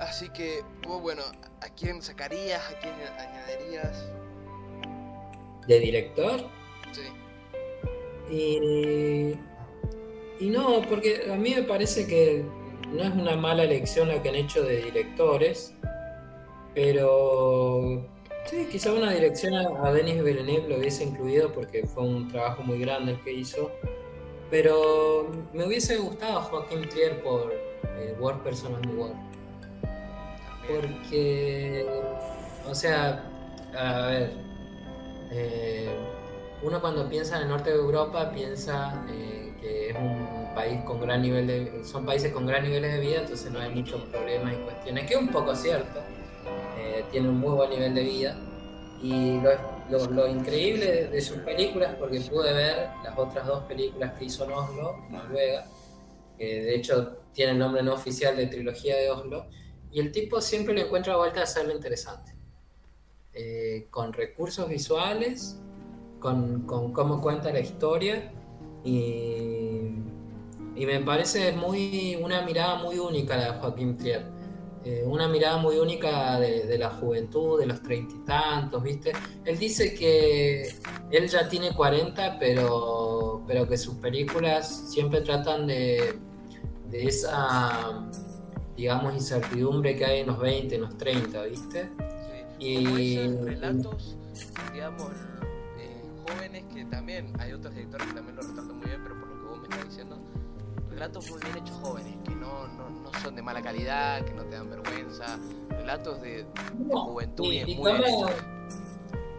[0.00, 1.22] Así que, bueno,
[1.60, 2.60] ¿a quién sacarías?
[2.70, 4.10] ¿A quién añadirías?
[5.66, 6.40] ¿De director?
[6.92, 8.34] Sí.
[8.34, 9.36] Y,
[10.44, 12.44] y no, porque a mí me parece que
[12.92, 15.74] no es una mala elección la que han hecho de directores,
[16.74, 18.04] pero
[18.46, 22.78] sí, quizá una dirección a, Denis Villeneuve lo hubiese incluido porque fue un trabajo muy
[22.78, 23.70] grande el que hizo,
[24.50, 27.52] pero me hubiese gustado Joaquín Trier por
[27.98, 29.12] eh, War Person on the War.
[30.66, 31.86] Porque,
[32.68, 33.24] o sea,
[33.76, 34.32] a ver,
[35.30, 35.96] eh,
[36.62, 41.00] uno cuando piensa en el norte de Europa piensa eh, que es un país con
[41.00, 44.52] gran nivel de, son países con gran niveles de vida, entonces no hay muchos problemas
[44.54, 46.00] y cuestiones, que es un poco cierto,
[46.78, 48.36] eh, tiene un muy buen nivel de vida.
[49.02, 49.40] Y
[49.90, 54.52] lo, increíble de, sus películas, porque pude ver las otras dos películas que hizo en
[54.52, 55.66] Oslo, Noruega,
[56.38, 59.46] que de hecho tiene el nombre no oficial de Trilogía de Oslo,
[59.92, 62.34] y el tipo siempre le encuentra vuelta a hacerlo interesante.
[63.34, 65.58] Eh, con recursos visuales,
[66.20, 68.32] con, con cómo cuenta la historia
[68.84, 69.92] y
[70.74, 74.24] y me parece muy una mirada muy única la de Joaquín Trier.
[74.84, 79.12] Eh, una mirada muy única de, la juventud, de los treinta y tantos, ¿viste?
[79.44, 80.74] Él dice que
[81.12, 86.18] él ya tiene 40, pero, pero que sus películas siempre tratan de,
[86.90, 88.08] de esa,
[88.76, 91.90] digamos, incertidumbre que hay en los 20, en los 30, ¿viste?
[92.58, 92.64] Sí.
[92.64, 94.16] Y relatos,
[94.72, 95.10] digamos,
[95.78, 99.28] eh, jóvenes que también, hay otros directores que también lo retratan muy bien, pero por
[99.28, 100.18] lo que vos me estás diciendo,
[100.90, 104.44] relatos muy bien hechos jóvenes, que no, no, no, son de mala calidad, que no
[104.44, 105.38] te dan vergüenza,
[105.70, 106.46] relatos de,
[106.90, 107.80] juventud y, y,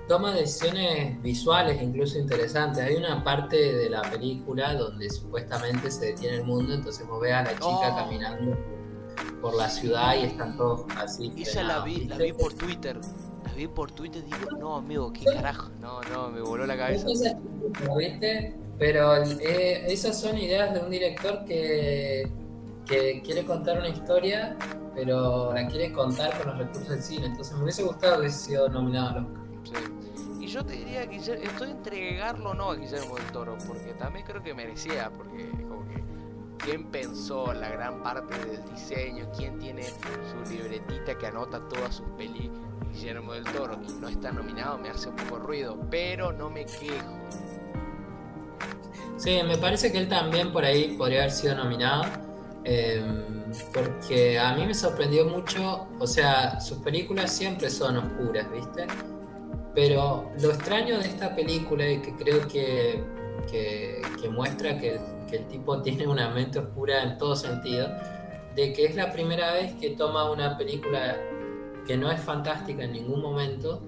[0.07, 2.83] toma, decisiones visuales incluso interesantes.
[2.83, 7.33] Hay una parte de la película donde supuestamente se detiene el mundo, entonces vos ves
[7.33, 8.57] a la chica caminando
[9.41, 11.33] por la ciudad y están todos así.
[11.37, 12.99] Esa la vi, la vi por Twitter.
[13.43, 15.69] La vi por Twitter y digo, no amigo, qué carajo.
[15.79, 17.07] No, no, me voló la cabeza.
[17.97, 18.55] ¿Viste?
[18.79, 22.31] Pero eh, esas son ideas de un director que,
[22.85, 24.57] que quiere contar una historia,
[24.95, 27.27] pero la quiere contar con los recursos del cine.
[27.27, 29.17] Entonces me hubiese gustado que hubiese sido nominado al
[29.61, 29.81] Oscar.
[30.15, 30.43] Sí.
[30.43, 34.25] Y yo te diría que estoy entregarlo o no a Guillermo del Toro, porque también
[34.25, 35.49] creo que merecía, porque
[36.57, 42.07] quién pensó la gran parte del diseño, quién tiene su libretita que anota todas sus
[42.17, 46.49] películas, Guillermo del Toro, y no está nominado, me hace un poco ruido, pero no
[46.49, 47.19] me quejo.
[49.17, 52.03] Sí, me parece que él también por ahí podría haber sido nominado.
[52.65, 53.33] Em,
[53.73, 58.87] porque a mí me sorprendió mucho, o sea, sus películas siempre son oscuras, ¿viste?
[59.75, 63.03] Pero lo extraño de esta película y que creo que,
[63.49, 67.89] que, muestra que, que, el tipo tiene una mente oscura en todo sentido,
[68.55, 71.17] de que es la primera vez que toma una película
[71.85, 73.81] que no es fantástica en ningún momento,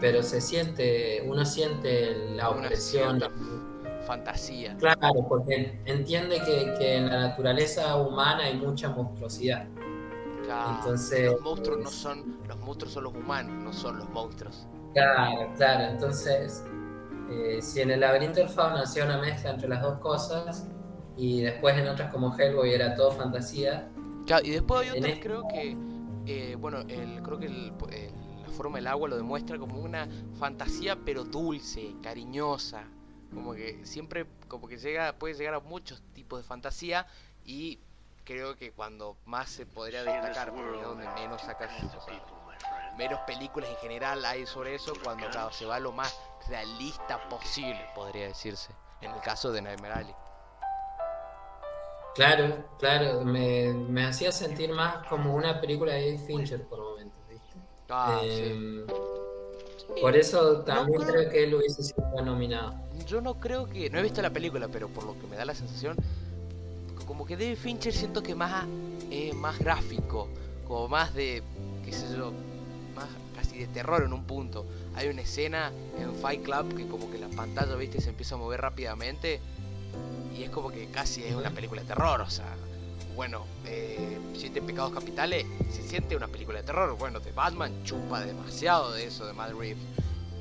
[0.00, 3.22] pero se siente, uno siente la opresión,
[4.06, 4.76] fantasía.
[4.78, 9.66] Claro, porque entiende que, en la naturaleza humana hay mucha monstruosidad.
[10.78, 14.66] entonces, los monstruos no son, los monstruos son los humanos, no son los monstruos.
[14.94, 15.84] Claro, claro.
[15.92, 16.64] Entonces,
[17.30, 20.66] eh, si en el laberinto del fauno hacía una mezcla entre las dos cosas,
[21.16, 23.88] y después en otras como Hellboy era todo fantasía.
[24.26, 25.76] Claro, y después hay otras, creo que,
[26.26, 30.08] eh, bueno, el, creo que la forma del agua lo demuestra como una
[30.38, 32.84] fantasía, pero dulce, cariñosa.
[33.32, 37.06] Como que siempre, como que llega, puede llegar a muchos tipos de fantasía
[37.44, 37.78] y
[38.24, 41.70] creo que cuando más se podría destacar, porque donde menos sacas,
[42.96, 46.18] menos películas en general hay sobre eso, cuando se va lo más
[46.48, 50.14] realista posible, podría decirse, en el caso de Nightmare
[52.14, 57.18] Claro, claro, me, me hacía sentir más como una película de David Fincher por momentos,
[57.28, 57.58] ¿viste?
[57.90, 60.00] Ah, Em, sí.
[60.00, 62.74] Por eso también creo- creo que él hubiese sido nominado.
[63.06, 63.90] Yo no creo que.
[63.90, 65.96] No he visto la película, pero por lo que me da la sensación.
[67.06, 68.64] Como que David Fincher siento que más.
[69.10, 70.28] eh, más gráfico.
[70.66, 71.42] Como más de.
[71.84, 72.32] qué sé yo.
[72.96, 74.66] Más casi de terror en un punto.
[74.96, 78.38] Hay una escena en Fight Club que como que la pantalla, viste, se empieza a
[78.38, 79.40] mover rápidamente.
[80.36, 82.20] Y es como que casi es una película de terror.
[82.22, 82.56] O sea.
[83.14, 86.96] Bueno, eh, Siete Pecados Capitales se siente una película de terror.
[86.98, 89.82] Bueno, de Batman chupa demasiado de eso, de Matt Reeves.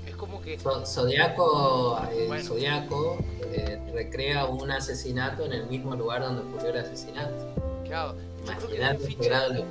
[0.06, 0.60] Es como que.
[0.60, 2.44] Zodiaco, eh, Bueno.
[2.44, 7.54] Zodiaco eh, recrea un asesinato en el mismo lugar donde ocurrió el asesinato.
[7.86, 9.66] Claro, yo creo que David ese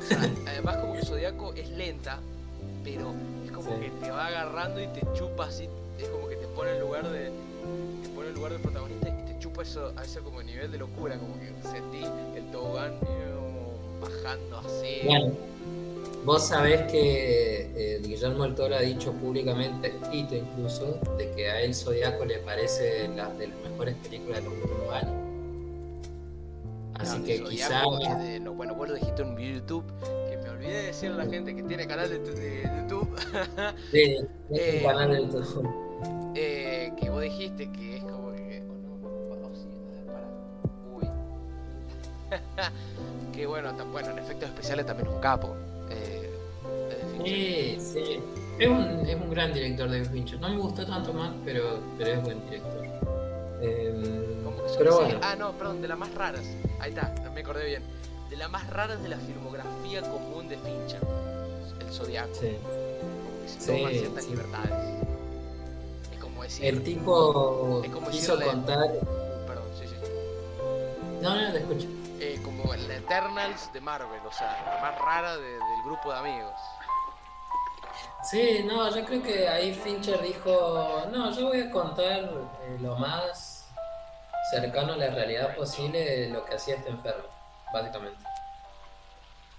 [0.00, 2.18] O sea, además como que Zodiaco es lenta,
[2.84, 3.76] pero es como Sí.
[3.84, 7.08] que te va agarrando y te chupa así, es como que te pone en lugar
[7.10, 7.30] de
[8.02, 10.78] te pone en lugar del protagonista y te chupa eso a ese como nivel de
[10.78, 12.04] locura, como que sentí
[12.36, 12.94] el tobogán
[14.00, 15.00] bajando así.
[15.04, 15.32] Bueno,
[16.24, 21.60] vos sabés que eh, Guillermo del Toro ha dicho públicamente, escrito incluso, de que a
[21.60, 25.12] él Zodiaco le parece la de las mejores películas de los últimos años.
[27.00, 27.82] Así No, que quizá
[28.18, 29.84] de lo- bueno, vos lo dijiste en YouTube,
[30.28, 33.08] que me olvidé de decirle a la gente que tiene canal de, de YouTube,
[33.90, 34.16] Sí,
[34.50, 35.68] es Eh, canal de YouTube.
[36.34, 38.62] eh, que vos dijiste que es como que.
[38.68, 39.68] Oh, no, oh, sí,
[40.06, 40.28] para.
[40.94, 41.08] Uy.
[43.32, 45.56] que bueno, tam- bueno, en efectos especiales también es un capo.
[45.90, 46.30] Eh.
[47.24, 48.20] Sí, sí.
[48.58, 50.38] Es un, es un gran director de Fincher.
[50.38, 52.86] No me gustó tanto más, pero, pero es buen director.
[53.62, 54.39] Son
[54.78, 56.44] pero series- bueno, Ah, no, perdón, de las más raras.
[56.80, 57.82] Ahí está, me acordé bien.
[58.28, 61.00] De las más raras de la filmografía común de Fincher.
[61.80, 62.34] El Zodiaco.
[62.34, 62.56] sí.
[62.62, 64.30] Como que se Sí, toman ciertas sí.
[64.30, 65.04] libertades.
[66.12, 66.64] Es como decir.
[66.66, 68.78] el tipo Es como quiso decirle- contar.
[69.46, 69.96] Perdón, sí, sí.
[71.20, 71.86] No, no, te escucho.
[72.22, 76.18] eh, como la Eternals de Marvel, o sea, la más rara de- del grupo de
[76.18, 76.52] amigos.
[78.22, 82.30] Sí, no, yo creo que ahí Fincher dijo, no, yo voy a contar
[82.62, 83.49] eh, lo más
[84.50, 87.24] cercano a la realidad posible de lo que hacía este enfermo,
[87.72, 88.18] básicamente.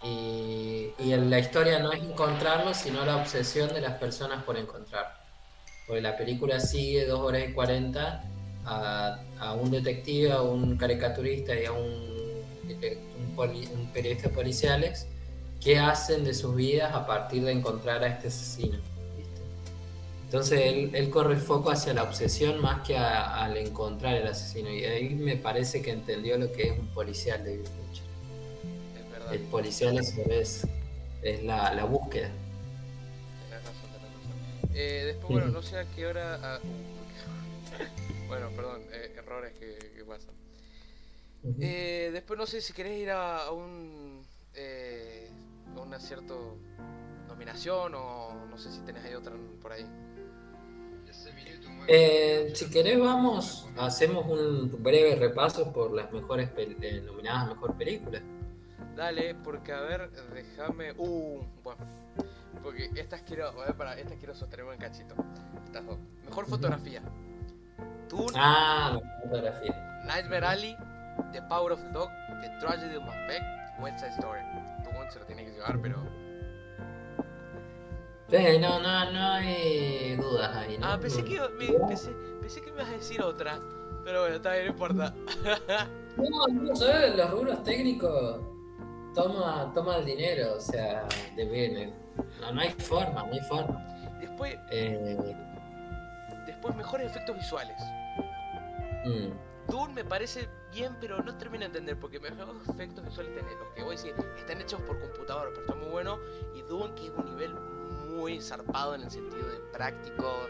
[0.03, 4.57] Y, y en la historia no es encontrarlo, sino la obsesión de las personas por
[4.57, 5.13] encontrar.
[5.85, 8.23] Porque la película sigue dos horas y 40
[8.65, 15.07] a, un detective, a un caricaturista y a un, un poli- un periodista policiales
[15.63, 18.79] qué hacen de sus vidas a partir de encontrar a este asesino.
[20.31, 24.27] Entonces él, él corre el foco hacia la obsesión más que a- al encontrar el
[24.27, 24.69] asesino.
[24.69, 28.05] Y ahí me parece que entendió lo que es un policial de Fincher.
[28.97, 29.33] Es verdad.
[29.33, 30.65] El policial a su vez
[31.21, 32.29] es la, la búsqueda.
[33.49, 34.71] Tenés razón, tenés razón.
[34.73, 36.39] Eh, después, bueno, no sé a qué hora.
[36.41, 40.33] ah, uh, bueno, perdón, eh, errores que, que pasan.
[41.59, 44.25] Eh, después, no sé si querés ir a, a un.
[44.53, 45.29] Eh,
[45.75, 46.35] a una cierta
[47.27, 49.85] nominación o no sé si tenés ahí otra por ahí.
[51.87, 57.75] Eh, si querés vamos, hacemos un breve repaso por las mejores eh, nominadas a mejor
[57.77, 58.21] película.
[58.95, 60.93] Dale, porque a ver, déjame.
[60.97, 61.85] Uh, bueno.
[62.61, 63.47] Porque estas quiero.
[63.47, 65.15] A ver, para, estas quiero sostenerme en cachito.
[65.65, 65.97] Estas dos.
[66.25, 67.01] Mejor fotografía.
[68.09, 70.03] Dune, Ah, fotografía.
[70.05, 70.75] Nightmare Alley,
[71.31, 72.09] The Power of the Dog,
[72.41, 73.43] The Tragedy of Macbeth,
[73.79, 74.41] West Side Story.
[74.83, 76.20] Dune se lo tiene que llevar, pero.
[78.31, 80.87] Eh, no, no, no hay dudas ahí, ¿no?
[80.87, 83.59] Ah, pensé que, me- pensé, pensé que me ibas a decir otra.
[84.05, 85.13] Pero bueno, está bien, no importa.
[86.17, 87.15] No, no, ¿sabes?
[87.15, 88.41] Los rubros técnicos
[89.15, 91.07] toma, toma el dinero, o sea,
[91.37, 91.95] de bien.
[92.41, 93.81] No, no hay forma, no hay forma.
[94.19, 95.17] Después, Eh,
[96.45, 97.77] después mejores efectos visuales.
[99.05, 103.57] mm, Dune me parece bien, pero no termino de entender porque mejores efectos visuales tienen
[103.57, 106.19] los que voy a decir están hechos por computadora, pero está muy bueno.
[106.55, 107.55] Y Dune que es un nivel
[108.11, 110.49] muy zarpado en el sentido de prácticos,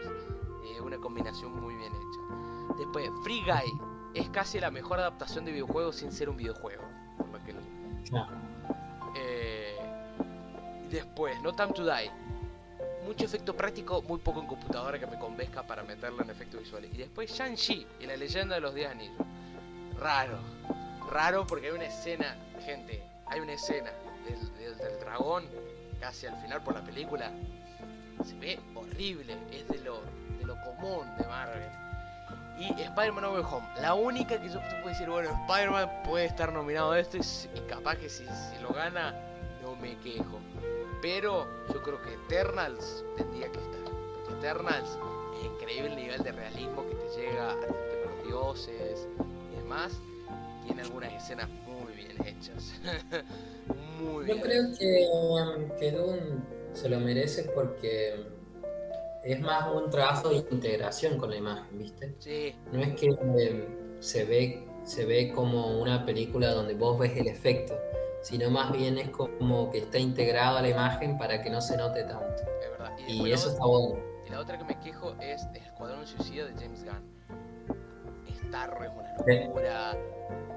[0.64, 2.74] eh, una combinación muy bien hecha.
[2.78, 3.72] Después, Free Guy
[4.14, 6.82] es casi la mejor adaptación de videojuegos sin ser un videojuego.
[9.14, 9.76] Eh,
[10.90, 12.10] después, No Time to Die.
[13.04, 16.92] Mucho efecto práctico, muy poco en computadora que me convenzca para meterlo en efectos visuales.
[16.94, 19.16] Y después Shang-Chi y la leyenda de los 10 anillos.
[19.98, 20.38] Raro.
[21.10, 23.90] Raro porque hay una escena, gente, hay una escena
[24.24, 25.44] del, del- del dragón
[26.00, 27.32] casi al final por la película.
[28.24, 30.00] Se ve horrible, es de lo,
[30.38, 31.68] de lo común de Marvel.
[32.58, 36.52] Y Spider-Man Way Home, la única que yo te puedo decir, bueno, Spider-Man puede estar
[36.52, 39.14] nominado a esto y, capaz que si, si lo gana,
[39.62, 40.38] no me quejo.
[41.00, 43.80] Pero yo creo que Eternals tendría que estar.
[44.14, 44.98] Porque Eternals
[45.40, 49.08] es increíble el nivel de realismo que te llega de los dioses
[49.52, 49.92] y demás.
[50.64, 52.74] tiene algunas escenas muy bien hechas.
[54.00, 54.40] muy Yo bien.
[54.40, 55.90] creo que, um, que
[56.72, 58.26] se lo merece porque
[59.24, 62.14] es más un trabajo de integración con la imagen, ¿viste?
[62.18, 63.08] Sí, No es que
[63.38, 67.78] eh, se ve, se ve como una película donde vos ves el efecto,
[68.20, 71.76] sino más bien es como que está integrado a la imagen para que no se
[71.76, 72.42] note tanto.
[72.62, 72.96] es verdad.
[73.06, 74.00] Y, eso está bueno.
[74.26, 77.12] y la otra que me quejo es el Escuadrón Suicida de James Gunn.
[78.48, 79.98] Starro es una locura,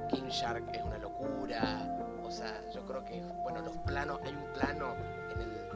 [0.09, 1.91] King Shark es una locura.
[2.23, 4.95] O sea, yo creo que, bueno, los planos, hay un plano.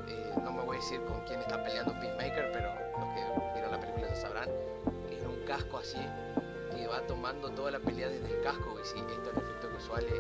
[0.10, 3.72] Eh, no me voy a decir con quién está peleando Peacemaker, pero los que vieron
[3.72, 4.49] la película ya sabrán.
[5.07, 5.99] Que es un casco así,
[6.76, 8.78] que va tomando toda la pelea desde el casco.
[8.80, 10.14] Y si esto en efectos visuales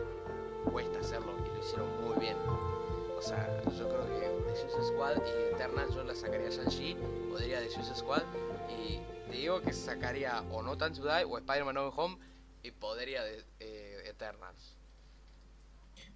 [0.71, 2.37] cuesta hacerlo, y lo hicieron muy bien.
[3.17, 6.95] O sea, yo creo que de Suicide Squad y Eternal yo la sacaría a Shang-Chi,
[7.29, 8.23] podría de Suicide Squad,
[8.69, 12.17] y te digo que sacaría o No Time to Die o Spider-Man No Home,
[12.63, 14.68] y podría de eh, Eternals.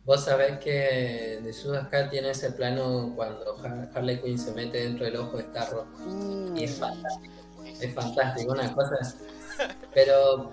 [0.05, 5.05] Vos sabés que de Sudascar tiene ese plano cuando Har- Harley Quinn se mete dentro
[5.05, 5.85] del ojo de Starro.
[6.55, 7.33] Y es fantástico.
[7.81, 8.95] Es fantástico, una cosa.
[9.93, 10.51] Pero,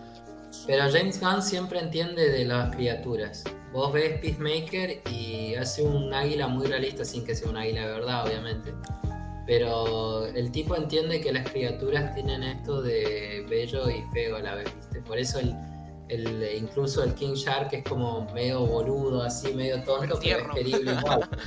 [0.67, 3.43] pero James Gunn siempre entiende de las criaturas.
[3.73, 7.93] Vos ves Peacemaker y hace un águila muy realista, sin que sea un águila de
[7.93, 8.73] verdad, obviamente.
[9.47, 14.55] Pero el tipo entiende que las criaturas tienen esto de bello y feo a la
[14.55, 15.01] vez, ¿viste?
[15.03, 15.55] Por eso el,
[16.11, 20.55] el- incluso el King Shark es como medio boludo, así, medio tonto, pero es tierno.
[20.55, 21.29] querible igual.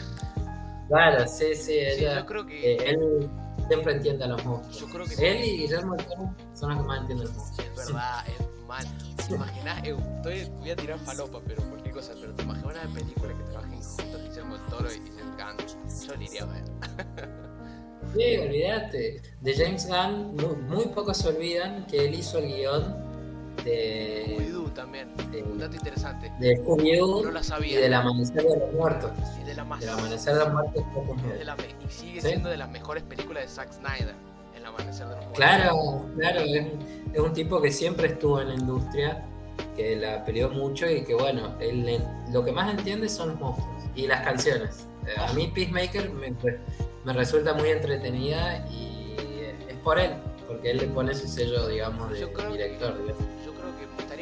[0.90, 2.74] Claro, sí, sí, Sí, ella- yo creo que.
[2.74, 3.30] eh, él
[3.68, 4.80] siempre entiende a los monstruos.
[4.80, 5.96] Yo creo que Él y Guillermo
[6.54, 7.70] son los que más entienden los Sí, monstruos.
[7.80, 8.86] es verdad, es mal.
[9.28, 9.84] ¿Te imaginas?
[9.86, 12.14] Eh, estoy, voy a tirar falopa, pero cualquier cosa.
[12.20, 16.08] Pero te imaginas una película que trabajen juntos Guillermo del Toro y James Gunn.
[16.08, 16.64] Yo la iría a ver.
[18.14, 19.22] Sí, olvídate.
[19.42, 23.13] De James Gunn, muy, muy pocos se olvidan que él hizo el guion
[23.64, 25.10] de, también.
[25.20, 26.32] Un de, dato interesante.
[26.40, 27.80] de Scooby-Doo No la y sabía.
[27.80, 29.12] del Amanecer de los Muertos.
[29.42, 29.80] Y de la más.
[29.80, 30.84] Del Amanecer de los Muertos.
[31.38, 32.28] de la y sigue ¿Sí?
[32.30, 34.16] siendo de las mejores películas de Zack Snyder.
[34.58, 35.36] El Amanecer de los Muertos.
[35.38, 36.66] Claro, claro, es,
[37.14, 39.26] es un tipo que siempre estuvo en la industria,
[39.76, 42.00] que la peleó mucho y que bueno, él
[42.32, 44.88] lo que más entiende son los monstruos y las canciones.
[45.06, 46.34] Eh, A mí Peacemaker me,
[47.06, 49.16] me resulta muy entretenida y
[49.68, 50.12] es por él,
[50.48, 52.98] porque él le pone su sello, digamos, de que- director.
[53.02, 53.24] digamos.
[53.43, 53.43] Yo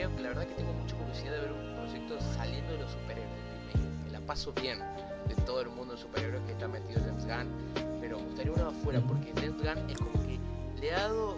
[0.02, 2.92] creo que la verdad que tengo mucha curiosidad de ver un proyecto saliendo de los
[2.92, 3.30] superhéroes.
[3.76, 4.80] Me, me la paso bien
[5.28, 8.70] de todo el mundo de superhéroes que está metido James Gunn, pero me gustaría uno
[8.70, 10.40] afuera porque James Gunn es como que
[10.80, 11.36] le ha dado,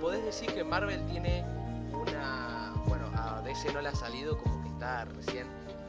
[0.00, 1.44] podés decir que Marvel tiene
[1.92, 5.46] una, bueno, a DC no le ha salido como que está recién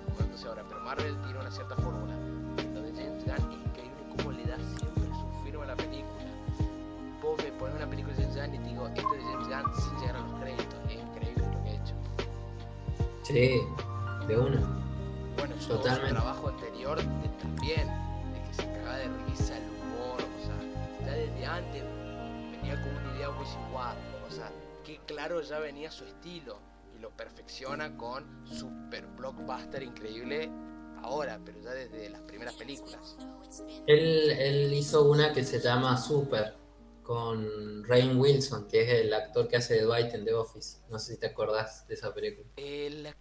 [0.09, 2.15] acomodándose ahora, pero Marvel tiene una cierta fórmula.
[2.73, 6.25] Lo de James Gunn es increíble cómo le da siempre su firma a la película.
[7.21, 9.47] Vos me pones una película de James Gunn y te digo, esto es de James
[9.47, 10.79] Gunn sin llegar a los créditos.
[10.89, 11.02] Es
[13.23, 13.61] Sí,
[14.27, 14.61] de una.
[15.37, 16.09] Bueno, su, Totalmente.
[16.09, 16.99] su trabajo anterior
[17.41, 17.87] también,
[18.33, 21.83] de que se cagaba de risa, el humor, o sea, ya desde antes
[22.51, 23.97] venía con una idea muy igual,
[24.27, 24.51] o sea,
[24.83, 26.59] que claro ya venía su estilo
[26.95, 30.51] y lo perfecciona con super blockbuster increíble
[31.01, 33.17] ahora, pero ya desde las primeras películas.
[33.87, 36.55] Él, él hizo una que se llama Super
[37.03, 40.77] con Rain Wilson, que es el actor que hace de Dwight en The Office.
[40.89, 42.47] No sé si te acordás de esa película.
[42.57, 43.13] El,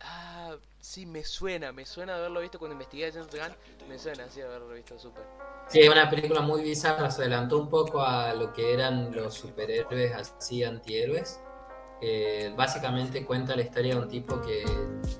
[0.00, 4.24] ah, sí, me suena, me suena haberlo visto cuando investigué a James Gunn, me suena
[4.24, 5.24] así haberlo visto super.
[5.68, 9.34] Sí, es una película muy bizarra, se adelantó un poco a lo que eran los
[9.34, 11.40] superhéroes así antihéroes.
[12.02, 14.64] Eh, básicamente cuenta la historia de un tipo que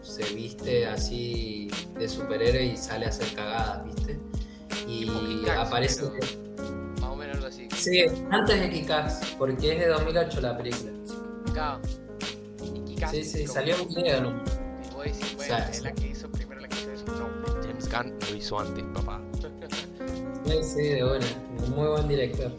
[0.03, 4.21] se viste así de superhéroe y sale a hacer cagadas, ¿viste?
[4.87, 6.07] Y aparece...
[6.07, 6.46] pero-
[7.77, 10.93] Sí, antes de Kickax, porque es de 2008 la película.
[11.53, 11.81] Claro.
[12.87, 14.33] Y Sí, sí, salió un video,
[15.39, 17.05] sea, es la que hizo primero la que hizo eso.
[17.07, 17.29] No,
[17.63, 19.21] James Gunn lo hizo antes, papá.
[20.47, 21.27] Sí, sí, de buena.
[21.77, 22.51] Muy buen director.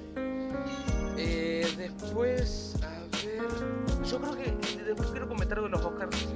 [1.18, 4.06] eh, después, a ver.
[4.06, 4.84] Yo creo que.
[4.85, 6.27] Después quiero comentar de los Oscars,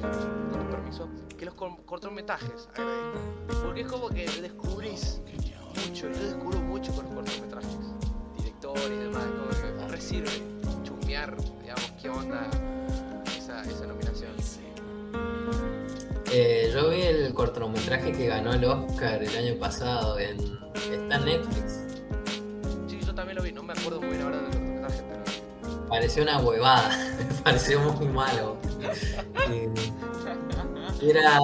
[0.52, 1.08] con permiso.
[1.38, 3.62] Que los cor- cortometrajes, agradezco.
[3.64, 5.22] Porque es como que descubrís
[5.88, 6.10] mucho.
[6.10, 7.78] Yo descubro mucho con los cortometrajes.
[8.62, 9.24] Directores y demás.
[9.26, 10.30] Como que resirve
[10.84, 12.50] chusmear, digamos, qué onda
[13.38, 14.32] esa, esa nominación.
[16.32, 20.38] Eh, yo vi el cortometraje que ganó el Oscar el año pasado en
[20.76, 21.80] está en Netflix.
[22.88, 23.52] Sí, yo también lo vi.
[23.52, 25.88] No me acuerdo muy bien ahora del cortometraje, pero.
[25.90, 28.58] Pareció una huevada, me pareció muy malo.
[29.50, 29.68] Eh,
[31.02, 31.40] Era,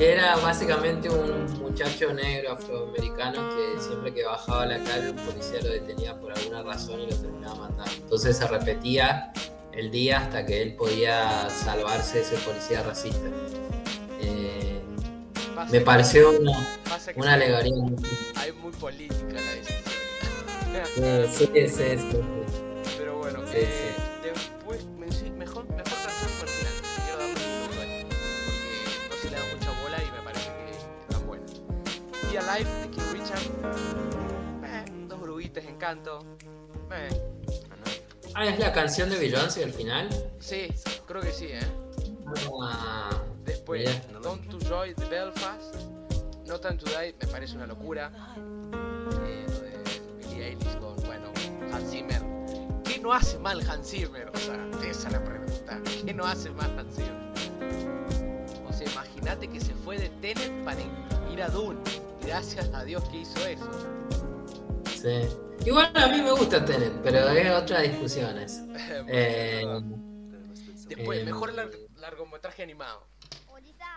[0.00, 5.16] que era básicamente un muchacho negro afroamericano que siempre que bajaba a la calle un
[5.16, 7.92] policía lo detenía por alguna razón y lo terminaba matando.
[7.98, 9.30] Entonces se repetía
[9.72, 13.28] el día hasta que él podía salvarse de ese policía racista.
[14.22, 14.80] Eh,
[15.70, 16.78] me pareció una,
[17.16, 17.84] una alegoría.
[18.36, 21.28] Hay muy política la decisión.
[21.30, 22.18] sí, sí, sí, sí,
[22.96, 24.09] Pero bueno, eh, después,
[32.32, 33.40] Y Alive de King Richard.
[34.64, 36.24] Eh, dos bruguitas, encanto.
[36.92, 37.08] Eh,
[38.32, 40.08] Ah, ¿es la canción de Beyoncé al final?
[40.38, 40.68] Sí,
[41.08, 41.58] creo que sí, ¿eh?
[42.62, 43.10] Ah,
[43.44, 43.90] Después,
[44.22, 45.74] Don't to Joy de Belfast.
[46.46, 48.12] No Time to Die me parece una locura.
[49.26, 49.78] Eh, lo de
[50.28, 51.32] Billie Eilish con, bueno,
[51.72, 52.22] Hans Zimmer.
[52.84, 54.30] ¿Qué no hace mal Hans Zimmer?
[54.32, 55.80] O sea, esa es la pregunta.
[56.06, 58.64] ¿Qué no hace mal Hans Zimmer?
[58.68, 60.80] O sea, imagínate que se fue de Tenet para
[61.32, 61.80] ir a Dune.
[62.22, 63.70] Gracias a Dios que hizo eso.
[64.86, 65.28] Sí.
[65.66, 68.62] Igual a mí me gusta Tenet, pero hay otras discusiones.
[69.08, 69.64] eh,
[70.88, 71.54] Después, eh, mejor
[71.96, 73.06] largometraje animado.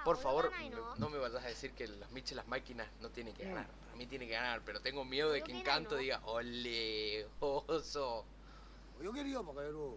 [0.06, 0.52] Por favor,
[0.98, 3.68] no me vayas a decir que los Mitchell las máquinas no tienen que ganar.
[3.94, 8.26] A mí tiene que ganar, pero tengo miedo de que Encanto diga, ole, oso.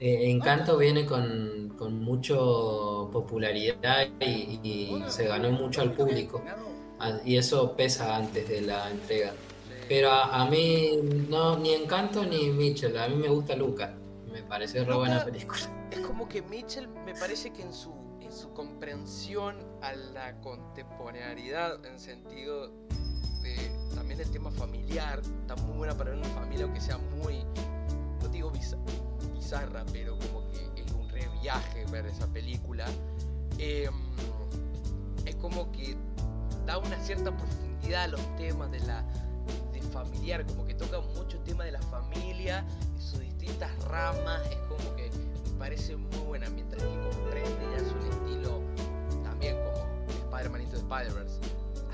[0.01, 6.43] Eh, Encanto viene con, con mucho popularidad y, y, se ganó mucho al público.
[6.99, 9.33] Ah, y eso pesa antes de la entrega.
[9.89, 10.99] Pero a, mí
[11.29, 13.95] no, ni Encanto ni Mitchell, a mí me gusta Luca.
[14.33, 15.61] Me parece re buena película.
[15.91, 21.85] Es como que Mitchell me parece que en su, en su comprensión a la contemporaneidad,
[21.87, 22.69] en sentido
[23.43, 23.57] de
[23.95, 27.45] también el tema familiar, está muy buena para una familia, aunque sea muy,
[28.21, 28.51] no digo
[29.35, 32.87] bizarra, pero como que es un re viaje ver esa película.
[33.59, 33.95] Em,
[35.25, 35.97] es como que
[36.67, 39.05] da una cierta profundidad a los temas de la
[39.97, 42.65] familiar, como que toca mucho tema de la familia
[42.99, 47.77] y sus distintas ramas, es como que me parece muy buena, mientras que comprende ya
[47.79, 48.61] es un estilo
[49.25, 49.87] también como
[50.25, 51.41] Spider-Man Into Spider-Verse.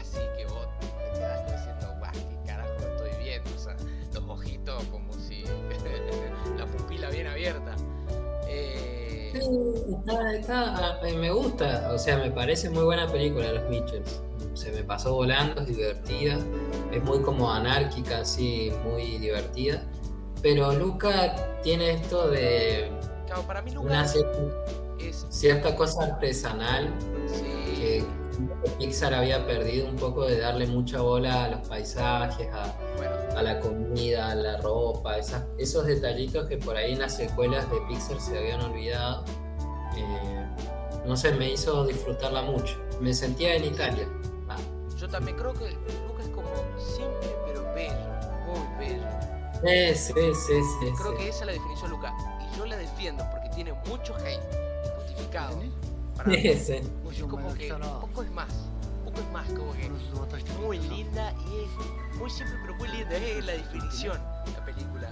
[0.00, 3.76] Así que vos te quedas diciendo, guau, qué carajo estoy viendo, o sea,
[4.14, 5.44] los ojitos como si
[6.58, 7.76] la pupila bien abierta.
[8.48, 9.32] Eh...
[10.34, 14.20] Está, eh, me gusta, o sea, me parece muy buena película Los Mitchells.
[14.54, 16.38] Se me pasó volando, es divertida
[16.92, 19.82] es muy como anárquica, así, muy divertida.
[20.42, 22.90] Pero Luca tiene esto de
[23.26, 24.04] claro, para mí Luca
[24.98, 25.26] es...
[25.30, 26.92] cierta cosa artesanal
[27.76, 28.04] que
[28.78, 34.30] Pixar había perdido un poco de darle mucha bola a los paisajes, a, la comida,
[34.30, 35.16] a la ropa,
[35.58, 39.24] esos detallitos que por ahí en las secuelas de Pixar se habían olvidado.
[39.96, 40.46] Eh,
[41.06, 42.76] no sé, me hizo disfrutarla mucho.
[43.00, 44.08] Me sentía en Italia.
[45.02, 45.76] Yo también creo que
[46.78, 47.92] simple pero bello,
[48.46, 49.94] muy bello.
[49.94, 52.14] Sí, sí, sí, sí Creo que esa es la definición Luca.
[52.40, 54.40] Y yo la defiendo porque tiene mucho hate
[54.96, 55.60] justificado.
[56.16, 56.54] Para mí.
[56.54, 56.80] Sí,
[57.28, 58.54] como que poco es más.
[59.04, 59.90] Poco es más, como que
[60.60, 63.16] muy linda y es muy simple pero muy linda.
[63.16, 64.20] Es la definición
[64.54, 65.10] la película.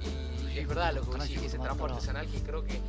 [0.00, 2.80] Y es verdad lo que decís, ese trabajo artesanal que creo que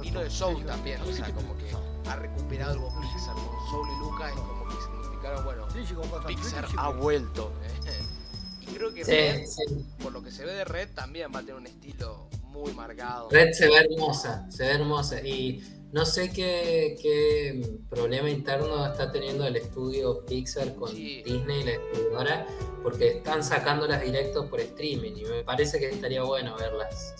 [0.00, 1.02] vino de Soul también.
[1.02, 1.72] O sea, como que
[2.08, 3.34] ha recuperado algo Pixar
[3.68, 4.30] Soul y Luca.
[4.30, 4.87] Es como que
[5.44, 5.66] bueno,
[6.26, 7.52] Pixar ha vuelto.
[7.86, 8.02] ¿eh?
[8.60, 9.46] y creo que Red,
[10.02, 13.28] por lo que se ve de Red, también va a tener un estilo muy marcado.
[13.30, 15.20] Red se ve hermosa, se ve hermosa.
[15.22, 22.46] Y no sé qué, problema interno está teniendo el estudio Pixar con Disney, la distribuidora,
[22.82, 27.14] porque están sacándolas directos por streaming y me parece que estaría bueno verlas.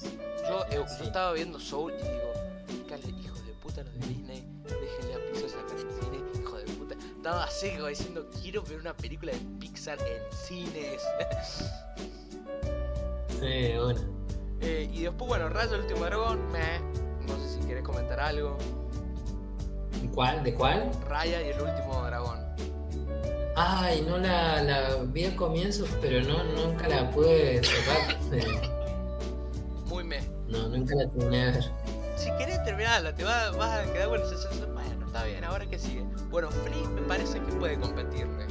[0.48, 2.28] Yo, eh, estaba viendo Soul y digo,
[3.20, 4.44] hijos de puta los de Disney,
[7.28, 11.02] estaba así diciendo, quiero ver una película de Pixar en cines.
[13.28, 14.00] sí, bueno.
[14.62, 16.40] Eh, y después, bueno, Rayo el último dragón,
[17.26, 18.56] no sé si querés comentar algo.
[20.00, 20.42] ¿De cuál?
[20.42, 20.90] ¿De cuál?
[21.06, 22.38] Raya y el último dragón.
[23.56, 28.16] Ay, no la, la vi al comienzo, pero no, nunca la pude cerrar.
[29.84, 30.22] Muy me.
[30.48, 31.72] No, nunca la terminé de ver.
[32.16, 34.67] Si querés terminarla, te vas, vas a quedar con sensación.
[35.08, 36.04] Está bien, ahora que sigue.
[36.28, 38.46] Bueno, Flea me parece que puede competirle.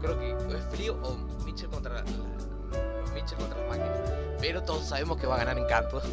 [0.00, 1.14] Creo que es Flea o
[1.44, 2.04] Mitchell contra la,
[3.14, 4.00] Mitchell contra las máquinas.
[4.40, 6.02] Pero todos sabemos que va a ganar Encanto.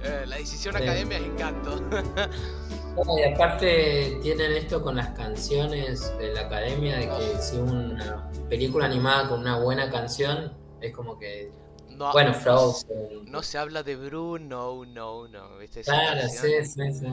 [0.00, 1.82] Eh, la decisión academia es Encanto.
[3.18, 8.86] y aparte tienen esto con las canciones de la academia, de que si una película
[8.86, 11.50] animada con una buena canción, es como que
[11.88, 13.24] no, bueno, Frozen.
[13.24, 15.58] No se habla de Bruno, no, no.
[15.58, 15.82] ¿viste?
[15.82, 17.06] Claro, sí, sí, sí.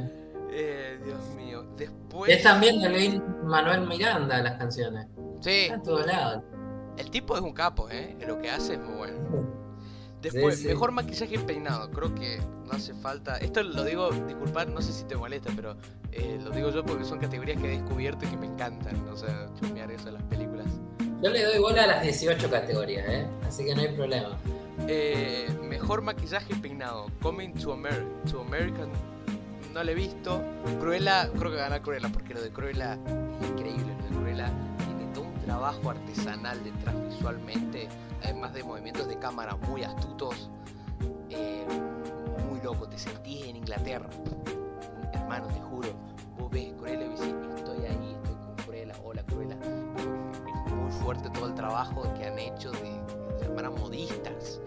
[0.52, 1.64] Eh, Dios mío.
[1.78, 2.32] Después.
[2.32, 5.08] Es también de Luis Manuel Miranda las canciones.
[5.42, 5.50] Sí.
[5.64, 6.44] Está en todos lados.
[6.98, 8.16] El tipo es un capo, ¿eh?
[8.26, 9.18] Lo que hace es muy bueno.
[10.22, 10.68] Después, Sí, sí.
[10.70, 11.92] mejor maquillaje y peinado.
[11.92, 13.36] Creo que no hace falta.
[13.38, 15.76] Esto lo digo, disculpad, no sé si te molesta, pero
[16.12, 19.08] eh, lo digo yo porque son categorías que he descubierto y que me encantan.
[19.10, 20.66] O sea, chusmear eso de las películas.
[21.22, 23.28] Yo le doy bola a las 18 categorías, ¿eh?
[23.48, 24.38] Así que no hay problema.
[24.88, 27.08] Eh, mejor maquillaje y peinado.
[27.22, 28.90] Coming to, Amer to American.
[29.76, 30.42] No lo he visto.
[30.80, 32.98] Cruella, creo que gana Cruella porque lo de Cruella
[33.42, 33.94] es increíble.
[33.98, 37.90] Lo de Cruella tiene todo un trabajo artesanal detrás visualmente.
[38.24, 40.50] Además de movimientos de cámara muy astutos.
[41.30, 41.66] eh,
[42.50, 42.88] muy loco.
[42.88, 44.08] Te sentís en Inglaterra.
[45.12, 45.90] Hermano, te juro.
[46.40, 48.94] Vos ves Cruella y decís, estoy ahí, estoy con Cruella.
[49.04, 49.58] Hola Cruella.
[50.74, 52.98] Muy fuerte todo el trabajo que han hecho de,
[53.42, 54.62] llamar a modistas.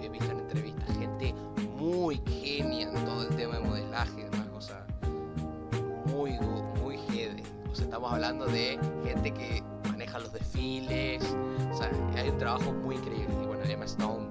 [0.00, 1.34] He, visto en gente
[1.76, 2.88] muy genia
[4.04, 4.86] de o sea,
[6.06, 6.32] muy,
[6.82, 7.42] muy jede.
[7.70, 11.22] O sea, estamos hablando de gente que maneja los desfiles,
[11.72, 13.34] o sea, hay un trabajo muy increíble.
[13.42, 14.28] Y bueno, Emma Stone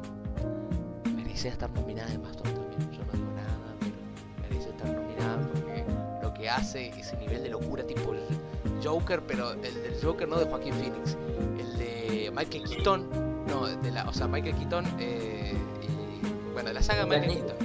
[1.15, 2.91] merecía estar nominada Emma Stone también.
[2.91, 3.95] Yo no digo nada, pero
[4.41, 5.83] merece estar nominada porque
[6.21, 10.37] lo que hace, ese nivel de locura tipo el Joker, pero el del Joker no
[10.37, 11.17] de Joaquín Phoenix,
[11.59, 13.09] el de Michael Keaton,
[13.47, 17.45] no, de la, o sea, Michael Keaton, eh, y, bueno, la saga de Michael.
[17.45, 17.64] Keaton,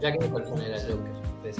[0.00, 1.12] Jack Nicholson era Joker.
[1.42, 1.52] de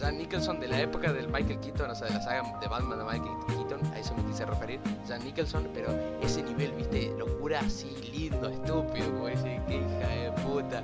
[0.00, 2.98] Jan Nicholson de la época del Michael Keaton, o sea, de la saga de Batman
[2.98, 7.60] de Michael Keaton, a eso me quise referir, Jan Nicholson, pero ese nivel, viste, locura
[7.60, 10.82] así, lindo, estúpido, como ese, qué hija de puta.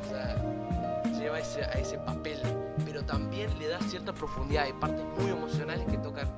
[0.00, 2.38] O sea, lleva ese, a ese papel,
[2.84, 6.28] pero también le da cierta profundidad, hay partes muy emocionales que tocan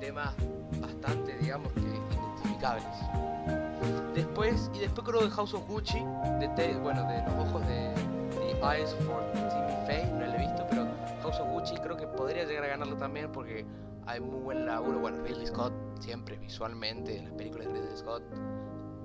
[0.00, 0.34] temas
[0.80, 2.84] bastante, digamos, que identificables.
[4.14, 6.02] Después, y después creo de House of Gucci,
[6.40, 8.15] de bueno, de los ojos de
[8.62, 10.86] Eyes for Timmy Faye, no lo he visto, pero
[11.22, 13.64] House of Gucci creo que podría llegar a ganarlo también porque
[14.06, 15.00] hay muy buen laburo.
[15.00, 18.22] Bueno, Ridley Scott siempre visualmente, en las películas de Ridley Scott,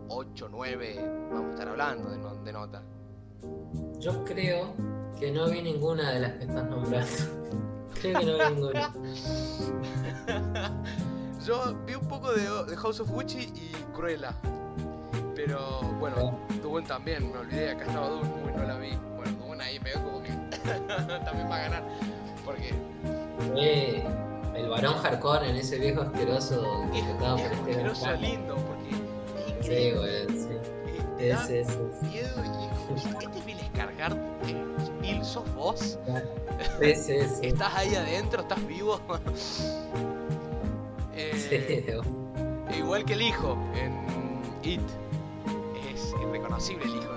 [0.10, 2.84] 8, 9, vamos a estar hablando de, no- de nota.
[4.00, 4.74] Yo creo
[5.20, 7.08] que no vi ninguna de las que estás nombrando.
[8.02, 8.94] creo que no vi ninguna.
[11.46, 14.34] Yo vi un poco de, de House of Gucci y Cruella.
[15.36, 18.96] Pero bueno, Dune también, me olvidé, acá estaba Dune, uy, no la vi.
[19.16, 19.32] Bueno,
[19.62, 20.30] ahí me veo como que
[21.26, 21.84] también va a ganar.
[22.46, 22.74] Porque
[23.58, 24.04] Eh,
[24.56, 28.22] el varón hardcore en ese viejo asqueroso es, interpretado por es Steven asqueroso Campbell.
[28.30, 30.26] lindo, porque es Sí, increíble.
[30.26, 30.48] güey, sí.
[30.52, 32.06] eh, te da Ese, ese, ese.
[32.06, 34.14] miedo y este Bill Escargar,
[34.48, 34.66] eh,
[35.02, 35.98] Bill, ¿sos vos?
[36.80, 37.48] Ese, ese.
[37.48, 38.42] ¿Estás ahí adentro?
[38.42, 39.00] ¿Estás vivo?
[41.14, 41.86] Eh,
[42.70, 43.94] Sí, Igual que el hijo en
[44.64, 44.82] It.
[45.94, 47.12] Es irreconocible el hijo.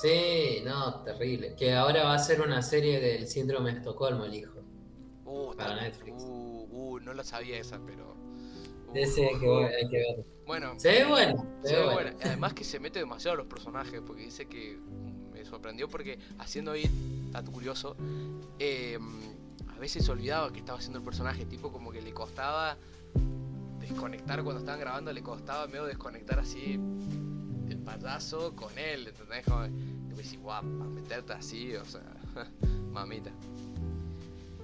[0.00, 1.54] Sí, no, terrible.
[1.56, 4.60] Que ahora va a ser una serie del síndrome de Estocolmo, el hijo.
[5.24, 6.22] Uh, Para Netflix.
[6.24, 8.14] Uh, uh, no lo sabía esa, pero.
[8.88, 10.24] uh, Ese hay que, ver- hay que ver.
[10.46, 11.94] Bueno, Se ve bueno, se ve bueno.
[11.94, 12.16] buena.
[12.24, 16.18] Además que se mete demasiado a los personajes, porque dice que mm, me sorprendió porque
[16.38, 16.90] haciendo It,
[17.30, 17.96] dato curioso,
[18.58, 18.98] eh,
[19.68, 22.76] a veces se olvidaba que estaba haciendo el personaje, tipo como que le costaba
[23.78, 26.78] desconectar cuando estaban grabando, le costaba medio desconectar así
[27.80, 29.44] el payaso con él, ¿entendés?
[29.44, 32.02] Como, y guau, para meterte así, o sea,
[32.92, 33.30] mamita.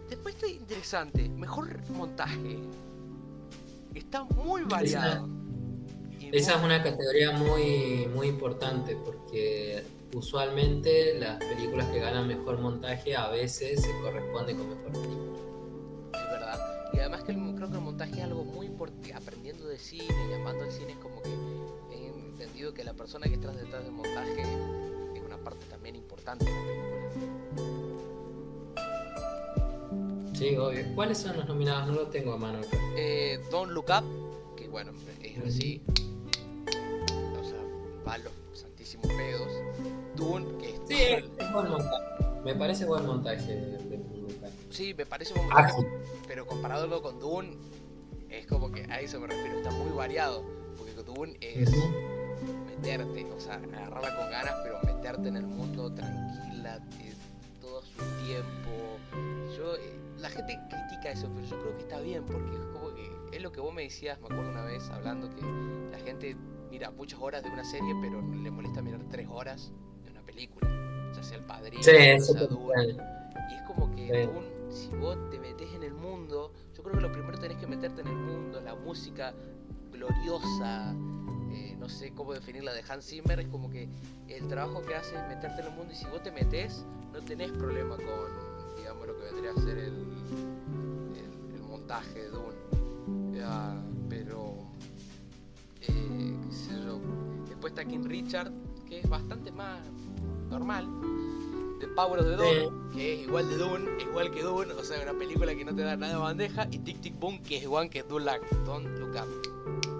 [0.08, 2.58] Después está interesante, mejor montaje.
[3.94, 5.28] Está muy variado.
[6.20, 9.82] Y Esa es una categoría muy, muy importante porque
[10.14, 15.38] usualmente las películas que ganan mejor montaje a veces se corresponden con mejor película.
[16.12, 16.60] Es verdad.
[16.92, 19.14] Y además que el- creo que el montaje es algo muy importante.
[19.14, 21.15] Aprendiendo de cine, llamando al cine, es como
[22.56, 24.40] entendido que la persona que está detrás del montaje
[25.14, 27.26] es una parte también importante de la película.
[30.32, 30.86] Sí, obvio.
[30.94, 31.88] ¿Cuáles son los nominados?
[31.88, 32.78] No lo tengo a mano acá.
[32.96, 34.92] Eh, Don't Look Up, que bueno,
[35.22, 35.82] es así.
[37.38, 37.60] O sea,
[38.08, 39.52] va los santísimos pedos.
[40.16, 40.80] Dune, que es.
[40.88, 42.24] Sí, es, buen montaje.
[42.42, 44.00] Me parece buen montaje de.
[44.70, 45.86] Sí, me parece un montaje, Ágil.
[46.26, 47.54] pero comparándolo con Dune,
[48.30, 50.42] es como que a eso me refiero, está muy variado.
[50.78, 51.70] Porque Dune es.
[52.86, 57.14] Meterte, o sea, agarrarla con ganas, pero meterte en el mundo tranquila, eh,
[57.60, 58.98] todo su tiempo.
[59.56, 62.94] Yo, eh, la gente critica eso, pero yo creo que está bien, porque es como
[62.94, 65.42] que es lo que vos me decías, me acuerdo una vez hablando que
[65.90, 66.36] la gente
[66.70, 69.72] mira muchas horas de una serie, pero le molesta mirar tres horas
[70.04, 70.68] de una película,
[71.14, 71.90] ya sea el padrino, Sí,
[72.48, 72.96] Dune.
[73.50, 74.28] Y es como que
[74.68, 74.86] Sí.
[74.88, 78.00] Si vos te metes en el mundo, yo creo que lo primero tenés que meterte
[78.02, 79.32] en el mundo, la música
[79.92, 80.92] gloriosa,
[81.56, 83.88] eh, no sé cómo definirla de Hans Zimmer, es como que
[84.28, 87.20] el trabajo que hace es meterte en el mundo y si vos te metes, no
[87.22, 89.94] tenés problema con, digamos, lo que vendría a ser el,
[91.14, 93.38] el, el montaje de Dune.
[93.38, 93.74] Ya,
[94.10, 94.54] pero,
[95.80, 97.00] eh, qué sé yo.
[97.48, 98.52] Después está King Richard,
[98.86, 99.80] que es bastante más
[100.50, 100.86] normal.
[101.80, 105.02] The Power of the Dawn, que es igual de Dune, igual que Dune, o sea,
[105.02, 106.68] una película que no te da nada de bandeja.
[106.70, 108.28] Y Tic Tic Boom, que es igual que Don't
[108.98, 109.95] Look Up.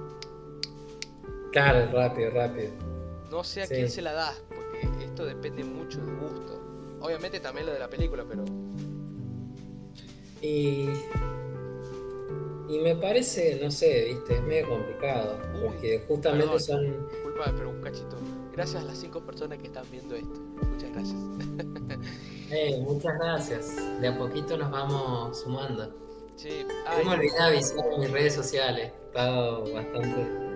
[1.52, 2.70] Claro, rápido, rápido.
[3.30, 6.62] No sé a quién se la das, porque esto depende mucho del gusto.
[7.00, 8.44] Obviamente también lo de la película, pero.
[10.40, 10.88] Y.
[12.68, 15.38] Y me parece, no sé, viste, es medio complicado.
[15.62, 17.08] porque justamente son.
[17.08, 18.16] Disculpa, pero un cachito.
[18.52, 20.40] Gracias a las cinco personas que están viendo esto.
[20.70, 21.20] Muchas gracias.
[22.48, 23.76] Eh, muchas gracias.
[24.00, 25.92] De a poquito nos vamos sumando.
[26.36, 26.64] Sí.
[27.04, 28.92] me olvidé avisar en mis redes sociales.
[29.08, 30.55] Estado bastante.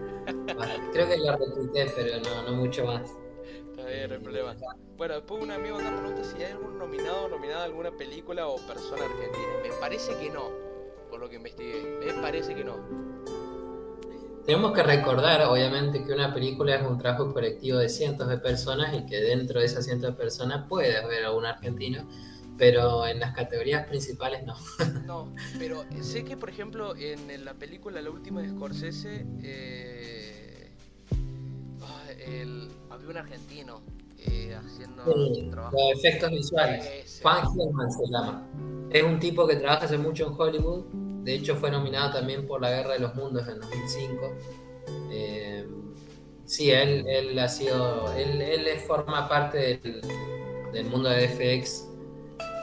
[0.93, 3.11] Creo que lo retuiteé, pero no, no mucho más.
[3.71, 4.57] Está bien, no hay problema.
[4.97, 8.47] Bueno, después un amigo acá pregunta si hay algún nominado o nominada a alguna película
[8.49, 9.49] o persona argentina.
[9.63, 10.51] Me parece que no,
[11.09, 11.83] por lo que investigué.
[12.05, 12.77] Me parece que no.
[14.45, 18.95] Tenemos que recordar, obviamente, que una película es un trabajo colectivo de cientos de personas
[18.95, 22.09] y que dentro de esas cientos de personas puede haber algún argentino,
[22.61, 24.55] pero en las categorías principales no.
[25.07, 30.71] No, pero sé que, por ejemplo, en la película La última de Scorsese, eh,
[31.81, 32.07] ah,
[32.91, 33.81] había un argentino
[34.19, 35.05] eh, haciendo
[35.51, 35.75] trabajo.
[35.75, 37.19] Los efectos visuales.
[37.23, 38.47] Juan Gilman se llama.
[38.91, 40.85] Es un tipo que trabaja hace mucho en Hollywood.
[41.25, 44.37] De hecho, fue nominado también por La Guerra de los Mundos en 2005.
[45.11, 45.67] Eh,
[46.45, 48.13] sí, él, él ha sido.
[48.13, 50.03] Él, él forma parte del,
[50.73, 51.90] del mundo de FX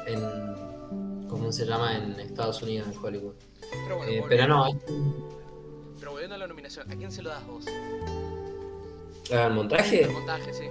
[0.07, 1.27] en.
[1.27, 1.97] ¿Cómo se llama?
[1.97, 3.35] En Estados Unidos, en Hollywood.
[3.69, 4.65] Pero, bueno, eh, pero no.
[5.99, 7.65] Pero volviendo a la nominación, ¿a quién se lo das vos?
[9.31, 10.05] ¿Al montaje?
[10.05, 10.65] Al montaje, sí.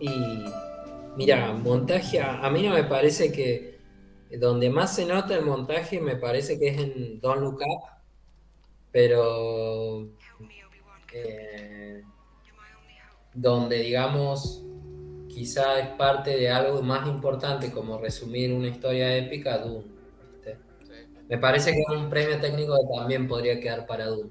[0.00, 0.44] Y
[1.16, 3.74] mira, montaje, a, mí no me parece que
[4.38, 7.84] donde más se nota el montaje me parece que es en Don't Look Up,
[8.90, 10.08] pero
[11.12, 12.02] eh,
[13.32, 14.63] donde digamos
[15.34, 19.82] quizá es parte de algo más importante como resumir una historia épica, Doom.
[21.28, 24.30] Me parece que es un premio técnico que también podría quedar para Doom.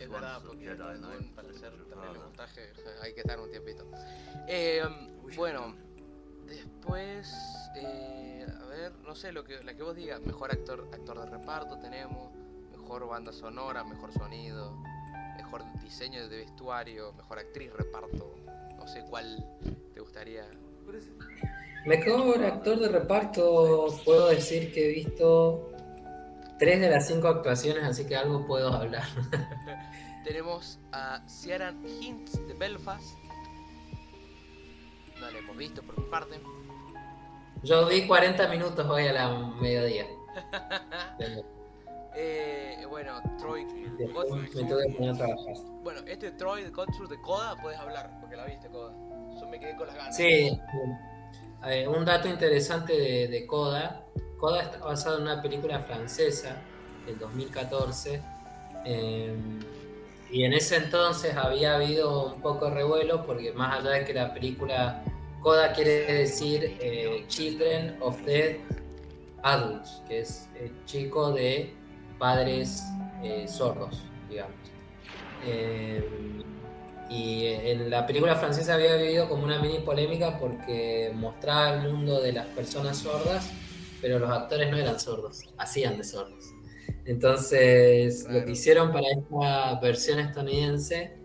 [0.00, 2.60] Es verdad, porque Doom para hacer también el montaje
[3.02, 3.86] hay que estar un tiempito.
[4.48, 4.82] Eh,
[5.36, 5.74] bueno,
[6.46, 7.34] después,
[7.76, 11.26] eh, a ver, no sé, lo que, la que vos digas, mejor actor, actor de
[11.26, 12.32] reparto tenemos,
[12.70, 14.74] mejor banda sonora, mejor sonido,
[15.36, 18.36] mejor diseño de vestuario, mejor actriz reparto,
[18.80, 19.44] no sé cuál
[19.94, 20.44] te gustaría.
[21.86, 25.70] Mejor actor de reparto, puedo decir que he visto
[26.58, 29.04] tres de las cinco actuaciones, así que algo puedo hablar.
[30.24, 33.16] Tenemos a Ciaran Hints de Belfast,
[35.18, 36.40] no lo hemos visto por mi parte.
[37.62, 39.28] Yo vi 40 minutos hoy a la
[39.60, 40.06] mediodía.
[42.14, 43.66] eh, bueno, Troy
[45.82, 48.92] Bueno, este Troy de de Coda puedes hablar, porque la viste Coda.
[49.40, 50.16] Yo me quedé con las ganas.
[50.16, 50.60] Sí,
[51.88, 54.04] un dato interesante de, de, Coda.
[54.38, 56.56] Coda está basado en una película francesa
[57.06, 58.22] del 2014.
[58.84, 59.36] Eh,
[60.32, 64.14] y en ese entonces había habido un poco de revuelo porque más allá de que
[64.14, 65.02] la película
[65.40, 68.56] Coda quiere decir eh, Children of Dead
[69.42, 71.74] Adults, que es el chico de
[72.20, 72.84] padres
[73.24, 74.54] eh, sordos, digamos.
[75.44, 76.44] Eh,
[77.08, 82.20] y en la película francesa había vivido como una mini polémica porque mostraba el mundo
[82.20, 83.50] de las personas sordas,
[84.00, 86.44] pero los actores no eran sordos, hacían de sordos.
[87.04, 91.16] Entonces, lo que hicieron para esta versión estadounidense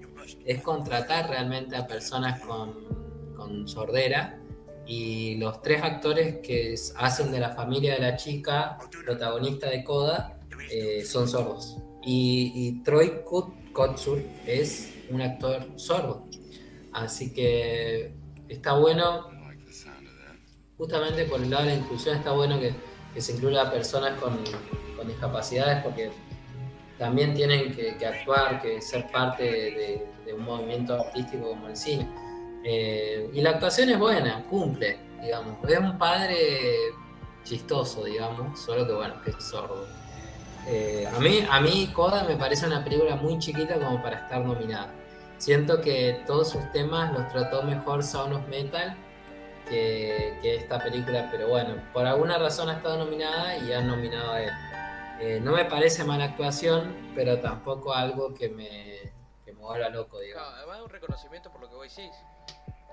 [0.44, 4.40] es contratar realmente a personas con, con sordera
[4.88, 10.35] y los tres actores que hacen de la familia de la chica protagonista de Coda
[10.72, 11.78] eh, son sordos.
[12.04, 13.24] Y, Troy
[13.74, 16.26] Kotsur es un actor sordo.
[16.94, 18.14] Así que
[18.48, 19.30] está bueno,
[20.78, 22.74] justamente por el lado de la inclusión, está bueno que,
[23.20, 24.38] se incluya a personas con,
[24.98, 26.12] con discapacidades porque
[26.98, 32.08] también tienen que, actuar, que ser parte de, un movimiento artístico como el cine.
[32.64, 35.58] Eh, y la actuación es buena, cumple, digamos.
[35.70, 36.38] Es un padre
[37.44, 39.86] chistoso, digamos, solo que bueno, que es sordo.
[40.68, 44.44] Eh, a, mí, a mí Coda me parece una película muy chiquita como para estar
[44.44, 44.92] nominada.
[45.38, 48.96] Siento que todos sus temas los trató mejor Sound of Metal
[49.70, 54.32] que, que, esta película, pero bueno, por alguna razón ha estado nominada y han nominado
[54.32, 54.52] a él.
[55.20, 59.14] Eh, no me parece mala actuación, pero tampoco algo que me,
[59.46, 60.50] que me vuelva loco, digamos.
[60.50, 62.12] No, además un reconocimiento por lo que vos decís,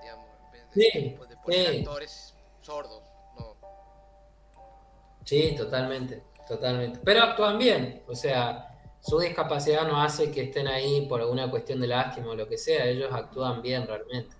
[0.01, 0.25] digamos,
[0.73, 1.17] sí,
[1.47, 3.03] de, actores sordos,
[3.37, 3.57] no.
[5.25, 6.99] Sí, totalmente, totalmente.
[7.03, 11.81] Pero actúan bien, o sea, su discapacidad no hace que estén ahí por alguna cuestión
[11.81, 14.35] de lástima o lo que sea, ellos actúan bien realmente.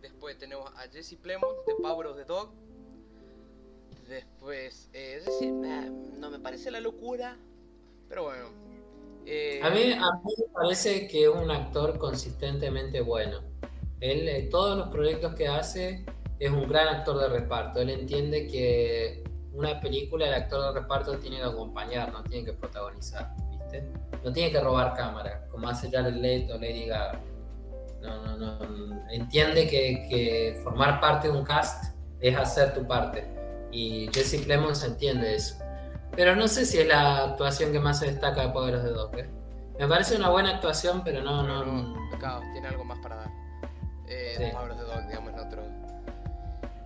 [0.00, 2.50] Después tenemos a Jesse Plemons de Power of the Dog.
[4.06, 7.38] Después, eh, es decir, eh, no me parece la locura,
[8.08, 8.50] pero bueno.
[9.24, 13.40] Eh, a, mí, a mí me parece que es un actor consistentemente bueno.
[14.00, 16.04] Él, todos los proyectos que hace,
[16.38, 17.80] es un gran actor de reparto.
[17.80, 19.22] Él entiende que
[19.52, 23.34] una película, el actor de reparto tiene que acompañar, no tiene que protagonizar.
[24.24, 27.20] No tiene que robar cámara, como hace Jared Leto o Lady Gaga.
[28.00, 29.10] No, no, no.
[29.10, 33.26] Entiende que, formar parte de un cast es hacer tu parte.
[33.70, 35.56] Y Jesse Plemons entiende eso.
[36.16, 39.16] Pero no sé si es la actuación que más se destaca de Poderes de Dog.
[39.16, 39.28] ¿eh?
[39.78, 41.42] Me parece una buena actuación, pero no.
[41.44, 42.10] no, no
[42.52, 43.30] tiene algo más para dar.
[44.08, 45.62] Eh, Poderes de Dog, digamos, en otro.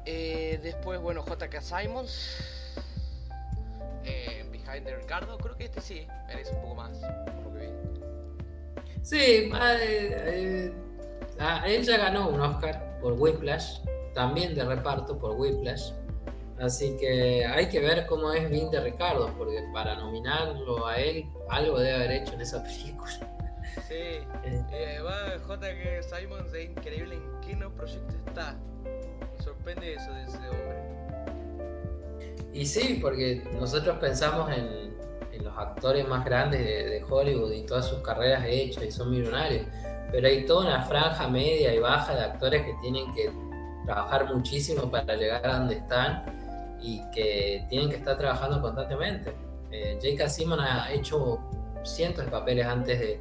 [0.05, 2.54] Eh, después, bueno, JK Simons.
[4.05, 4.45] Eh,
[4.81, 7.73] de Ricardo, creo que este sí merece un poco más, por lo que vi.
[9.03, 10.73] Sí, eh,
[11.39, 13.81] ah, él ya ganó un Oscar por Whiplash,
[14.15, 15.93] también de reparto por Whiplash.
[16.59, 21.27] Así que hay que ver cómo es Vin de Ricardo, porque para nominarlo a él,
[21.51, 23.13] algo debe haber hecho en esa película.
[23.89, 24.25] Sí, eh.
[24.73, 26.03] eh, va J.K.
[26.03, 28.57] Simons es increíble en qué no proyecto está.
[28.85, 30.94] Me sorprende eso de ese hombre.
[32.55, 34.95] Y sí, porque nosotros pensamos en,
[35.43, 39.67] los actores más grandes de, Hollywood y todas sus carreras hechas y son millonarios,
[40.11, 43.31] pero hay toda una franja media y baja de actores que tienen que
[43.85, 46.25] trabajar muchísimo para llegar a donde están
[46.81, 49.35] y que tienen que estar trabajando constantemente.
[49.73, 50.29] Eh, J.K.
[50.29, 51.41] Simon ha hecho
[51.83, 53.21] cientos de papeles antes de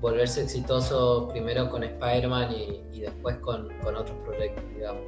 [0.00, 2.54] volverse exitoso primero con Spider-Man
[2.92, 5.02] y, después con, con otros proyectos, digamos.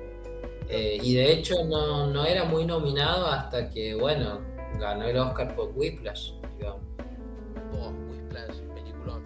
[0.69, 4.41] Eh, y de hecho no, no, era muy nominado hasta que, bueno,
[4.79, 6.83] ganó el Oscar por Whiplash, digamos.
[7.73, 9.23] Oh, Whiplash, peliculón.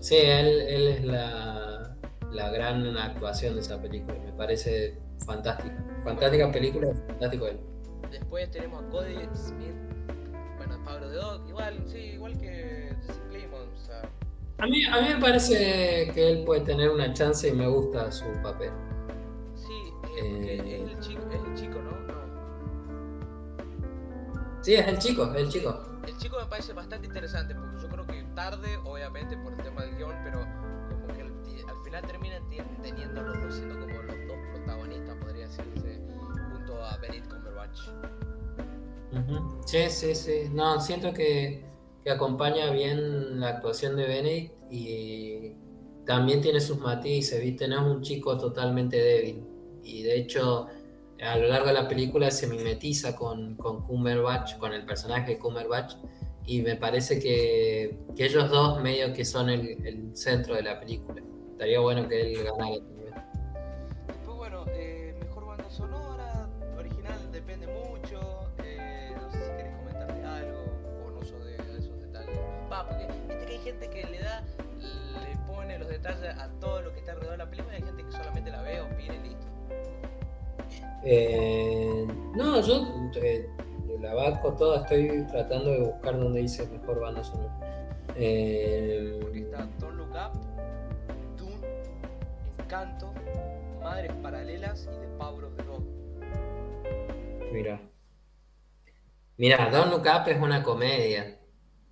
[0.00, 1.96] Sí, él, él es la,
[2.32, 5.84] la, gran actuación de esa película, me parece fantástica.
[6.02, 7.60] Fantástica película, fantástico él.
[8.10, 9.74] Después tenemos a Cody Smith,
[10.56, 13.72] bueno, Pablo de Doc, igual, sí, igual que Jesse Plemons.
[13.74, 14.02] O sea...
[14.58, 18.10] a, mí, a mí me parece que él puede tener una chance y me gusta
[18.10, 18.72] su papel.
[20.16, 21.90] Eh, es, el chico, es el chico, ¿no?
[21.90, 22.16] ¿no?
[24.62, 25.82] Sí, es el chico, es el chico.
[26.06, 29.82] El chico me parece bastante interesante, porque yo creo que tarde, obviamente, por el tema
[29.82, 30.40] del guion, pero
[30.90, 32.42] como que al, final terminan
[32.82, 36.00] teniendo los dos siendo como los dos protagonistas, podría decirse,
[36.52, 37.78] junto a Benedict Cumberbatch.
[39.66, 40.50] Sí, sí, sí.
[40.52, 41.64] No, siento que,
[42.04, 45.56] que acompaña bien la actuación de Benedict y
[46.06, 47.68] también tiene sus matices, ¿viste?
[47.68, 49.55] No es un chico totalmente débil
[49.86, 50.68] y de hecho
[51.22, 55.38] a lo largo de la película se mimetiza con, con Cumberbatch, con el personaje de
[55.38, 55.94] Cumberbatch,
[56.44, 60.78] y me parece que, que ellos dos medio que son el, el, centro de la
[60.78, 61.22] película.
[61.52, 63.14] Estaría bueno que él ganara también.
[64.06, 66.48] Después, bueno, eh, mejor banda sonora,
[66.78, 68.20] original depende mucho.
[68.62, 70.64] Eh, no sé si querés comentarle algo
[71.04, 72.38] o no sos de, esos detalles.
[72.70, 74.44] Va, porque viste que hay gente que le da,
[74.78, 77.88] le pone los detalles a todo lo que está alrededor de la película y hay
[77.88, 79.45] gente que solamente la ve, opina y listo.
[81.08, 82.04] Eh,
[82.34, 82.84] no, yo
[83.14, 83.48] eh,
[84.00, 88.04] la banco toda, estoy tratando de buscar donde dice mejor banda sonora.
[88.16, 90.32] Eh, Porque está Don't Look Up,
[91.36, 91.60] Dune,
[92.58, 93.14] Encanto,
[93.80, 95.84] Madres Paralelas y The Power of the Dog.
[97.52, 97.80] Mira.
[99.36, 101.38] Mira, Don't Look Up es una comedia.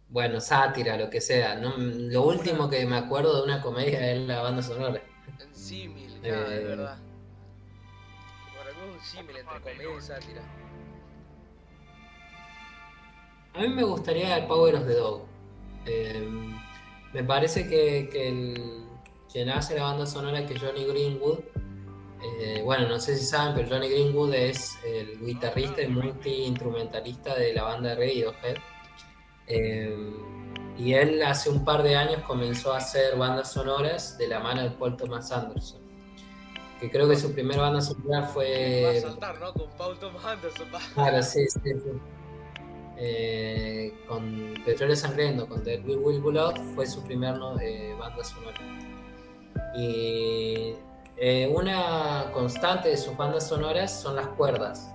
[0.09, 1.55] Bueno, sátira, lo que sea.
[1.55, 5.01] No, lo último que me acuerdo de una comedia es la banda sonora.
[5.41, 6.99] En símil, de eh, verdad
[9.13, 10.43] entre comedia y sátira.
[13.55, 15.23] A mí me gustaría el Power of the Dog.
[15.87, 16.29] Eh,
[17.13, 18.09] me parece que,
[19.31, 21.41] quien hace la banda sonora que Johnny Greenwood.
[22.41, 27.53] Eh, bueno, no sé si saben, pero Johnny Greenwood es el guitarrista y multi-instrumentalista de
[27.53, 28.57] la banda Radiohead.
[29.47, 29.95] Eh,
[30.79, 34.63] y él hace un par de años comenzó a hacer bandas sonoras de la mano
[34.63, 35.84] de Paul Thomas Anderson
[36.81, 38.83] que creo que su primera banda sonora fue.
[38.85, 39.53] Va a saltar, ¿no?
[39.53, 40.69] Con Paul Thomas Anderson.
[40.95, 41.91] Claro, sí, sí, sí.
[42.97, 48.59] Eh, con Petróleo Sangriento, con The Will Will Blood, fue su primer eh, banda sonora.
[49.77, 50.75] Y
[51.17, 54.93] eh, una constante de sus bandas sonoras son las cuerdas.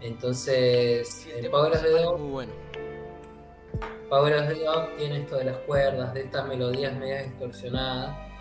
[0.00, 2.18] Entonces, en Power of the Dog.
[2.18, 2.52] Muy bueno.
[4.08, 8.31] Power of the Dog tiene esto de las cuerdas, de estas melodías medio distorsionadas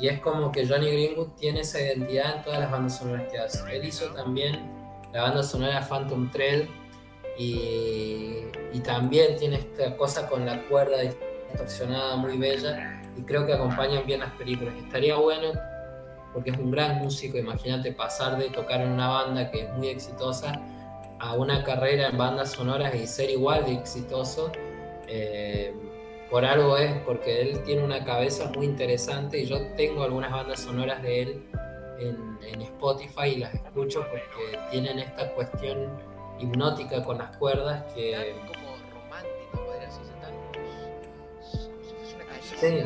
[0.00, 3.38] y es como que Johnny Greenwood tiene esa identidad en todas las bandas sonoras que
[3.38, 3.76] hace.
[3.76, 4.70] Él hizo también
[5.12, 6.30] la banda sonora Phantom
[7.38, 8.38] y,
[8.72, 14.04] y también tiene esta cosa con la cuerda distorsionada muy bella y creo que acompañan
[14.06, 14.74] bien las películas.
[14.76, 15.52] Estaría bueno
[16.32, 19.88] porque es un gran músico, imagínate pasar de tocar en una banda que es muy
[19.88, 20.60] exitosa
[21.18, 24.50] a una carrera en bandas sonoras y ser igual de exitoso.
[25.06, 25.74] Eh,
[26.32, 30.60] por algo es, porque él tiene una cabeza muy interesante y yo tengo algunas bandas
[30.60, 31.46] sonoras de él
[32.00, 32.32] en,
[32.62, 35.88] Spotify y las escucho porque tienen esta cuestión
[36.40, 38.34] hipnótica con las cuerdas que...
[38.46, 39.90] Como romántico, podría
[42.58, 42.82] Sí.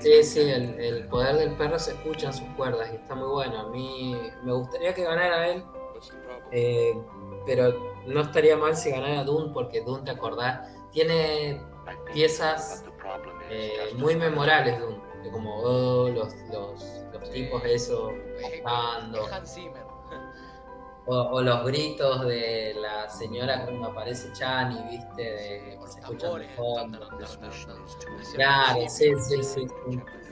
[0.00, 3.60] Sí, sí, el, poder del perro se escucha en sus cuerdas y está muy bueno.
[3.60, 5.62] A mí me gustaría que ganara él,
[6.50, 6.98] eh,
[7.46, 7.72] pero
[8.06, 11.60] no estaría mal si ganara Dune, porque Dune, te acordás, tiene
[12.12, 12.84] piezas
[13.50, 15.00] eh, muy memorables Dune,
[15.30, 17.02] como oh, los, los,
[17.32, 18.10] tipos eso,
[21.06, 27.08] o, o, los gritos de la señora cuando aparece Chani, viste, de se escucha fondo.
[28.34, 29.66] Claro, sí, sí, sí,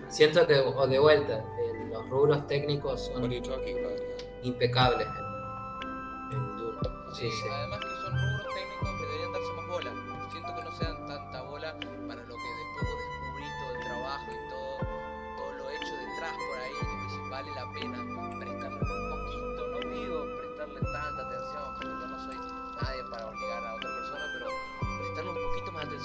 [0.08, 3.32] Siento que, o de vuelta, eh, los rubros técnicos son
[4.42, 5.08] impecables.
[7.14, 7.48] Sí, sí.
[7.52, 7.99] Además que son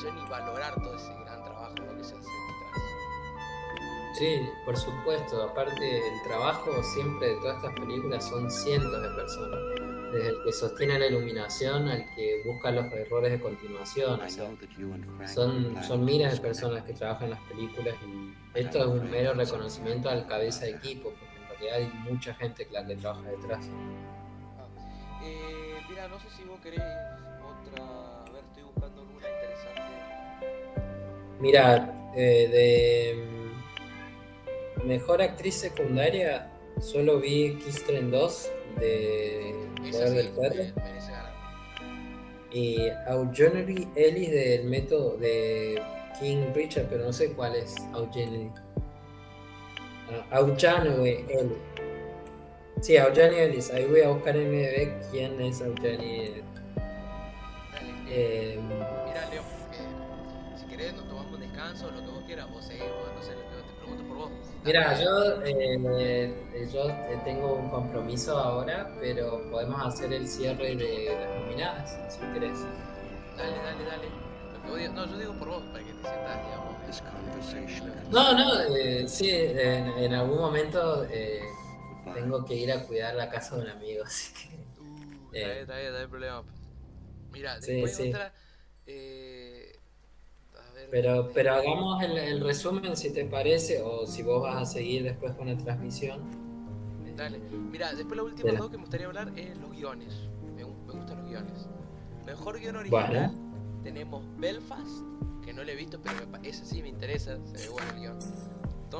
[0.09, 2.75] y valorar todo ese gran trabajo que se hace detrás.
[4.17, 5.43] Sí, por supuesto.
[5.43, 9.59] Aparte, el trabajo siempre de todas estas películas son cientos de personas
[10.15, 14.19] desde el que sostiene la iluminación al que busca los errores de continuación.
[15.27, 19.33] son, son miles de personas que trabajan en las películas y esto es un mero
[19.33, 23.65] reconocimiento al cabeza de equipo, porque en realidad hay mucha gente la que trabaja detrás.
[24.57, 24.67] Ah,
[25.23, 28.04] eh, mira, no sé si vos querés otra.
[31.39, 33.25] Mira, eh, de
[34.85, 39.55] mejor actriz secundaria solo vi Kiss 2 de
[39.91, 40.63] Poder del Perro.
[42.51, 45.81] Y Augenry Ellis del método de
[46.19, 48.51] King Richard, pero no sé cuál es Augenry.
[50.31, 51.57] Uh, Ellis.
[52.79, 53.71] Sí, Augenry Ellis.
[53.71, 56.43] Ahí voy a buscar en MDB quién es Augenry Ellis.
[58.07, 58.57] Eh,
[59.05, 59.41] Mira, Leo,
[61.55, 64.31] descanso, lo que vos quieras, o seguimos, no sé, te pregunto por vos.
[64.63, 66.87] Mira, yo, eh, yo
[67.23, 72.59] tengo un compromiso ahora, pero podemos hacer el cierre de las nominadas, si querés.
[73.37, 74.25] Dale, dale, dale.
[74.93, 76.65] No, yo digo por vos, para que te sientas, digamos.
[78.11, 81.41] No, no, eh, sí, en, en, algún momento eh,
[82.13, 84.55] tengo que ir a cuidar la casa de un amigo, así que...
[84.81, 86.43] Uh, está bien, está bien, no hay problema.
[87.31, 88.33] Mira, después sí, otra...
[88.87, 89.34] Eh,
[90.91, 95.33] pero, pero hagamos el, resumen si te parece o si vos vas a seguir después
[95.35, 96.19] con la transmisión.
[97.15, 97.39] Dale.
[97.71, 100.13] Mira, después la última dos que me gustaría hablar es los guiones.
[100.55, 101.67] Me, gustan los guiones.
[102.25, 103.33] Mejor guion original
[103.85, 105.03] tenemos Belfast,
[105.43, 107.99] que no lo he visto, pero me, ese sí me interesa, se ve bueno el
[107.99, 108.19] guion.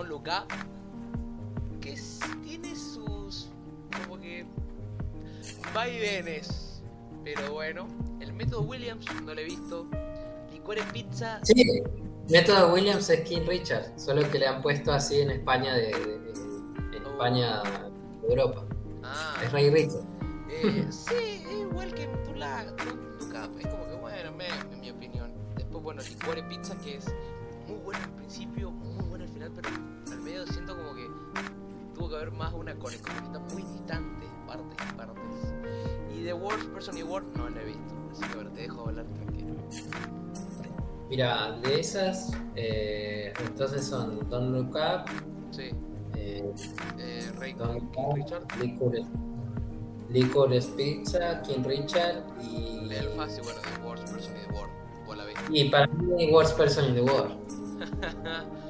[0.07, 1.95] Look Up, que
[2.43, 3.47] tiene sus
[4.03, 4.45] como que
[5.73, 6.83] vaivenes,
[7.23, 7.87] pero bueno.
[8.19, 9.87] El método Williams no lo he visto,
[10.65, 11.39] Core Pizza.
[11.43, 11.81] Sí,
[12.29, 17.05] Método Williams es King Richard, solo que le han puesto así en España de, en
[17.05, 17.11] oh.
[17.11, 17.61] España
[18.21, 18.65] de Europa.
[19.03, 19.35] Ah.
[19.43, 20.03] Es Rey Richard.
[20.49, 25.31] Eh, sí, igual que tu Es como que bueno, me, en mi opinión.
[25.55, 27.05] Después, bueno, Licuore Pizza que es
[27.67, 29.69] muy bueno al principio, muy bueno al final, pero
[30.11, 31.07] al medio siento como que
[31.93, 35.15] tuvo que haber más una conexión está muy distante, partes y partes.
[36.11, 38.81] Y The Worst Person in World no lo he visto, así que bueno, te dejo
[38.87, 40.24] hablar tranquilo.
[41.09, 45.05] Mira, de esas, eh, entonces son Don Look Up,
[45.51, 45.69] sí.
[46.15, 46.51] eh,
[46.97, 48.45] eh, Rey Don King Richard,
[50.09, 52.87] Licorice, Pizza, King Richard y.
[52.87, 54.75] Belfast y bueno, The Worst Person in the World.
[55.49, 57.37] Y para mí, The Worst Person in the World.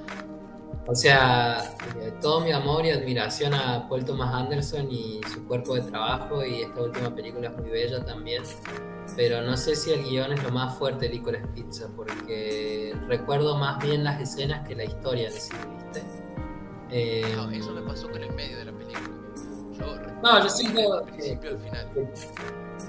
[0.88, 5.76] o sea, eh, todo mi amor y admiración a Paul Thomas Anderson y su cuerpo
[5.76, 8.44] de trabajo, y esta última película es muy bella también
[9.16, 13.57] pero no sé si el guion es lo más fuerte de Licorice Pizza, porque recuerdo
[13.57, 16.03] más bien las escenas que la historia de sí, ¿viste?
[16.90, 19.10] Eh, no, eso me pasó con el medio de la película.
[19.74, 21.40] Yo no, yo siento que,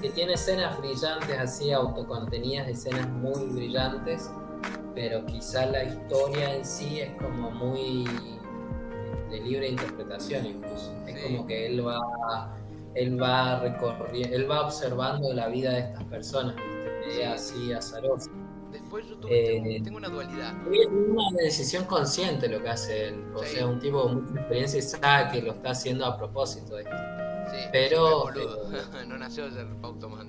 [0.01, 4.29] que, tiene escenas brillantes, así autocontenidas, escenas muy brillantes,
[4.95, 8.05] pero quizá la historia en sí es como muy
[9.29, 10.93] de libre interpretación incluso.
[11.05, 12.55] Es como que él va
[12.95, 16.55] él va recorriendo, él va observando la vida de estas personas,
[17.05, 17.25] ¿viste?
[17.25, 18.31] así azarosa.
[18.71, 20.53] Después yo eh, tengo, una dualidad.
[20.71, 23.25] Es una decisión consciente lo que hace él.
[23.33, 26.75] O sea, un tipo con mucha experiencia y sabe que lo está haciendo a propósito
[26.75, 26.95] de esto.
[27.51, 28.25] Sí, pero.
[29.07, 30.25] no nació de Paul Thomas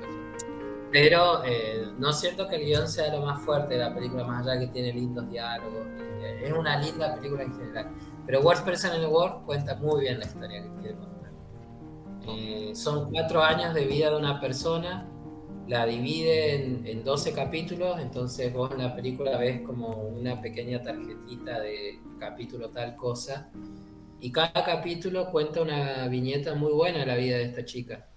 [0.91, 4.47] Pero eh, no siento que el guion sea lo más fuerte de la película, más
[4.47, 5.87] allá que tiene lindos diálogos.
[6.23, 7.91] Eh, es una linda película en general.
[8.27, 12.77] Pero Worst Person in the World cuenta muy bien la historia que quiere contar.
[12.77, 15.07] son cuatro años de vida de una persona
[15.69, 21.61] la divide en, 12 capítulos, entonces vos en la película ves como una pequeña tarjetita
[21.61, 23.51] de capítulo tal cosa,
[24.19, 28.09] y cada capítulo cuenta una viñeta muy buena de la vida de esta chica.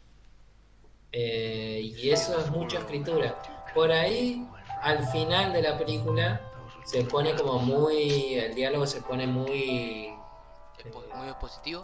[1.11, 3.41] Eh, y eso es mucha escritura.
[3.73, 4.47] Por ahí,
[4.81, 6.41] al final de la película,
[6.85, 8.35] se pone como muy.
[8.35, 10.13] El diálogo se pone muy.
[11.15, 11.81] ¿Muy expositivo?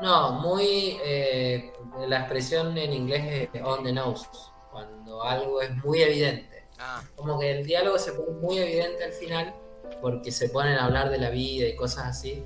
[0.00, 0.98] No, muy.
[1.02, 1.72] Eh,
[2.06, 4.26] la expresión en inglés es on the nose,
[4.70, 6.66] cuando algo es muy evidente.
[6.78, 7.02] Ah.
[7.16, 9.54] Como que el diálogo se pone muy evidente al final,
[10.02, 12.44] porque se ponen a hablar de la vida y cosas así.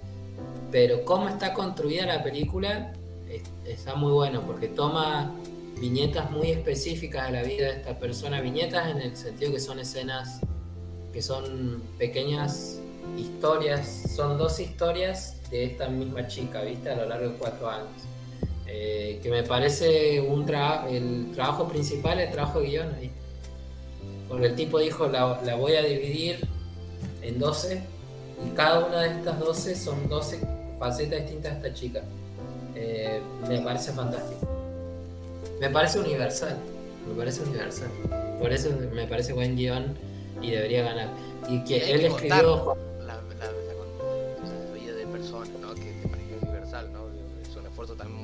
[0.71, 2.93] Pero cómo está construida la película
[3.73, 5.35] está muy bueno, porque toma
[5.81, 9.79] viñetas muy específicas de la vida de esta persona, viñetas en el sentido que son
[9.79, 10.41] escenas
[11.13, 12.81] que son pequeñas
[13.19, 16.91] historias, son dos historias de esta misma chica, ¿viste?
[16.91, 17.89] A lo largo de cuatro años.
[18.67, 20.49] Eh, que me parece un
[20.89, 23.11] el trabajo principal, el trabajo de guion ahí.
[24.29, 26.47] Porque el tipo dijo, la, la, voy a dividir
[27.21, 27.83] en 12
[28.47, 30.41] y cada una de estas 12 son 12
[30.79, 32.03] facetas distintas de esta chica.
[32.83, 34.49] Eh, me parece fantástico.
[35.61, 36.57] Me parece universal.
[37.07, 37.91] Me parece universal.
[38.41, 39.95] Por eso me parece buen guion
[40.41, 41.09] y debería ganar.
[41.49, 42.77] Y que él escribió...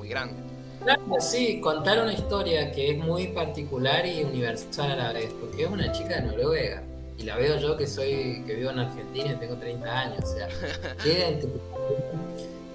[0.09, 0.35] grande.
[0.83, 5.65] Claro, sí, contar una historia que es muy particular y universal a la vez, porque
[5.65, 6.83] es una chica de Noruega.
[7.19, 10.19] Y la veo yo que soy, que vivo en Argentina y tengo 30 años.
[10.23, 10.49] O sea,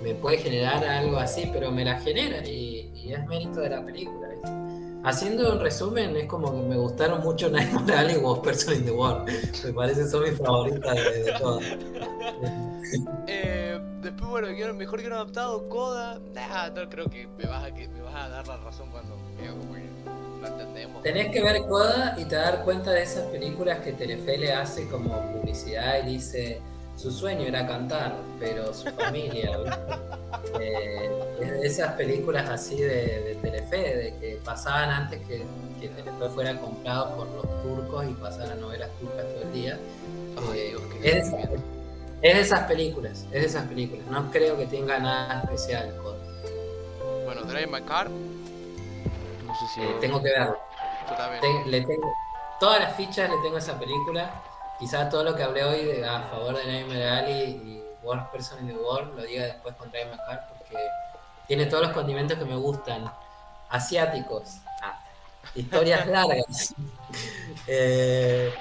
[0.01, 4.29] me puede generar algo así, pero me la genera y, es mérito de la película.
[5.03, 8.85] Haciendo un resumen, es como que me gustaron mucho Night Morales y Was Person in
[8.85, 9.29] the World.
[9.65, 11.65] Me parece son mis favoritas de, de todas.
[13.27, 16.19] eh, después, bueno, el mejor que no adaptado, Coda.
[16.33, 19.17] Nah, no creo que me vas a, que me vas a dar la razón cuando
[20.41, 21.01] no entendemos.
[21.03, 24.87] Tenés que ver Coda y te dar cuenta de esas películas que Telefe le hace
[24.87, 26.61] como publicidad y dice
[27.01, 29.57] su sueño era cantar, pero su familia,
[30.59, 31.09] eh,
[31.63, 35.43] esas películas así de, de, Telefe, de que pasaban antes que,
[35.79, 39.79] que, Telefe fuera comprado por los turcos y pasaran novelas turcas todo el día.
[40.53, 41.27] Eh, es,
[42.21, 44.05] es de esas películas, es de esas películas.
[44.05, 45.95] No creo que tenga nada especial.
[46.03, 46.15] Con...
[47.25, 48.11] Bueno, Drive My Car.
[48.11, 49.81] No sé si.
[49.81, 50.59] Eh, tengo que verlo.
[51.65, 52.13] le tengo,
[52.59, 54.50] todas las fichas le tengo a esa película.
[54.81, 58.75] Quizás todo lo que hablé hoy a favor de Nightmare Alley y Worst Person in
[58.75, 60.75] the World lo diga después con My Car porque
[61.47, 63.13] tiene todos los condimentos que me gustan.
[63.69, 64.57] Asiáticos.
[64.81, 64.99] Ah,
[65.53, 66.73] historias largas.
[67.67, 68.51] eh,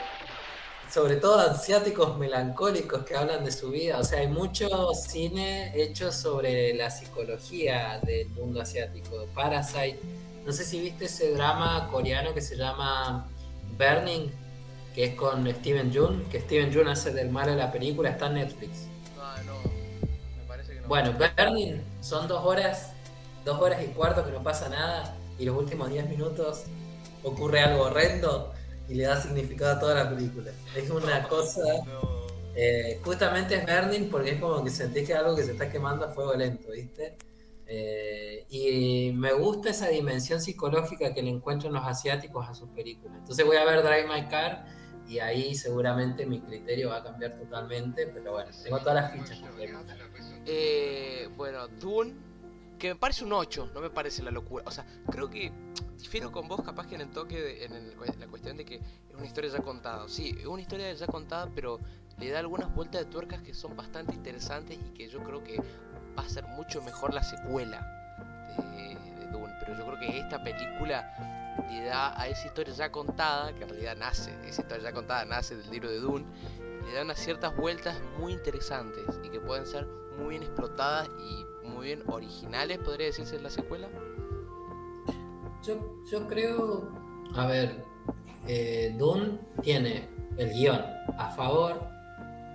[0.93, 3.99] sobre todo asiáticos melancólicos que hablan de su vida.
[3.99, 9.25] O sea, hay mucho cine hecho sobre la psicología del mundo asiático.
[9.35, 10.01] Parasite.
[10.45, 13.27] No sé si viste ese drama coreano que se llama
[13.79, 14.31] Burning,
[14.95, 18.27] que es con Steven Jun, que Steven Jun hace del malo de la película, está
[18.27, 18.87] en Netflix.
[19.19, 19.55] Ah, no,
[20.37, 20.89] me parece que no.
[20.89, 22.93] Bueno, Burning son dos horas,
[23.45, 26.65] dos horas y cuarto que no pasa nada, y los últimos diez minutos
[27.23, 28.53] ocurre algo horrendo
[28.89, 30.51] y le da significado a toda la película.
[30.75, 31.63] Es una cosa.
[32.55, 36.05] Eh, justamente es burning porque es como que sentís que algo que se está quemando
[36.05, 37.17] a fuego lento, ¿viste?
[37.67, 43.19] Eh, y me gusta esa dimensión psicológica que le encuentran los asiáticos a sus películas.
[43.19, 44.67] Entonces voy a ver Drive My Car
[45.11, 49.43] y ahí seguramente mi criterio va a cambiar totalmente, pero bueno, tengo todas las fichas.
[50.47, 52.15] Eh, bueno, Dune,
[52.79, 54.63] que me parece un 8, no me parece la locura.
[54.69, 55.53] O sea, creo que
[55.99, 59.27] difiero con vos capaz que en el toque, en la cuestión de que es una
[59.27, 60.09] historia ya contada.
[60.09, 61.81] Sí, es una historia ya contada, pero
[62.17, 65.57] le da algunas vueltas de tuercas que son bastante interesantes y que yo creo que
[66.17, 67.81] va a ser mucho mejor la secuela
[68.57, 69.53] de, Dune.
[69.59, 71.40] Pero yo creo que esta película
[71.71, 75.25] le da a esa historia ya contada, que en realidad nace, esa historia ya contada
[75.25, 76.27] nace del libro de Dune,
[76.87, 79.87] le da unas ciertas vueltas muy interesantes y que pueden ser
[80.19, 83.89] muy bien explotadas y muy bien originales, podría decirse en la secuela.
[85.63, 86.91] Yo, yo creo,
[87.35, 87.85] a ver,
[88.47, 90.83] eh, Dune tiene el guion
[91.19, 91.87] a favor,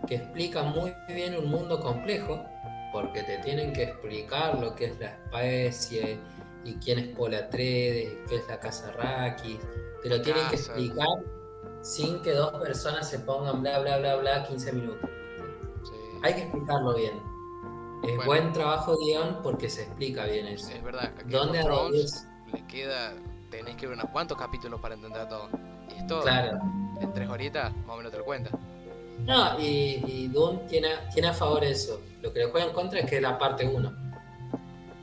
[0.08, 2.44] que explica muy bien un mundo complejo,
[2.92, 6.18] porque te tienen que explicar lo que es la especie
[6.66, 9.60] y quién es Paul Atreides, qué es la casa Rakis.
[10.02, 11.08] Te lo tienen que explicar
[11.82, 15.10] sin que dos personas se pongan bla bla bla bla 15 minutos.
[16.24, 17.22] Hay que explicarlo bien.
[18.04, 20.70] Es buen trabajo guion porque se explica bien eso.
[20.72, 21.12] Es verdad.
[21.26, 21.64] ¿Dónde
[22.52, 23.14] le queda,
[23.50, 25.50] tenés que ver unos cuantos capítulos para entender todo.
[25.90, 26.60] Y esto, claro.
[27.02, 28.50] en tres horitas, más o menos te lo cuenta.
[29.20, 32.02] No, y, y Dune tiene, tiene a favor eso.
[32.22, 34.05] Lo que le juega en contra es que es la parte 1.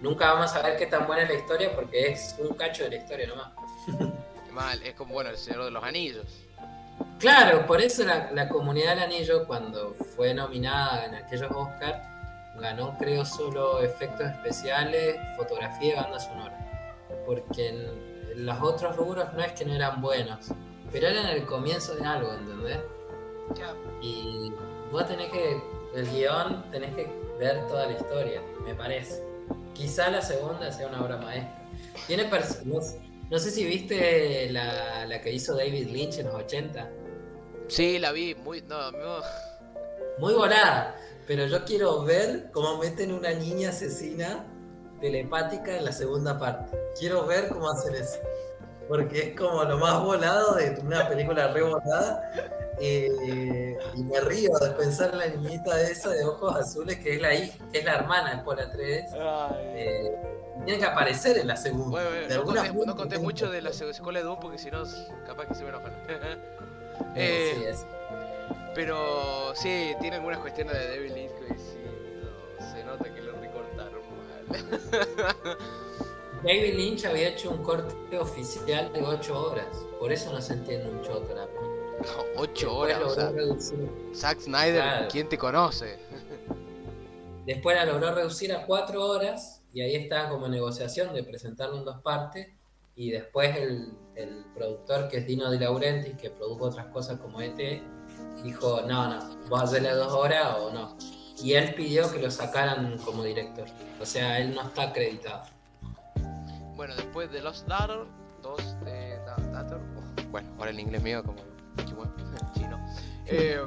[0.03, 2.91] Nunca vamos a ver qué tan buena es la historia porque es un cacho de
[2.91, 3.53] la historia nomás.
[4.51, 6.27] Mal, es como, bueno, el Señor de los Anillos.
[7.21, 12.03] Claro, por eso la, comunidad del anillo, cuando fue nominada en aquellos Oscars,
[12.57, 17.07] ganó, creo, solo efectos especiales, fotografía y banda sonora.
[17.25, 20.49] Porque en, los otros rubros no es que no eran buenos,
[20.91, 22.79] pero eran el comienzo de algo, ¿entendés?
[24.01, 24.53] Y
[24.91, 25.63] vos tenés que,
[25.95, 27.09] el guion, tenés que
[27.39, 29.32] ver toda la historia, me parece.
[29.75, 31.63] Quizá la segunda sea una obra maestra.
[32.07, 32.97] Tiene personas
[33.33, 36.91] no sé si viste la, la, que hizo David Lynch en los 80.
[37.67, 38.61] Sí, la vi, muy.
[38.61, 38.77] No,
[40.19, 40.95] Muy volada.
[41.27, 44.45] Pero yo quiero ver cómo meten una niña asesina
[45.01, 46.77] telepática en la segunda parte.
[46.99, 48.19] Quiero ver cómo hacen eso.
[48.87, 52.31] Porque es como lo más volado de una película re volada.
[52.81, 57.21] Eh, y me río de pensar en la niñita esa de ojos azules que es
[57.21, 59.11] la hija, que es la hermana de Paul Atreides.
[59.15, 60.13] Eh,
[60.65, 62.03] tiene que aparecer en la segunda.
[62.29, 64.85] no, conté, mucho de la escuela de Doom porque si no,
[65.27, 65.93] capaz que se me enojan.
[67.17, 67.75] eh,
[68.75, 74.03] Pero sí, tiene algunas cuestiones de Devil Lynch que sí, se nota que lo recortaron
[74.49, 75.59] mal.
[76.43, 79.69] David Lynch había hecho un corte oficial de 8 horas,
[80.01, 81.47] por eso no se entiende un choto la
[82.37, 83.33] 8 horas, o sea,
[84.15, 85.99] Zack Snyder, ¿quién te conoce?
[87.47, 91.85] Después la logró reducir a 4 horas y ahí está como negociación de presentarlo en
[91.85, 92.49] dos partes.
[92.95, 97.41] Y después el, el productor que es Dino De Laurentiis que produjo otras cosas como
[97.41, 97.57] ET
[98.43, 100.97] dijo no no vos hacerle dos horas o no
[101.43, 103.67] y él pidió que lo sacaran como director.
[104.01, 105.45] O sea él no está acreditado.
[106.77, 108.07] Bueno después de Lost Daughter
[108.43, 111.41] dos de Daughter oh, bueno ahora el inglés mío como
[112.55, 112.79] chino
[113.27, 113.61] eh,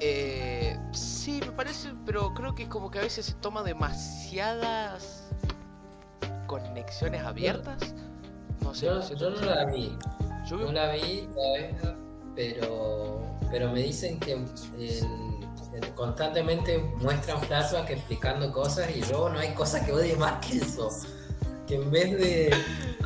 [0.00, 5.24] eh, sí, me parece, pero creo que es como que a veces se toma demasiadas
[6.46, 7.94] conexiones abiertas.
[8.60, 8.86] No sé.
[8.86, 9.96] Yo, no la vi.
[10.46, 11.96] Yo no la vi todavía,
[12.34, 14.44] pero, pero me dicen que
[15.94, 20.90] constantemente muestran flashbacks explicando cosas y luego no hay cosa que odie más que eso.
[21.66, 22.54] Que en vez de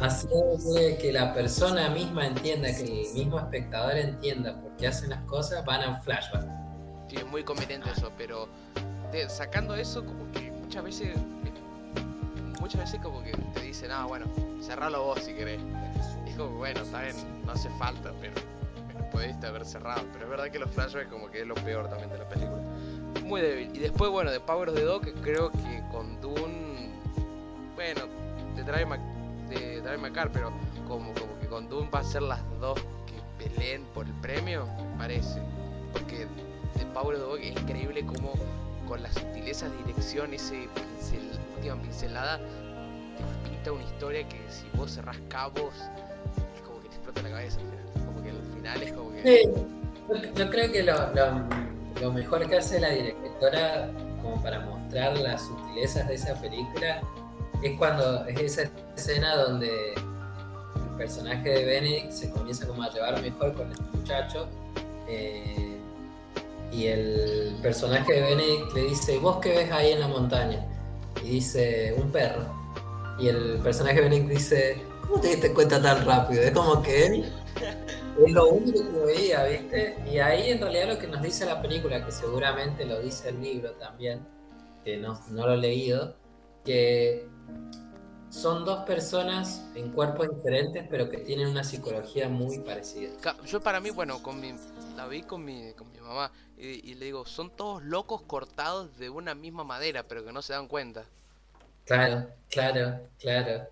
[0.01, 5.23] hacer que la persona misma entienda, que el mismo espectador entienda por qué hacen las
[5.24, 6.61] cosas, van a flashback
[7.11, 8.49] sí, es muy conveniente eso, pero
[9.28, 11.16] sacando eso, como que muchas veces,
[12.61, 14.27] muchas veces como que te dicen, ah, bueno,
[14.62, 15.61] cerralo vos si querés.
[16.27, 18.35] Y es bueno, está bien, no hace falta, pero,
[19.12, 20.03] pero haber cerrado.
[20.12, 22.62] Pero es verdad que los flashbacks como que es lo peor también de la película.
[23.24, 23.70] Muy débil.
[23.74, 26.91] Y después, bueno, de Power of the Dog, creo que con Dune,
[27.74, 28.03] bueno,
[28.61, 28.87] te trae,
[29.49, 30.53] te trae Macar, pero
[30.87, 34.66] como, como que con Dune va a ser las dos que peleen por el premio,
[34.99, 35.41] parece.
[35.93, 36.27] Porque
[36.77, 38.32] de Power Dog es increíble como
[38.87, 44.66] con las sutilezas de dirección, ese pincel, última pincelada, te pinta una historia que si
[44.77, 45.74] vos cerrás cabos,
[46.55, 47.61] es como que te explota la cabeza.
[48.07, 49.23] Como que al final es como que.
[49.23, 49.51] Sí,
[50.35, 50.95] yo creo que lo,
[52.01, 57.01] lo, mejor que hace la directora, como para mostrar las sutilezas de esa película,
[57.62, 63.20] es cuando es esa escena donde el personaje de Benedict se comienza como a llevar
[63.20, 64.49] mejor con el muchacho.
[65.09, 65.77] Eh,
[66.73, 70.65] y el personaje de Benedict le dice, ¿vos qué ves ahí en la montaña?
[71.23, 72.45] Y dice, un perro.
[73.19, 76.43] Y el personaje de Benedict dice, ¿cómo te diste cuenta tan rápido?
[76.43, 77.32] Es como que él
[78.27, 79.97] es lo único que veía, ¿viste?
[80.11, 83.43] Y ahí en realidad lo que nos dice la película, que seguramente lo dice el
[83.43, 84.20] libro también,
[84.85, 86.15] que no, no lo he leído,
[86.65, 87.27] que
[88.31, 93.10] son dos personas en cuerpos diferentes, pero que tienen una psicología muy parecida.
[93.44, 94.55] Yo para mí, bueno, con mi,
[94.97, 99.10] la vi con mi, con mi mamá y, le digo, son todos locos cortados de
[99.10, 101.05] una misma madera, pero que no se dan cuenta.
[101.85, 103.66] Claro, claro, claro.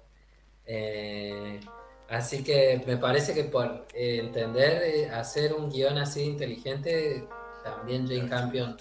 [0.66, 1.60] Eh,
[2.08, 7.28] así que me parece que por eh, entender, eh, hacer un guion así inteligente,
[7.62, 8.76] también Jane Campion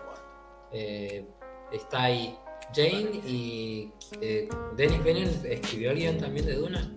[1.71, 2.37] está ahí.
[2.73, 3.91] Jane y
[4.75, 6.91] Dennis Bennett escribió el guion también de Duna.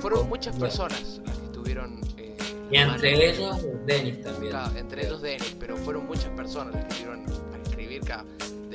[0.00, 2.04] fueron muchas personas las que estuvieron
[2.70, 4.56] y entre ellos, Denis también.
[4.76, 8.02] entre ellos, Denis, pero fueron muchas personas las que estuvieron a escribir.
[8.04, 8.24] Cada...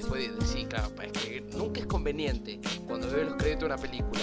[0.07, 4.21] puede decir, claro, para escribir, nunca es conveniente cuando veo los créditos de una película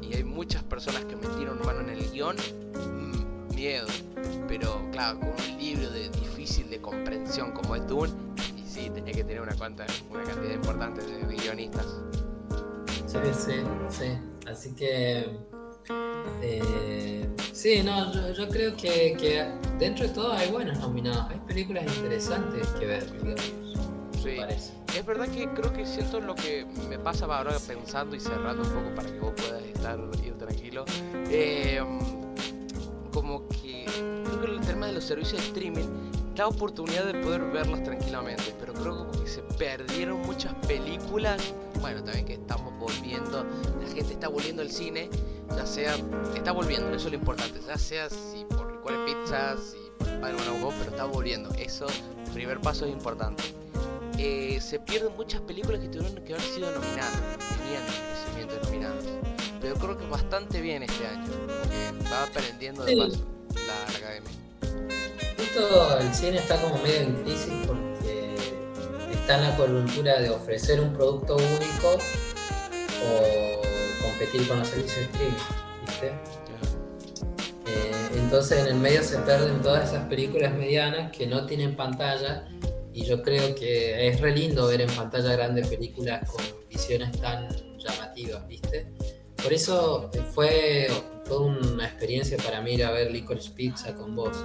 [0.00, 3.86] y hay muchas personas que metieron mano en el guion, mm, miedo.
[4.48, 8.12] Pero claro, con un libro de difícil de comprensión como es Dune,
[8.72, 11.86] sí, tenía que tener una, cuanta, una cantidad importante de, guionistas.
[13.06, 13.52] Sí, sí,
[13.90, 14.18] sí.
[14.50, 15.38] Así que.
[16.40, 19.46] Eh, sí, no, yo, yo creo que, que
[19.78, 21.30] dentro de todo hay buenos nominados.
[21.30, 23.52] Hay películas interesantes que ver, digamos.
[24.22, 24.30] Sí.
[24.30, 24.72] Me parece.
[24.96, 28.68] Es verdad que creo que siento lo que me pasa ahora pensando y cerrando un
[28.68, 30.84] poco para que vos puedas estar ir tranquilo.
[31.30, 31.80] Eh,
[33.12, 37.42] como que creo que el tema de los servicios de streaming da oportunidad de poder
[37.50, 41.52] verlas tranquilamente, pero creo que se perdieron muchas películas.
[41.80, 43.44] Bueno, también que estamos volviendo,
[43.80, 45.10] la gente está volviendo al cine,
[45.50, 45.96] ya sea,
[46.34, 50.60] está volviendo, eso es lo importante, ya sea si por cuál pizza, si por o
[50.60, 51.86] Go, pero está volviendo, eso,
[52.26, 53.42] el primer paso es importante.
[54.18, 57.18] Eh, se pierden muchas películas que tuvieron que haber sido nominadas,
[57.58, 59.04] tenían merecimiento nominadas.
[59.60, 61.30] Pero creo que bastante bien este año,
[62.12, 65.01] va aprendiendo de paso la, la academia.
[65.54, 68.34] Justo el cine está como medio en crisis porque
[69.12, 71.98] está en la coyuntura de ofrecer un producto único
[73.04, 75.36] o competir con los servicios de streaming,
[75.86, 76.06] ¿viste?
[77.66, 82.48] Eh, entonces en el medio se pierden todas esas películas medianas que no tienen pantalla
[82.94, 87.48] y yo creo que es re lindo ver en pantalla grande películas con visiones tan
[87.76, 88.86] llamativas, ¿viste?
[89.42, 90.10] Por eso
[90.42, 90.88] eh,
[91.24, 94.36] fue una experiencia para mí ir a ver Licorice Pizza con vos,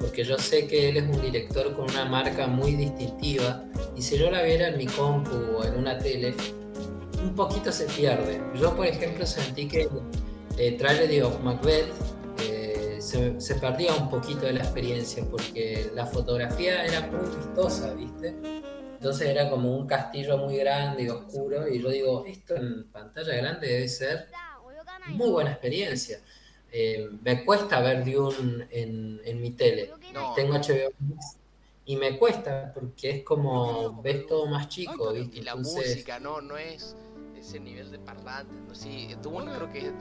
[0.00, 3.64] porque yo sé que él es un director con una marca muy distintiva
[3.96, 6.34] y si yo la viera en mi compu o en una tele,
[7.22, 8.40] un poquito se pierde.
[8.54, 9.88] Yo, por ejemplo, sentí que
[10.58, 11.92] eh, Tragedy of Macbeth
[12.40, 17.94] eh, se, se perdía un poquito de la experiencia porque la fotografía era muy vistosa,
[17.94, 18.34] ¿viste?
[19.02, 23.34] Entonces era como un castillo muy grande y oscuro y yo digo, esto en pantalla
[23.34, 24.28] grande debe ser
[25.06, 26.18] muy buena experiencia.
[26.70, 29.90] Eh, me cuesta ver Dune en, en mi tele.
[30.12, 30.34] No.
[30.34, 30.92] Tengo HBO
[31.84, 35.38] y me cuesta porque es como ves todo más chico, ¿viste?
[35.38, 36.96] Y la Entonces, música, no, no es
[37.36, 39.92] ese nivel de parlantes, no sí, Dune creo que es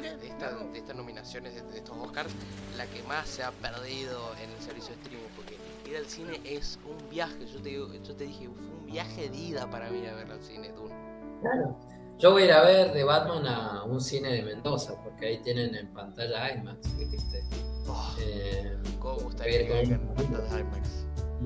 [0.00, 2.32] de, de esta- de estas nominaciones de, de estos Oscars
[2.76, 5.56] la que más se ha perdido en el servicio de streaming porque
[5.88, 9.28] ir al cine es un viaje, yo te digo, yo te dije, fue un viaje
[9.30, 10.94] de ida para mí a ver al cine Dune.
[11.40, 11.76] Claro.
[12.20, 15.38] Yo voy a ir a ver de Batman a un cine de Mendoza, porque ahí
[15.42, 17.42] tienen en pantalla IMAX, ¿viste?
[17.88, 20.88] Oh, Eh, cómo gustaría que ver con- vengan tantas IMAX.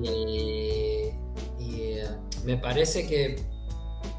[0.03, 1.11] y
[1.59, 2.07] y, eh,
[2.43, 3.37] me parece que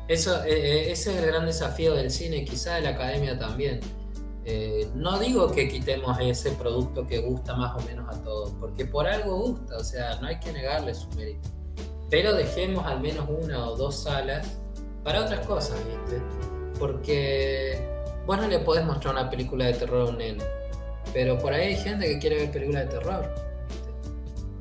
[0.08, 0.48] eso, eh,
[0.88, 3.80] eh, ese es el gran desafío del cine, quizá de la academia también.
[4.44, 8.86] Eh, no digo que quitemos ese producto que gusta más o menos a todos, porque
[8.86, 11.48] por algo gusta, o sea, no hay que negarle su mérito.
[12.10, 14.46] Pero dejemos al menos una o dos salas
[15.06, 16.20] para otras cosas, ¿viste?
[16.80, 17.78] Porque
[18.26, 20.42] vos no le podés mostrar una película de terror a un nene,
[21.12, 23.34] pero por ahí hay gente que quiere ver películas de terror,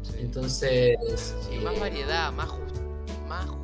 [0.03, 0.21] ¿viste?
[0.21, 1.35] Entonces...
[1.49, 2.47] Sí, eh, más variedad, más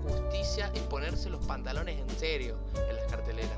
[0.08, 2.56] justicia y ponerse los pantalones en serio
[2.90, 3.52] en las carteleras.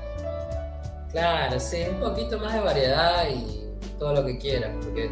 [1.10, 5.10] Claro, sí, un poquito más de variedad y todo lo que quieras, porque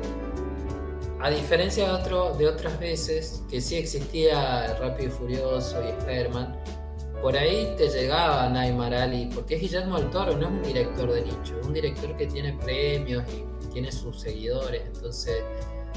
[1.18, 6.81] a diferencia de, otro, de otras veces que sí existía Rápido y Furioso y Spider-Man,
[7.22, 11.12] por ahí te llegaba Naimar Ali, porque es Guillermo del Toro, no es un director
[11.12, 15.44] de nicho, es un director que tiene premios y tiene sus seguidores, entonces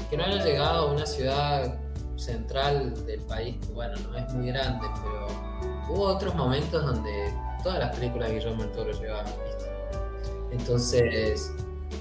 [0.08, 1.80] que no haya llegado a una ciudad
[2.14, 5.26] central del país, bueno, no es muy grande, pero
[5.90, 7.34] hubo otros momentos donde
[7.64, 9.66] todas las películas de Guillermo del Toro llegaban, ¿viste?
[10.52, 11.52] Entonces,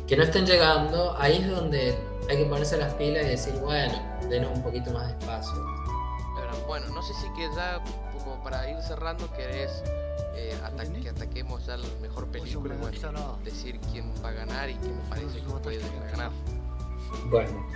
[0.05, 1.97] que no estén llegando, ahí es donde
[2.29, 3.99] hay que ponerse las pilas y decir, bueno,
[4.29, 5.65] denos un poquito más de espacio.
[6.67, 7.81] Bueno, no sé si que ya
[8.45, 9.83] para ir cerrando querés
[10.35, 14.69] eh, ata- que ataquemos ya la mejor película y bueno, decir quién va a ganar
[14.69, 15.79] y quién me parece que puede
[16.11, 16.31] ganar.
[17.31, 17.67] Bueno,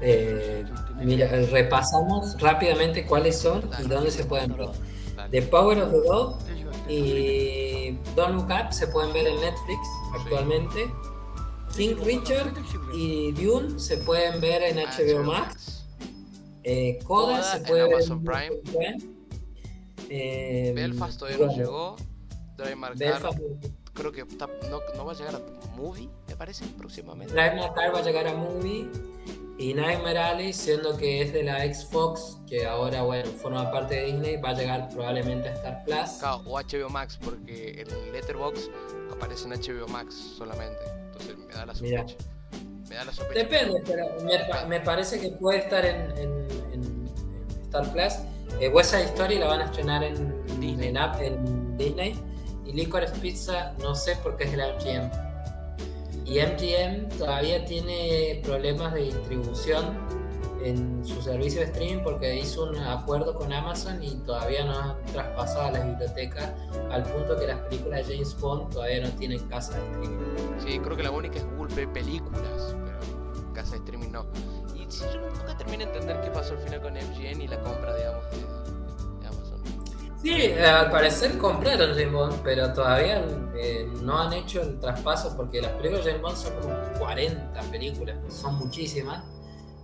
[0.00, 0.64] eh,
[0.96, 4.68] mira, repasamos rápidamente cuáles son y dónde se pueden ver.
[5.30, 6.38] The Power of the Dog
[6.88, 9.80] y Don't Look Up se pueden ver en Netflix
[10.14, 10.90] actualmente.
[11.76, 12.54] King Richard
[12.94, 15.84] y Dune se pueden ver en HBO Max.
[16.64, 19.17] Eh, Coda Coda se en puede ver Amazon en Prime.
[20.10, 21.96] Eh, Belfast todavía no llegó.
[22.56, 23.38] Drive My Car Belfast,
[23.94, 27.32] creo que está- no, no va a llegar a movie, me parece, próximamente.
[27.32, 28.88] Drive My Car va a llegar a Movie
[29.58, 34.04] y Nightmare Alley, siendo que es de la Xbox, que ahora bueno forma parte de
[34.06, 36.10] Disney, va a llegar probablemente a Star Plus.
[36.18, 38.70] Claro, o HBO Max, porque en Letterboxd
[39.12, 40.78] aparece en HBO Max solamente.
[41.06, 42.16] Entonces me da la sospecha.
[42.88, 43.40] Me da la sospecha.
[43.40, 47.08] Depende, pero me, pa- me parece que puede estar en, en- en- en
[47.64, 48.14] Star Plus.
[48.60, 50.92] Eh, West Side Story la van a estrenar en Disney.
[51.20, 52.18] En, Disney.
[52.66, 55.28] Y Licorice Pizza no sé por qué es de la MGM.
[56.26, 59.96] Y MGM todavía tiene problemas de distribución
[60.62, 65.04] en su servicio de streaming porque hizo un acuerdo con Amazon y todavía no han
[65.06, 66.52] traspasado a las bibliotecas
[66.90, 70.18] al punto que las películas de James Bond todavía no tienen casa de streaming.
[70.66, 74.26] Sí, creo que la única es Google Películas, pero casa de streaming no.
[74.88, 77.94] Sí, yo nunca terminé de entender qué pasó al final con MGN y la compra,
[77.96, 78.38] digamos, de,
[79.20, 79.62] de Amazon.
[80.22, 83.24] Sí, al parecer compraron James Bond, pero todavía
[83.54, 87.60] eh, no han hecho el traspaso porque las películas de James Bond son como 40
[87.70, 89.24] películas, son muchísimas,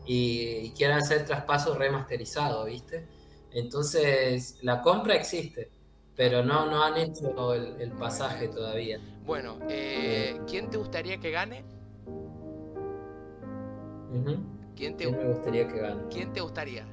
[0.06, 3.06] y, y quieren hacer traspaso remasterizado, ¿viste?
[3.52, 5.70] Entonces, la compra existe,
[6.16, 9.00] pero no, no han hecho el, el pasaje todavía.
[9.24, 11.64] Bueno, eh, ¿quién te gustaría que gane?
[14.10, 14.53] Ujú.
[14.76, 16.02] ¿Quién te, ¿Quién me gustaría que gane?
[16.10, 16.84] ¿quién te gustaría?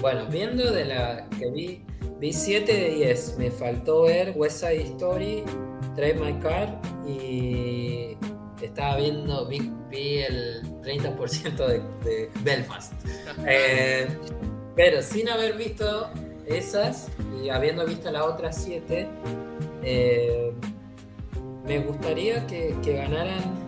[0.00, 1.82] Bueno, viendo de la que vi,
[2.18, 3.38] vi 7 de 10.
[3.38, 5.44] Me faltó ver West Side Story,
[5.96, 8.16] Drive My Car y
[8.60, 12.92] estaba viendo, vi, vi el 30% de, de Belfast.
[13.46, 14.06] Eh,
[14.76, 16.08] pero sin haber visto
[16.46, 17.08] esas
[17.42, 19.08] y habiendo visto las otras 7,
[21.66, 23.63] me gustaría que, que ganaran eh,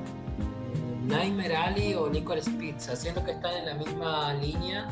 [1.06, 2.94] Nightmare Alley o Licorice Pizza.
[2.96, 4.88] Siento que están en la misma línea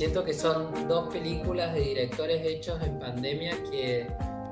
[0.00, 4.06] siento que son dos películas de directores hechos en pandemia que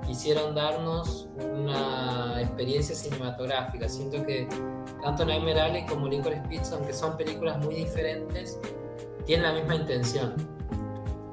[0.07, 3.89] quisieron darnos una experiencia cinematográfica.
[3.89, 4.47] Siento que
[5.03, 8.61] tanto Nightmare Alley como Licorice Pizza, aunque son películas muy diferentes,
[9.25, 10.35] tienen la misma intención.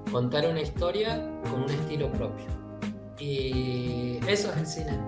[0.09, 1.21] Contar una historia
[1.51, 2.45] con un estilo propio.
[3.19, 4.99] Y eso es el cine.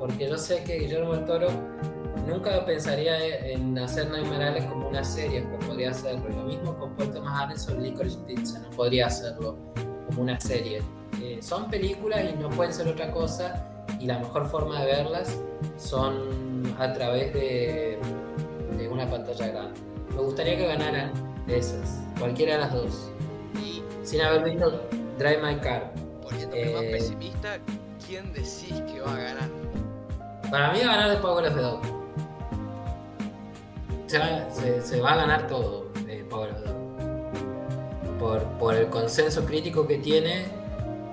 [0.00, 1.48] Porque yo sé que Guillermo del Toro
[2.26, 6.28] nunca pensaría en hacer Alley como una serie, pero podría hacerlo.
[6.28, 9.56] Lo mismo con Paul Thomas Anderson, Licorice Pizza, no podría hacerlo
[10.06, 10.82] como una serie.
[11.22, 13.66] Eh, son películas y no pueden ser otra cosa,
[13.98, 15.38] y la mejor forma de verlas
[15.76, 17.98] son a través de,
[18.76, 19.80] de una pantalla grande.
[20.14, 21.12] Me gustaría que ganaran
[21.48, 23.10] esas, cualquiera de las dos,
[23.62, 24.82] Y sin haber visto
[25.18, 25.92] Drive My Car.
[26.22, 27.58] poniéndome más Eh, pesimista,
[28.06, 29.48] ¿quién decís que va a ganar?
[30.50, 31.80] Para mí va a ganar de Power of the Dog.
[34.06, 34.50] Se va,
[34.82, 35.86] se- va a ganar todo
[36.30, 36.76] Dog.
[38.18, 40.46] Por, por el consenso crítico que tiene,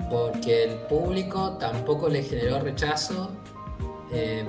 [0.10, 3.32] porque el público tampoco le generó rechazo,
[4.12, 4.46] eh,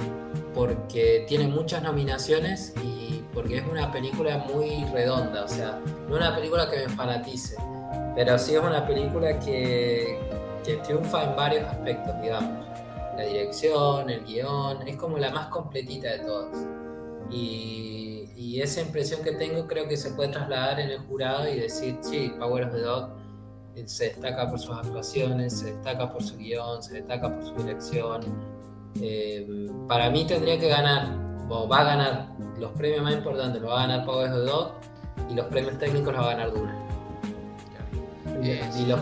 [0.55, 5.45] porque tiene muchas nominaciones y porque es una película muy redonda.
[5.45, 7.57] O sea, no una película que me fanatice,
[8.15, 10.19] pero sí es una película que,
[10.65, 12.65] que triunfa en varios aspectos, digamos
[13.17, 16.67] la dirección, el guion, es como la más completita de todas.
[17.31, 21.59] Y, y esa impresión que tengo creo que se puede trasladar en el jurado y
[21.61, 23.11] decir, sí, Power of the Dog
[23.77, 27.55] eh, se destaca por sus actuaciones, se destaca por su guion, se destaca por su
[27.55, 28.21] dirección.
[29.01, 31.09] Eh, para mí tendría que ganar,
[31.49, 32.29] o va a ganar
[32.59, 34.73] los premios más importantes, lo va a ganar Power of the Dog
[35.31, 36.77] y los premios técnicos los va a ganar Duna.
[38.43, 39.01] Eh, Y los-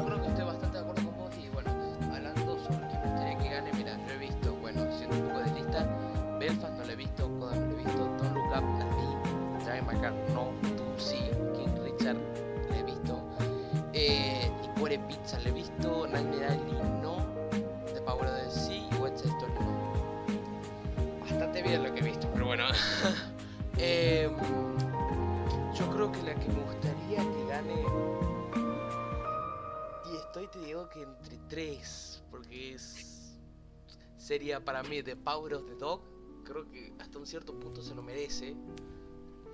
[34.33, 36.01] Sería para mí The Power of the Dog.
[36.45, 38.57] Creo que hasta un cierto punto se lo merece.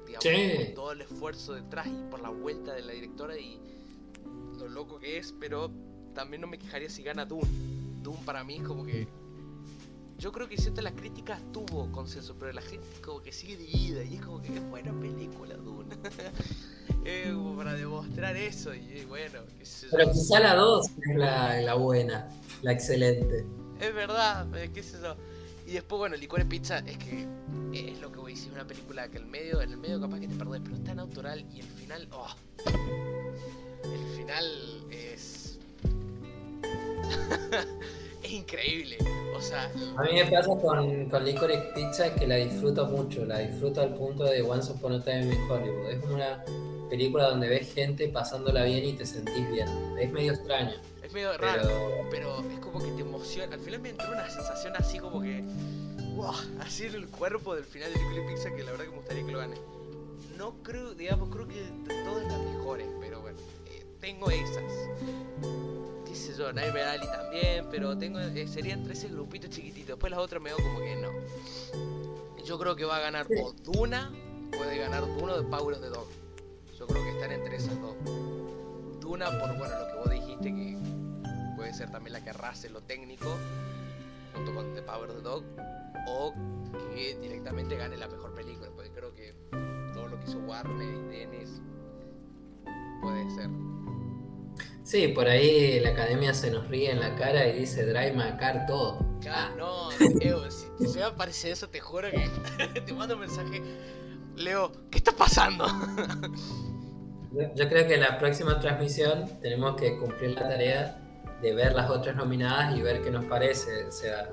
[0.07, 0.53] Digamos, Sí.
[0.67, 3.61] por todo el esfuerzo detrás y por la vuelta de la directora y
[4.57, 5.69] lo loco que es, pero
[6.15, 7.43] también no me quejaría si gana Doom.
[8.05, 9.09] Doom para mí es como que.
[10.17, 14.05] Yo creo que cierta la crítica tuvo consenso, pero la gente como que sigue dividida
[14.05, 15.97] y es como que es buena película Dune.
[17.05, 19.93] Eh, como para demostrar eso y bueno, qué sé yo.
[19.97, 22.29] Pero quizá la 2 es la, la buena,
[22.63, 23.47] la excelente.
[23.81, 25.15] Es verdad, eh, qué sé yo.
[25.67, 27.27] Y después, bueno, Licor Pizza es que
[27.73, 30.21] es lo que voy a decir, una película que el medio, en el medio capaz
[30.21, 32.35] que te perdés, pero es tan natural y el final, oh,
[33.85, 35.59] el final es
[38.23, 38.97] es increíble.
[39.37, 43.39] O sea, A mí me pasa con, con Licorice Pizza que la disfruto mucho, la
[43.39, 45.91] disfruto al punto de Once Upon a Time in Hollywood.
[45.91, 46.45] Es una
[46.91, 49.69] película donde ves gente pasándola bien y te sentís bien.
[50.01, 50.75] Es medio extraño,
[51.09, 53.55] es medio raro, pero es como que te emociona.
[53.55, 55.43] Al final me entró una sensación así como que,
[56.15, 58.97] wow, así en el cuerpo del final de Licor Pizza que la verdad que me
[58.97, 59.57] gustaría que lo gane.
[60.37, 64.63] No creo, digamos, creo que de todas las mejores, pero bueno, eh, tengo esas.
[66.07, 69.89] qué sé yo, Night Valley también, pero tengo eh, serían 13 grupitos chiquititos.
[69.89, 71.11] Después las otras me veo como que no.
[72.45, 74.13] Yo creo que va a ganar o Duna,
[74.51, 76.07] puede ganar Duna de Power of the Dog.
[76.79, 77.97] Yo creo que están entre esas dos.
[79.01, 80.98] Duna por bueno lo que vos dijiste que
[81.59, 83.37] puede ser también la que arrase lo técnico
[84.33, 85.45] junto con The Power of the Dog
[86.07, 86.33] o
[86.95, 89.35] que directamente gane la mejor película, porque creo que
[89.93, 91.61] todo lo que hizo Warner y Dennis
[93.03, 93.51] puede ser.
[94.85, 98.39] Sí, por ahí la academia se nos ríe en la cara y dice Drive My
[98.39, 99.05] Car todo.
[99.21, 99.91] Claro, no,
[100.21, 103.61] Leo, si te se me aparece eso, te juro que te mando un mensaje.
[104.37, 105.67] Leo, ¿qué está pasando?
[107.57, 111.08] Yo creo que en la próxima transmisión tenemos que cumplir la tarea
[111.43, 113.87] de ver las otras nominadas y ver qué nos parece.
[113.87, 114.31] O sea,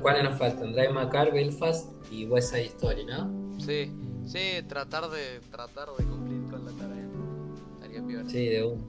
[0.00, 0.72] ¿cuáles nos faltan?
[0.72, 3.30] Drive My Car, Belfast y West Side Story, ¿no?
[3.58, 3.92] Sí,
[4.26, 7.08] sí, tratar de, tratar de cumplir con la tarea.
[7.74, 8.30] Estaría peor.
[8.30, 8.82] Sí, de uno.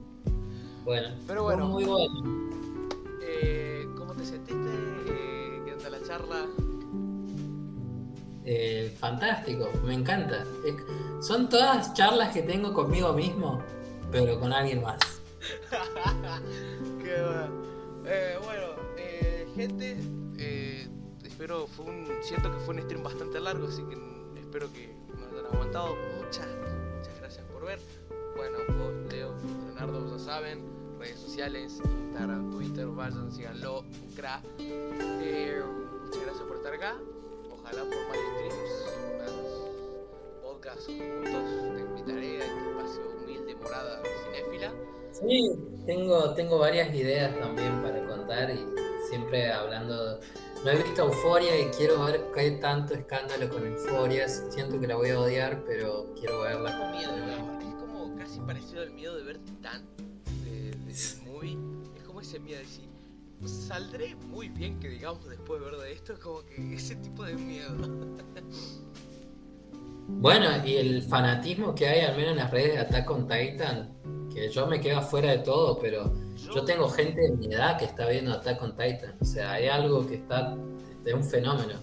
[0.84, 1.68] Bueno, pero bueno.
[1.68, 2.50] Muy bueno.
[3.22, 4.70] Eh, ¿Cómo te sentiste?
[5.08, 6.46] Eh, ¿Qué onda la charla?
[8.50, 10.46] Eh, fantástico, me encanta.
[11.20, 13.62] son todas charlas que tengo conmigo mismo,
[14.10, 14.98] pero con alguien más.
[17.10, 18.66] Eh, bueno,
[18.96, 19.96] eh, gente,
[21.24, 23.96] espero, fue un, siento que fue un stream bastante largo, así que
[24.40, 25.96] espero que nos hayan aguantado.
[26.22, 26.46] Muchas,
[26.96, 27.78] muchas gracias por ver.
[28.36, 29.34] Bueno, vos, Leo,
[29.66, 30.64] Leonardo, ya saben,
[30.98, 34.40] redes sociales, Instagram, Twitter, vayan, síganlo, cra.
[34.58, 36.96] muchas gracias por estar acá
[37.68, 38.70] ojalá por más streams,
[40.42, 44.72] podcasts juntos, te invitaré a este espacio humilde, morada, cinéfila.
[45.12, 45.52] Sí,
[45.88, 48.62] tengo, tengo varias ideas también para contar y
[49.08, 50.20] siempre hablando.
[50.62, 54.28] No he visto Euforia y quiero ver que hay tanto escándalo con Euforia.
[54.28, 56.72] Siento que la voy a odiar, pero quiero verla.
[56.72, 59.86] Tengo miedo, es como casi parecido al miedo de ver Titán
[60.44, 60.94] de, de
[61.26, 61.56] movie.
[61.96, 62.88] Es como ese miedo de decir
[63.46, 67.34] saldré muy bien que digamos después de ver de esto, como que ese tipo de
[67.34, 67.74] miedo.
[70.10, 73.92] Bueno, y el fanatismo que hay al menos en las redes de Attack on Titan,
[74.50, 76.12] yo me quedo fuera de todo, pero
[76.54, 79.68] yo, tengo gente de mi edad que está viendo Attack on Titan, o sea, hay
[79.68, 80.56] algo que está,
[81.04, 81.74] es un fenómeno.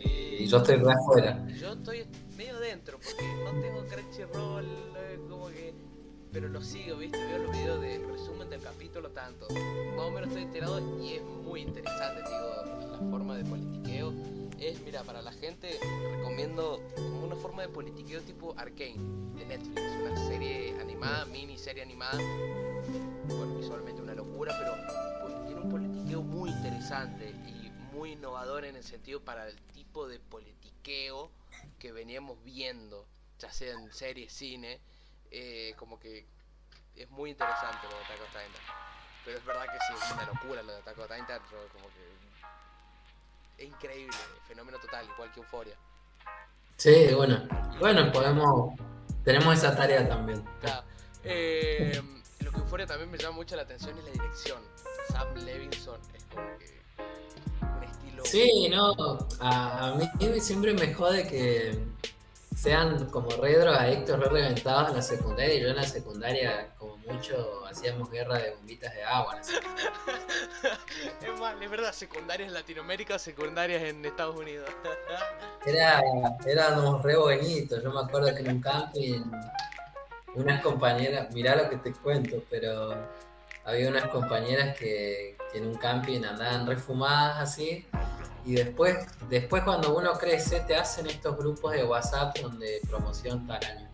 [0.00, 1.46] y yo estoy re afuera.
[1.48, 2.06] Yo estoy
[2.36, 5.74] medio dentro, porque no tengo Crunchyroll, eh, como que
[6.36, 7.16] pero lo sigo, ¿viste?
[7.16, 9.48] Veo los videos de resumen del capítulo tanto.
[9.96, 14.12] Más o menos estoy enterado y es muy interesante, digo, la forma de politiqueo.
[14.58, 15.78] Es, mira, para la gente
[16.16, 18.96] recomiendo como una forma de politiqueo tipo Arcane
[19.34, 22.18] de Netflix, una serie animada, mini serie animada.
[23.26, 28.84] Bueno, visualmente una locura, pero tiene un politiqueo muy interesante y muy innovador en el
[28.84, 31.30] sentido para el tipo de politiqueo
[31.78, 33.06] que veníamos viendo,
[33.38, 34.80] ya sea en serie, cine
[35.30, 36.26] eh, como que
[36.94, 38.62] es muy interesante lo de Attack Titan.
[39.24, 41.42] Pero es verdad que sí, es una locura lo de Attack Titan,
[43.58, 44.16] es increíble,
[44.46, 45.76] fenómeno total, igual que Euforia.
[46.76, 47.42] Sí, bueno.
[47.78, 48.74] Bueno, podemos.
[49.24, 50.44] Tenemos esa tarea también.
[51.24, 52.00] Eh,
[52.40, 54.62] lo que Euforia también me llama mucho la atención es la dirección.
[55.08, 56.80] Sam Levinson es como que
[57.62, 58.24] un estilo.
[58.24, 58.94] Sí, no.
[59.40, 60.08] A, a mí
[60.40, 61.78] siempre me jode que
[62.56, 65.54] sean como re drogadictos, re reventados en la secundaria.
[65.54, 69.38] Y yo en la secundaria, como mucho, hacíamos guerra de bombitas de agua.
[71.22, 74.70] es más, es verdad, secundarias en Latinoamérica, secundarias en Estados Unidos.
[75.66, 76.02] Era,
[76.46, 77.82] éramos re bonitos.
[77.82, 79.24] Yo me acuerdo que en un camping,
[80.34, 82.94] unas compañeras, mirá lo que te cuento, pero
[83.64, 87.86] había unas compañeras que, que en un camping andaban refumadas así
[88.46, 88.96] y después,
[89.28, 93.90] después cuando uno crece, te hacen estos grupos de WhatsApp donde promoción tal año.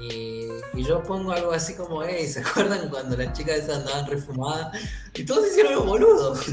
[0.00, 4.80] Y, yo pongo algo así como, hey, ¿se acuerdan cuando las chicas esas andaban refumadas?
[5.12, 6.46] Y todos hicieron los boludos.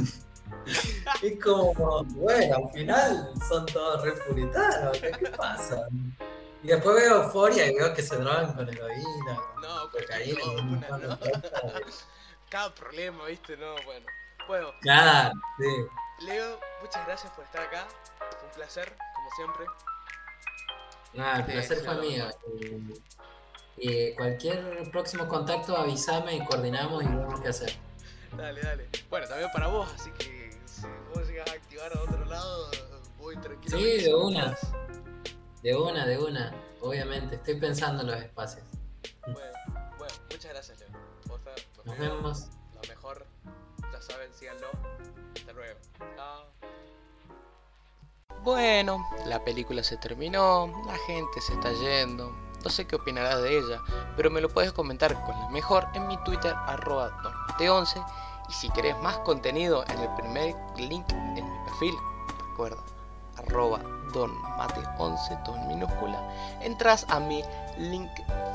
[1.22, 5.88] es como, bueno, al final son todos re puritanos, ¿qué, pasa?
[6.64, 10.90] Y después veo euforia y veo que se drogan con heroína, no, cocaína.
[10.90, 11.20] No, no,
[12.50, 13.56] Cada problema, ¿viste?
[13.56, 14.06] No, bueno.
[14.48, 14.68] Bueno.
[14.82, 16.26] Claro, sí.
[16.26, 17.88] Leo, muchas gracias por estar acá.
[18.40, 19.66] Fue un placer, como siempre.
[21.14, 22.26] Nada, el placer fue mío.
[23.78, 27.74] Y cualquier próximo contacto avísame y coordinamos y vemos qué hacer.
[28.38, 28.90] Dale, dale.
[29.10, 32.70] Bueno, también para vos, así que si vos llegas a activar a otro lado,
[33.18, 33.78] voy tranquilo.
[33.78, 34.58] Sí, de una.
[35.64, 36.54] De una, de una.
[36.82, 38.64] Obviamente, estoy pensando en los espacios.
[39.24, 39.40] Bueno,
[39.98, 40.90] bueno muchas gracias, Leo.
[41.84, 42.48] Nos vemos.
[42.76, 43.26] Lo mejor,
[43.92, 44.70] ya saben, síganlo.
[45.36, 45.80] Hasta luego.
[48.46, 52.32] Bueno, la película se terminó, la gente se está yendo.
[52.64, 53.82] No sé qué opinarás de ella,
[54.16, 57.10] pero me lo puedes comentar con la mejor en mi Twitter, arroba
[57.60, 58.00] 11
[58.48, 61.96] Y si querés más contenido en el primer link en mi perfil,
[62.52, 62.78] recuerda,
[63.38, 63.80] arroba
[64.14, 66.22] donmate11, todo en minúscula,
[66.62, 67.44] entras a mi
[67.80, 68.12] link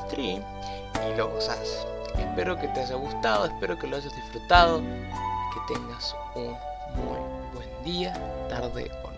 [0.09, 1.85] 3 y lo usas.
[2.17, 6.55] Espero que te haya gustado, espero que lo hayas disfrutado, que tengas un
[6.95, 7.19] muy
[7.53, 8.13] buen día,
[8.47, 9.10] tarde o.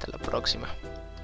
[0.00, 0.66] Hasta la próxima.